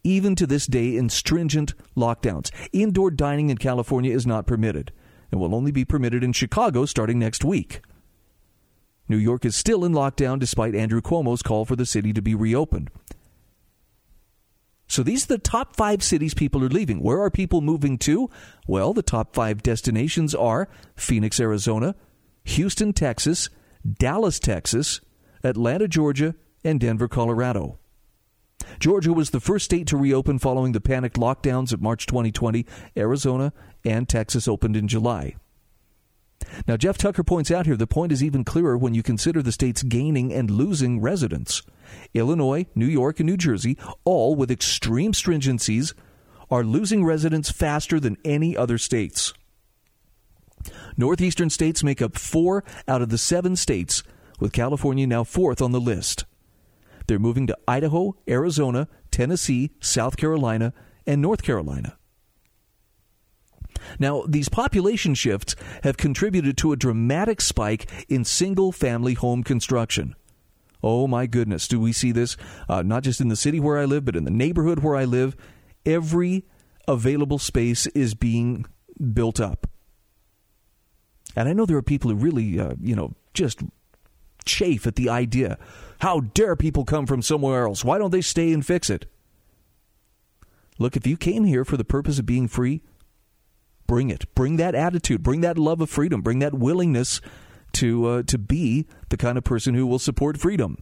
even 0.05 0.35
to 0.37 0.47
this 0.47 0.67
day 0.67 0.97
in 0.97 1.09
stringent 1.09 1.75
lockdowns. 1.97 2.51
Indoor 2.73 3.11
dining 3.11 3.51
in 3.51 3.59
California 3.59 4.15
is 4.15 4.27
not 4.27 4.47
permitted 4.47 4.93
and 5.31 5.41
will 5.41 5.55
only 5.55 5.71
be 5.71 5.85
permitted 5.85 6.25
in 6.25 6.33
Chicago 6.33 6.85
starting 6.85 7.19
next 7.19 7.45
week. 7.45 7.81
New 9.09 9.17
York 9.17 9.45
is 9.45 9.57
still 9.57 9.85
in 9.85 9.93
lockdown 9.93 10.39
despite 10.39 10.75
Andrew 10.75 11.01
Cuomo's 11.01 11.43
call 11.43 11.65
for 11.65 11.75
the 11.75 11.85
city 11.85 12.13
to 12.13 12.23
be 12.23 12.35
reopened. 12.35 12.91
So 14.87 15.03
these 15.03 15.25
are 15.25 15.35
the 15.35 15.39
top 15.39 15.75
five 15.75 16.03
cities 16.03 16.33
people 16.33 16.65
are 16.65 16.69
leaving. 16.69 17.01
Where 17.01 17.21
are 17.21 17.31
people 17.31 17.61
moving 17.61 17.99
to? 17.99 18.31
Well, 18.69 18.93
the 18.93 19.03
top 19.03 19.35
five 19.35 19.63
destinations 19.63 20.35
are 20.35 20.69
Phoenix, 20.95 21.41
Arizona, 21.41 21.95
Houston, 22.45 22.93
Texas, 22.93 23.51
Dallas, 23.99 24.39
Texas, 24.39 25.01
Atlanta, 25.43 25.89
Georgia, 25.89 26.35
and 26.65 26.79
Denver, 26.79 27.09
Colorado. 27.09 27.80
Georgia 28.79 29.13
was 29.13 29.31
the 29.31 29.41
first 29.41 29.65
state 29.65 29.87
to 29.89 29.97
reopen 29.97 30.39
following 30.39 30.73
the 30.73 30.81
panicked 30.81 31.17
lockdowns 31.17 31.73
of 31.73 31.83
March 31.83 32.07
2020. 32.07 32.67
Arizona 32.97 33.53
and 33.85 34.09
Texas 34.09 34.47
opened 34.49 34.77
in 34.77 34.89
July. 34.89 35.35
Now, 36.67 36.77
Jeff 36.77 36.99
Tucker 36.99 37.23
points 37.23 37.51
out 37.51 37.67
here 37.67 37.77
the 37.77 37.87
point 37.87 38.13
is 38.13 38.25
even 38.25 38.45
clearer 38.45 38.77
when 38.77 38.95
you 38.95 39.03
consider 39.03 39.43
the 39.43 39.53
states 39.53 39.83
gaining 39.83 40.33
and 40.33 40.51
losing 40.51 41.01
residents. 41.01 41.63
Illinois, 42.15 42.67
New 42.75 42.87
York, 42.87 43.21
and 43.21 43.29
New 43.29 43.37
Jersey, 43.37 43.77
all 44.05 44.35
with 44.35 44.51
extreme 44.51 45.13
stringencies, 45.13 45.95
are 46.51 46.65
losing 46.65 47.05
residents 47.05 47.51
faster 47.51 48.01
than 48.01 48.17
any 48.25 48.57
other 48.57 48.79
states. 48.79 49.33
Northeastern 50.97 51.51
states 51.51 51.85
make 51.85 52.03
up 52.03 52.19
four 52.19 52.65
out 52.89 53.03
of 53.03 53.09
the 53.09 53.19
seven 53.19 53.57
states, 53.57 54.03
with 54.39 54.53
California 54.53 55.07
now 55.07 55.25
fourth 55.25 55.63
on 55.63 55.73
the 55.73 55.81
list. 55.81 56.25
They're 57.11 57.19
moving 57.19 57.49
to 57.49 57.59
Idaho, 57.67 58.15
Arizona, 58.29 58.87
Tennessee, 59.11 59.73
South 59.81 60.17
Carolina, 60.17 60.73
and 61.09 61.21
North 61.21 61.43
Carolina. 61.43 61.99
Now, 63.99 64.23
these 64.29 64.49
population 64.49 65.17
shifts 65.17 65.57
have 65.83 65.97
contributed 65.97 66.57
to 66.59 66.71
a 66.71 66.77
dramatic 66.77 67.41
spike 67.41 67.91
in 68.09 68.25
single 68.25 68.71
family 68.71 69.15
home 69.15 69.43
construction. 69.43 70.15
Oh 70.85 71.09
my 71.09 71.27
goodness, 71.27 71.67
do 71.67 71.81
we 71.81 71.93
see 71.93 72.13
this 72.13 72.37
uh, 72.69 72.83
not 72.83 73.03
just 73.03 73.21
in 73.21 73.27
the 73.27 73.35
city 73.35 73.59
where 73.59 73.81
I 73.81 73.87
live, 73.87 74.05
but 74.05 74.15
in 74.15 74.23
the 74.23 74.31
neighborhood 74.31 74.79
where 74.79 74.95
I 74.95 75.05
live? 75.05 75.37
Every 75.85 76.45
available 76.87 77.41
space 77.41 77.89
is 77.89 78.15
being 78.15 78.67
built 79.13 79.41
up. 79.41 79.67
And 81.35 81.49
I 81.49 81.55
know 81.55 81.67
there 81.67 81.77
are 81.77 81.83
people 81.83 82.13
who 82.13 82.17
really, 82.17 82.61
uh, 82.61 82.75
you 82.81 82.95
know, 82.95 83.17
just 83.35 83.65
chafe 84.45 84.87
at 84.87 84.97
the 84.97 85.09
idea. 85.09 85.59
How 86.01 86.21
dare 86.21 86.57
people 86.57 86.85
come 86.85 87.07
from 87.07 87.23
somewhere 87.23 87.67
else? 87.67 87.85
Why 87.85 87.99
don't 87.99 88.11
they 88.11 88.23
stay 88.23 88.53
and 88.53 88.65
fix 88.65 88.89
it? 88.91 89.07
Look, 90.79 90.97
if 90.97 91.07
you 91.07 91.17
came 91.17 91.45
here 91.45 91.65
for 91.65 91.77
the 91.77 91.85
purpose 91.85 92.19
of 92.19 92.27
being 92.27 92.49
free, 92.49 92.83
bring 93.87 94.09
it. 94.09 94.35
Bring 94.35 94.57
that 94.57 94.75
attitude. 94.75 95.23
Bring 95.23 95.43
that 95.43 95.59
love 95.59 95.81
of 95.81 95.91
freedom. 95.91 96.23
Bring 96.23 96.39
that 96.39 96.55
willingness 96.55 97.21
to 97.73 98.07
uh, 98.07 98.23
to 98.25 98.39
be 98.39 98.87
the 99.11 99.17
kind 99.17 99.37
of 99.37 99.45
person 99.45 99.75
who 99.75 99.87
will 99.87 99.99
support 99.99 100.39
freedom. 100.39 100.79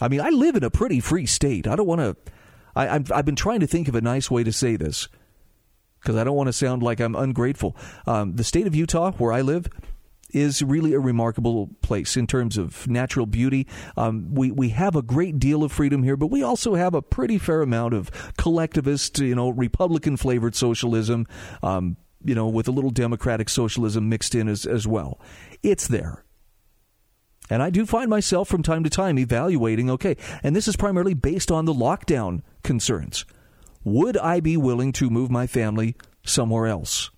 I 0.00 0.08
mean, 0.08 0.20
I 0.20 0.30
live 0.30 0.56
in 0.56 0.64
a 0.64 0.70
pretty 0.70 1.00
free 1.00 1.26
state. 1.26 1.66
I 1.66 1.76
don't 1.76 1.86
want 1.86 2.00
to. 2.00 2.16
I've 2.76 3.24
been 3.24 3.36
trying 3.36 3.60
to 3.60 3.68
think 3.68 3.86
of 3.86 3.94
a 3.94 4.00
nice 4.00 4.28
way 4.30 4.42
to 4.42 4.52
say 4.52 4.74
this 4.74 5.06
because 6.00 6.16
I 6.16 6.24
don't 6.24 6.34
want 6.34 6.48
to 6.48 6.52
sound 6.52 6.82
like 6.82 7.00
I'm 7.00 7.14
ungrateful. 7.14 7.76
Um, 8.04 8.34
the 8.34 8.42
state 8.42 8.66
of 8.66 8.74
Utah, 8.74 9.12
where 9.12 9.32
I 9.32 9.42
live, 9.42 9.68
is 10.34 10.62
really 10.62 10.92
a 10.92 11.00
remarkable 11.00 11.70
place 11.80 12.16
in 12.16 12.26
terms 12.26 12.58
of 12.58 12.88
natural 12.88 13.26
beauty. 13.26 13.66
Um, 13.96 14.34
we 14.34 14.50
we 14.50 14.70
have 14.70 14.96
a 14.96 15.02
great 15.02 15.38
deal 15.38 15.62
of 15.62 15.72
freedom 15.72 16.02
here, 16.02 16.16
but 16.16 16.26
we 16.26 16.42
also 16.42 16.74
have 16.74 16.94
a 16.94 17.02
pretty 17.02 17.38
fair 17.38 17.62
amount 17.62 17.94
of 17.94 18.10
collectivist, 18.36 19.18
you 19.20 19.34
know, 19.34 19.50
Republican 19.50 20.16
flavored 20.16 20.54
socialism. 20.54 21.26
Um, 21.62 21.96
you 22.26 22.34
know, 22.34 22.48
with 22.48 22.66
a 22.68 22.70
little 22.70 22.90
democratic 22.90 23.50
socialism 23.50 24.08
mixed 24.08 24.34
in 24.34 24.48
as, 24.48 24.64
as 24.64 24.86
well. 24.86 25.20
It's 25.62 25.86
there. 25.86 26.24
And 27.50 27.62
I 27.62 27.68
do 27.68 27.84
find 27.84 28.08
myself 28.08 28.48
from 28.48 28.62
time 28.62 28.82
to 28.84 28.90
time 28.90 29.18
evaluating 29.18 29.90
okay, 29.90 30.16
and 30.42 30.56
this 30.56 30.66
is 30.66 30.76
primarily 30.76 31.12
based 31.12 31.50
on 31.50 31.66
the 31.66 31.74
lockdown 31.74 32.40
concerns. 32.62 33.26
Would 33.84 34.16
I 34.16 34.40
be 34.40 34.56
willing 34.56 34.92
to 34.92 35.10
move 35.10 35.30
my 35.30 35.46
family 35.46 35.94
somewhere 36.24 36.66
else? 36.66 37.10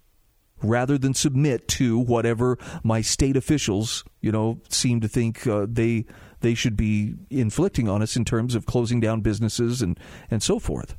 Rather 0.62 0.98
than 0.98 1.14
submit 1.14 1.68
to 1.68 1.98
whatever 1.98 2.58
my 2.82 3.00
state 3.00 3.36
officials, 3.36 4.04
you 4.20 4.32
know, 4.32 4.60
seem 4.68 5.00
to 5.00 5.08
think 5.08 5.46
uh, 5.46 5.66
they 5.68 6.06
they 6.40 6.54
should 6.54 6.76
be 6.76 7.14
inflicting 7.30 7.88
on 7.88 8.02
us 8.02 8.16
in 8.16 8.24
terms 8.24 8.54
of 8.54 8.66
closing 8.66 9.00
down 9.00 9.20
businesses 9.20 9.82
and 9.82 9.98
and 10.30 10.42
so 10.42 10.58
forth. 10.58 10.96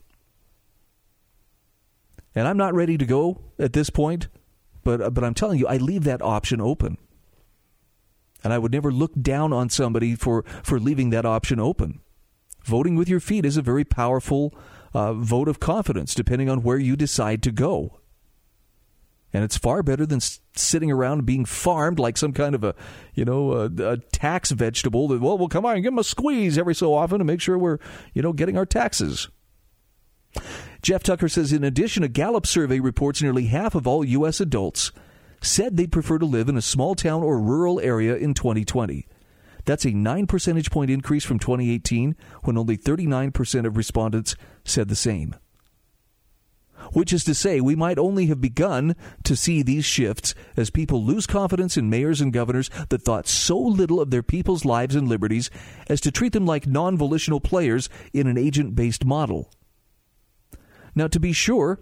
And 2.35 2.47
I'm 2.47 2.57
not 2.57 2.75
ready 2.75 2.97
to 2.97 3.05
go 3.05 3.41
at 3.57 3.73
this 3.73 3.89
point, 3.89 4.27
but 4.83 5.01
uh, 5.01 5.09
but 5.09 5.23
I'm 5.23 5.33
telling 5.33 5.59
you, 5.59 5.67
I 5.67 5.77
leave 5.77 6.03
that 6.03 6.21
option 6.21 6.61
open. 6.61 6.97
And 8.43 8.53
I 8.53 8.59
would 8.59 8.71
never 8.71 8.91
look 8.91 9.13
down 9.19 9.51
on 9.51 9.69
somebody 9.69 10.15
for 10.15 10.43
for 10.63 10.79
leaving 10.79 11.09
that 11.09 11.25
option 11.25 11.59
open. 11.59 11.99
Voting 12.63 12.95
with 12.95 13.09
your 13.09 13.19
feet 13.19 13.45
is 13.45 13.57
a 13.57 13.61
very 13.61 13.83
powerful 13.83 14.53
uh, 14.93 15.13
vote 15.13 15.47
of 15.47 15.59
confidence, 15.59 16.13
depending 16.13 16.49
on 16.49 16.63
where 16.63 16.77
you 16.77 16.95
decide 16.95 17.41
to 17.43 17.51
go. 17.51 17.99
And 19.33 19.43
it's 19.43 19.57
far 19.57 19.83
better 19.83 20.05
than 20.05 20.21
sitting 20.55 20.91
around 20.91 21.25
being 21.25 21.45
farmed 21.45 21.99
like 21.99 22.17
some 22.17 22.31
kind 22.31 22.55
of 22.55 22.63
a, 22.63 22.75
you 23.13 23.25
know, 23.25 23.51
a, 23.51 23.65
a 23.65 23.97
tax 23.97 24.51
vegetable. 24.51 25.07
That 25.09 25.21
well, 25.21 25.37
well, 25.37 25.49
come 25.49 25.65
on, 25.65 25.75
and 25.75 25.83
give 25.83 25.91
them 25.91 25.99
a 25.99 26.03
squeeze 26.03 26.57
every 26.57 26.75
so 26.75 26.93
often 26.93 27.19
to 27.19 27.25
make 27.25 27.41
sure 27.41 27.57
we're, 27.57 27.79
you 28.13 28.21
know, 28.21 28.33
getting 28.33 28.57
our 28.57 28.65
taxes. 28.65 29.29
Jeff 30.81 31.03
Tucker 31.03 31.27
says, 31.27 31.51
in 31.51 31.63
addition, 31.63 32.03
a 32.03 32.07
Gallup 32.07 32.47
survey 32.47 32.79
reports 32.79 33.21
nearly 33.21 33.47
half 33.47 33.75
of 33.75 33.87
all 33.87 34.05
U.S. 34.05 34.39
adults 34.39 34.91
said 35.41 35.75
they'd 35.75 35.91
prefer 35.91 36.17
to 36.17 36.25
live 36.25 36.49
in 36.49 36.57
a 36.57 36.61
small 36.61 36.95
town 36.95 37.23
or 37.23 37.39
rural 37.39 37.79
area 37.79 38.15
in 38.15 38.33
2020. 38.33 39.07
That's 39.65 39.85
a 39.85 39.91
9 39.91 40.27
percentage 40.27 40.71
point 40.71 40.89
increase 40.89 41.25
from 41.25 41.39
2018, 41.39 42.15
when 42.43 42.57
only 42.57 42.77
39% 42.77 43.65
of 43.65 43.75
respondents 43.75 44.35
said 44.63 44.87
the 44.87 44.95
same 44.95 45.35
which 46.93 47.13
is 47.13 47.23
to 47.23 47.33
say, 47.33 47.59
we 47.61 47.75
might 47.75 47.97
only 47.97 48.27
have 48.27 48.41
begun 48.41 48.95
to 49.23 49.35
see 49.35 49.61
these 49.61 49.85
shifts 49.85 50.33
as 50.55 50.69
people 50.69 51.03
lose 51.03 51.27
confidence 51.27 51.77
in 51.77 51.89
mayors 51.89 52.21
and 52.21 52.33
governors 52.33 52.69
that 52.89 53.01
thought 53.01 53.27
so 53.27 53.57
little 53.57 53.99
of 53.99 54.11
their 54.11 54.23
people's 54.23 54.65
lives 54.65 54.95
and 54.95 55.07
liberties 55.07 55.49
as 55.89 56.01
to 56.01 56.11
treat 56.11 56.33
them 56.33 56.45
like 56.45 56.67
non 56.67 56.97
volitional 56.97 57.39
players 57.39 57.89
in 58.13 58.27
an 58.27 58.37
agent 58.37 58.75
based 58.75 59.05
model. 59.05 59.51
Now, 60.95 61.07
to 61.07 61.19
be 61.19 61.33
sure, 61.33 61.79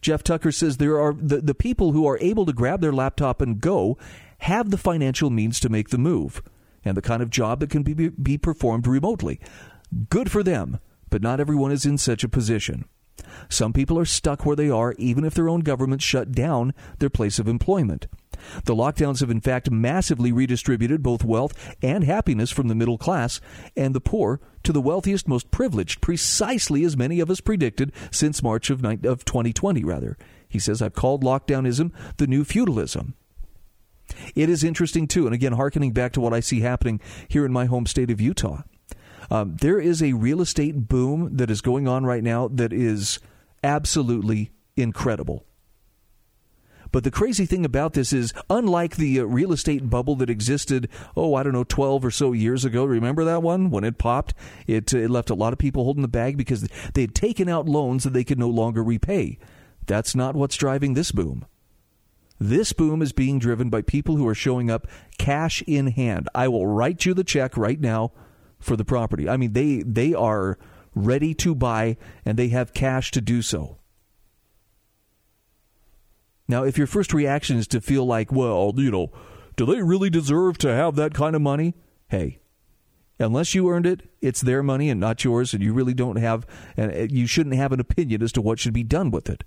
Jeff 0.00 0.22
Tucker 0.22 0.52
says 0.52 0.76
there 0.76 1.00
are 1.00 1.14
the, 1.14 1.40
the 1.40 1.54
people 1.54 1.92
who 1.92 2.06
are 2.06 2.18
able 2.18 2.46
to 2.46 2.52
grab 2.52 2.80
their 2.80 2.92
laptop 2.92 3.40
and 3.40 3.60
go 3.60 3.98
have 4.38 4.70
the 4.70 4.78
financial 4.78 5.30
means 5.30 5.58
to 5.60 5.68
make 5.68 5.88
the 5.88 5.98
move 5.98 6.42
and 6.84 6.96
the 6.96 7.02
kind 7.02 7.22
of 7.22 7.30
job 7.30 7.60
that 7.60 7.70
can 7.70 7.82
be, 7.82 8.08
be 8.10 8.36
performed 8.36 8.86
remotely. 8.86 9.40
Good 10.10 10.30
for 10.30 10.42
them, 10.42 10.78
but 11.10 11.22
not 11.22 11.40
everyone 11.40 11.72
is 11.72 11.86
in 11.86 11.98
such 11.98 12.24
a 12.24 12.28
position. 12.28 12.84
Some 13.48 13.72
people 13.72 13.98
are 13.98 14.04
stuck 14.04 14.44
where 14.44 14.56
they 14.56 14.70
are 14.70 14.94
even 14.98 15.24
if 15.24 15.34
their 15.34 15.48
own 15.48 15.60
government 15.60 16.02
shut 16.02 16.32
down 16.32 16.74
their 16.98 17.10
place 17.10 17.38
of 17.38 17.48
employment. 17.48 18.06
The 18.64 18.74
lockdowns 18.74 19.20
have 19.20 19.30
in 19.30 19.40
fact 19.40 19.70
massively 19.70 20.32
redistributed 20.32 21.02
both 21.02 21.24
wealth 21.24 21.74
and 21.82 22.04
happiness 22.04 22.50
from 22.50 22.68
the 22.68 22.74
middle 22.74 22.98
class 22.98 23.40
and 23.76 23.94
the 23.94 24.00
poor 24.00 24.40
to 24.64 24.72
the 24.72 24.80
wealthiest, 24.80 25.28
most 25.28 25.50
privileged, 25.50 26.00
precisely 26.00 26.84
as 26.84 26.96
many 26.96 27.20
of 27.20 27.30
us 27.30 27.40
predicted 27.40 27.92
since 28.10 28.42
March 28.42 28.70
of, 28.70 28.84
of 28.84 29.24
2020, 29.24 29.84
rather. 29.84 30.16
He 30.48 30.58
says, 30.58 30.80
I've 30.80 30.94
called 30.94 31.22
lockdownism 31.22 31.92
the 32.16 32.26
new 32.26 32.44
feudalism. 32.44 33.14
It 34.34 34.48
is 34.48 34.64
interesting, 34.64 35.06
too, 35.06 35.26
and 35.26 35.34
again, 35.34 35.52
hearkening 35.52 35.92
back 35.92 36.12
to 36.12 36.20
what 36.20 36.34
I 36.34 36.40
see 36.40 36.60
happening 36.60 37.00
here 37.28 37.44
in 37.44 37.52
my 37.52 37.66
home 37.66 37.86
state 37.86 38.10
of 38.10 38.20
Utah. 38.20 38.62
Um, 39.30 39.56
there 39.60 39.78
is 39.78 40.02
a 40.02 40.12
real 40.12 40.40
estate 40.40 40.88
boom 40.88 41.36
that 41.36 41.50
is 41.50 41.60
going 41.60 41.88
on 41.88 42.04
right 42.04 42.22
now 42.22 42.48
that 42.48 42.72
is 42.72 43.18
absolutely 43.62 44.50
incredible. 44.76 45.44
But 46.94 47.02
the 47.02 47.10
crazy 47.10 47.44
thing 47.44 47.64
about 47.64 47.94
this 47.94 48.12
is, 48.12 48.32
unlike 48.48 48.94
the 48.94 49.18
uh, 49.18 49.24
real 49.24 49.52
estate 49.52 49.90
bubble 49.90 50.14
that 50.14 50.30
existed, 50.30 50.88
oh, 51.16 51.34
I 51.34 51.42
don't 51.42 51.52
know, 51.52 51.64
12 51.64 52.04
or 52.04 52.12
so 52.12 52.30
years 52.30 52.64
ago, 52.64 52.84
remember 52.84 53.24
that 53.24 53.42
one? 53.42 53.70
When 53.70 53.82
it 53.82 53.98
popped, 53.98 54.32
it, 54.68 54.94
uh, 54.94 54.98
it 54.98 55.10
left 55.10 55.28
a 55.28 55.34
lot 55.34 55.52
of 55.52 55.58
people 55.58 55.82
holding 55.82 56.02
the 56.02 56.08
bag 56.08 56.36
because 56.36 56.68
they 56.94 57.00
had 57.00 57.14
taken 57.16 57.48
out 57.48 57.66
loans 57.68 58.04
that 58.04 58.12
they 58.12 58.22
could 58.22 58.38
no 58.38 58.48
longer 58.48 58.80
repay. 58.84 59.40
That's 59.86 60.14
not 60.14 60.36
what's 60.36 60.54
driving 60.54 60.94
this 60.94 61.10
boom. 61.10 61.46
This 62.38 62.72
boom 62.72 63.02
is 63.02 63.12
being 63.12 63.40
driven 63.40 63.70
by 63.70 63.82
people 63.82 64.16
who 64.16 64.28
are 64.28 64.34
showing 64.34 64.70
up 64.70 64.86
cash 65.18 65.62
in 65.66 65.88
hand. 65.88 66.28
I 66.32 66.46
will 66.46 66.66
write 66.66 67.04
you 67.04 67.12
the 67.12 67.24
check 67.24 67.56
right 67.56 67.80
now 67.80 68.12
for 68.64 68.76
the 68.76 68.84
property. 68.84 69.28
I 69.28 69.36
mean, 69.36 69.52
they 69.52 69.82
they 69.82 70.14
are 70.14 70.58
ready 70.94 71.34
to 71.34 71.54
buy 71.54 71.96
and 72.24 72.38
they 72.38 72.48
have 72.48 72.72
cash 72.72 73.10
to 73.12 73.20
do 73.20 73.42
so. 73.42 73.78
Now, 76.48 76.64
if 76.64 76.76
your 76.76 76.86
first 76.86 77.12
reaction 77.12 77.56
is 77.56 77.66
to 77.68 77.80
feel 77.80 78.04
like, 78.04 78.30
well, 78.30 78.72
you 78.76 78.90
know, 78.90 79.10
do 79.56 79.66
they 79.66 79.82
really 79.82 80.10
deserve 80.10 80.58
to 80.58 80.74
have 80.74 80.96
that 80.96 81.14
kind 81.14 81.34
of 81.34 81.42
money? 81.42 81.74
Hey, 82.08 82.40
unless 83.18 83.54
you 83.54 83.68
earned 83.70 83.86
it, 83.86 84.10
it's 84.20 84.40
their 84.40 84.62
money 84.62 84.90
and 84.90 85.00
not 85.00 85.24
yours, 85.24 85.54
and 85.54 85.62
you 85.62 85.72
really 85.72 85.94
don't 85.94 86.16
have, 86.16 86.46
and 86.76 86.92
uh, 86.92 87.06
you 87.10 87.26
shouldn't 87.26 87.54
have 87.54 87.72
an 87.72 87.80
opinion 87.80 88.22
as 88.22 88.32
to 88.32 88.42
what 88.42 88.58
should 88.58 88.74
be 88.74 88.82
done 88.82 89.10
with 89.10 89.30
it. 89.30 89.44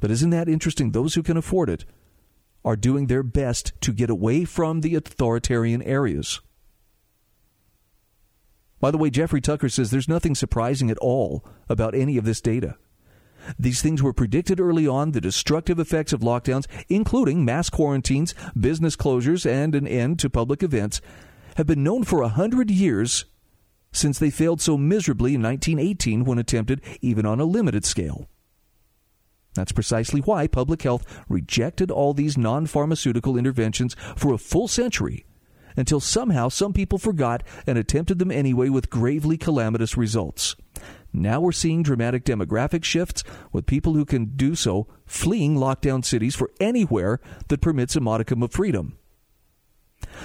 But 0.00 0.10
isn't 0.10 0.30
that 0.30 0.48
interesting? 0.48 0.92
Those 0.92 1.14
who 1.14 1.22
can 1.22 1.36
afford 1.36 1.70
it 1.70 1.84
are 2.64 2.76
doing 2.76 3.06
their 3.06 3.22
best 3.22 3.72
to 3.80 3.92
get 3.92 4.10
away 4.10 4.44
from 4.44 4.80
the 4.80 4.94
authoritarian 4.94 5.82
areas. 5.82 6.40
By 8.80 8.90
the 8.90 8.98
way, 8.98 9.10
Jeffrey 9.10 9.40
Tucker 9.40 9.68
says 9.68 9.90
there's 9.90 10.08
nothing 10.08 10.34
surprising 10.34 10.90
at 10.90 10.98
all 10.98 11.44
about 11.68 11.94
any 11.94 12.16
of 12.16 12.24
this 12.24 12.40
data. 12.40 12.76
These 13.58 13.80
things 13.82 14.02
were 14.02 14.12
predicted 14.12 14.60
early 14.60 14.86
on 14.86 15.12
the 15.12 15.20
destructive 15.20 15.78
effects 15.78 16.12
of 16.12 16.20
lockdowns, 16.20 16.66
including 16.88 17.44
mass 17.44 17.70
quarantines, 17.70 18.34
business 18.58 18.96
closures, 18.96 19.48
and 19.48 19.74
an 19.74 19.86
end 19.86 20.18
to 20.20 20.30
public 20.30 20.62
events, 20.62 21.00
have 21.56 21.66
been 21.66 21.82
known 21.82 22.04
for 22.04 22.22
a 22.22 22.28
hundred 22.28 22.70
years 22.70 23.24
since 23.90 24.18
they 24.18 24.30
failed 24.30 24.60
so 24.60 24.76
miserably 24.76 25.34
in 25.34 25.42
1918 25.42 26.24
when 26.24 26.38
attempted 26.38 26.80
even 27.00 27.24
on 27.24 27.40
a 27.40 27.44
limited 27.44 27.84
scale. 27.84 28.28
That's 29.54 29.72
precisely 29.72 30.20
why 30.20 30.46
public 30.46 30.82
health 30.82 31.04
rejected 31.28 31.90
all 31.90 32.14
these 32.14 32.38
non 32.38 32.66
pharmaceutical 32.66 33.36
interventions 33.36 33.96
for 34.16 34.32
a 34.32 34.38
full 34.38 34.68
century 34.68 35.24
until 35.76 36.00
somehow 36.00 36.48
some 36.48 36.72
people 36.72 36.98
forgot 36.98 37.42
and 37.66 37.78
attempted 37.78 38.18
them 38.18 38.32
anyway 38.32 38.68
with 38.68 38.90
gravely 38.90 39.38
calamitous 39.38 39.96
results. 39.96 40.56
Now 41.12 41.40
we're 41.40 41.52
seeing 41.52 41.82
dramatic 41.82 42.24
demographic 42.24 42.84
shifts 42.84 43.24
with 43.52 43.66
people 43.66 43.94
who 43.94 44.04
can 44.04 44.36
do 44.36 44.54
so 44.54 44.86
fleeing 45.06 45.56
lockdown 45.56 46.04
cities 46.04 46.34
for 46.34 46.50
anywhere 46.60 47.20
that 47.48 47.60
permits 47.60 47.96
a 47.96 48.00
modicum 48.00 48.42
of 48.42 48.52
freedom. 48.52 48.98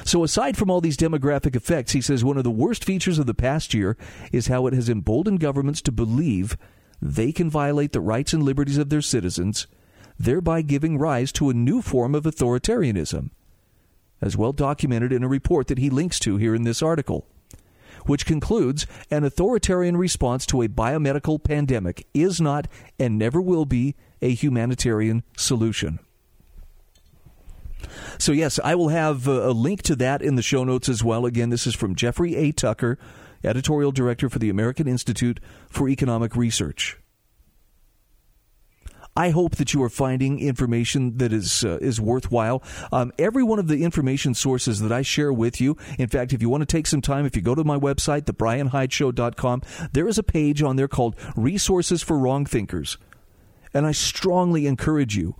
So, 0.05 0.23
aside 0.23 0.57
from 0.57 0.69
all 0.69 0.81
these 0.81 0.97
demographic 0.97 1.55
effects, 1.55 1.93
he 1.93 2.01
says 2.01 2.23
one 2.23 2.37
of 2.37 2.43
the 2.43 2.51
worst 2.51 2.83
features 2.83 3.19
of 3.19 3.25
the 3.25 3.33
past 3.33 3.73
year 3.73 3.97
is 4.31 4.47
how 4.47 4.67
it 4.67 4.73
has 4.73 4.89
emboldened 4.89 5.39
governments 5.39 5.81
to 5.83 5.91
believe 5.91 6.57
they 7.03 7.31
can 7.31 7.49
violate 7.49 7.91
the 7.91 8.01
rights 8.01 8.33
and 8.33 8.43
liberties 8.43 8.77
of 8.77 8.89
their 8.89 9.01
citizens, 9.01 9.67
thereby 10.17 10.61
giving 10.61 10.97
rise 10.97 11.31
to 11.33 11.49
a 11.49 11.53
new 11.53 11.81
form 11.81 12.15
of 12.15 12.23
authoritarianism, 12.23 13.29
as 14.21 14.37
well 14.37 14.53
documented 14.53 15.11
in 15.11 15.23
a 15.23 15.27
report 15.27 15.67
that 15.67 15.77
he 15.77 15.89
links 15.89 16.19
to 16.19 16.37
here 16.37 16.55
in 16.55 16.63
this 16.63 16.81
article 16.81 17.27
which 18.05 18.25
concludes 18.25 18.85
an 19.09 19.23
authoritarian 19.23 19.97
response 19.97 20.45
to 20.45 20.61
a 20.61 20.67
biomedical 20.67 21.41
pandemic 21.41 22.05
is 22.13 22.41
not 22.41 22.67
and 22.99 23.17
never 23.17 23.41
will 23.41 23.65
be 23.65 23.95
a 24.21 24.33
humanitarian 24.33 25.23
solution. 25.37 25.99
So, 28.17 28.31
yes, 28.31 28.59
I 28.63 28.75
will 28.75 28.89
have 28.89 29.27
a 29.27 29.51
link 29.51 29.81
to 29.83 29.95
that 29.97 30.21
in 30.21 30.35
the 30.35 30.41
show 30.41 30.63
notes 30.63 30.87
as 30.87 31.03
well. 31.03 31.25
Again, 31.25 31.49
this 31.49 31.67
is 31.67 31.75
from 31.75 31.95
Jeffrey 31.95 32.35
A. 32.35 32.51
Tucker, 32.51 32.97
editorial 33.43 33.91
director 33.91 34.29
for 34.29 34.39
the 34.39 34.49
American 34.49 34.87
Institute 34.87 35.39
for 35.69 35.89
Economic 35.89 36.35
Research. 36.35 36.97
I 39.15 39.29
hope 39.29 39.57
that 39.57 39.73
you 39.73 39.83
are 39.83 39.89
finding 39.89 40.39
information 40.39 41.17
that 41.17 41.31
is 41.31 41.63
uh, 41.63 41.77
is 41.81 42.01
worthwhile. 42.01 42.63
Um, 42.91 43.11
every 43.19 43.43
one 43.43 43.59
of 43.59 43.67
the 43.67 43.83
information 43.83 44.33
sources 44.33 44.79
that 44.79 44.91
I 44.91 45.03
share 45.03 45.31
with 45.31 45.61
you, 45.61 45.77
in 45.99 46.07
fact, 46.07 46.33
if 46.33 46.41
you 46.41 46.49
want 46.49 46.61
to 46.61 46.65
take 46.65 46.87
some 46.87 47.01
time, 47.01 47.25
if 47.25 47.35
you 47.35 47.41
go 47.43 47.53
to 47.53 47.63
my 47.63 47.77
website, 47.77 48.23
thebrianhydeshow.com, 48.23 49.61
there 49.91 50.07
is 50.07 50.17
a 50.17 50.23
page 50.23 50.63
on 50.63 50.77
there 50.77 50.87
called 50.87 51.15
Resources 51.35 52.01
for 52.01 52.17
Wrong 52.17 52.45
Thinkers. 52.45 52.97
And 53.71 53.85
I 53.85 53.91
strongly 53.91 54.65
encourage 54.65 55.15
you 55.15 55.35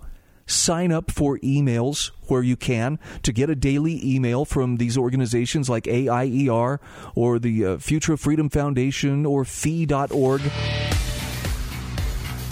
sign 0.46 0.92
up 0.92 1.10
for 1.10 1.38
emails 1.38 2.10
where 2.28 2.42
you 2.42 2.56
can 2.56 2.98
to 3.22 3.32
get 3.32 3.50
a 3.50 3.54
daily 3.54 4.00
email 4.04 4.44
from 4.44 4.76
these 4.76 4.98
organizations 4.98 5.68
like 5.68 5.86
AIER 5.86 6.80
or 7.14 7.38
the 7.38 7.64
uh, 7.64 7.78
Future 7.78 8.14
of 8.14 8.20
Freedom 8.20 8.48
Foundation 8.48 9.24
or 9.26 9.44
fee.org. 9.44 10.42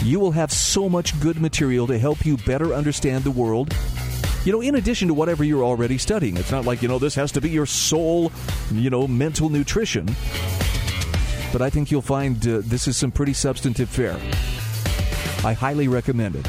You 0.02 0.18
will 0.18 0.32
have 0.32 0.50
so 0.50 0.88
much 0.88 1.18
good 1.20 1.40
material 1.40 1.86
to 1.86 1.98
help 1.98 2.26
you 2.26 2.36
better 2.38 2.74
understand 2.74 3.24
the 3.24 3.30
world. 3.30 3.74
You 4.44 4.50
know, 4.50 4.60
in 4.60 4.74
addition 4.74 5.06
to 5.08 5.14
whatever 5.14 5.44
you're 5.44 5.62
already 5.62 5.98
studying, 5.98 6.36
it's 6.36 6.50
not 6.50 6.64
like, 6.64 6.82
you 6.82 6.88
know, 6.88 6.98
this 6.98 7.14
has 7.14 7.30
to 7.32 7.40
be 7.40 7.50
your 7.50 7.66
sole, 7.66 8.32
you 8.72 8.90
know, 8.90 9.06
mental 9.06 9.48
nutrition. 9.48 10.06
But 11.52 11.62
I 11.62 11.70
think 11.70 11.92
you'll 11.92 12.02
find 12.02 12.36
uh, 12.48 12.62
this 12.64 12.88
is 12.88 12.96
some 12.96 13.12
pretty 13.12 13.34
substantive 13.34 13.88
fare. 13.88 14.18
I 15.46 15.52
highly 15.52 15.86
recommend 15.86 16.34
it. 16.34 16.48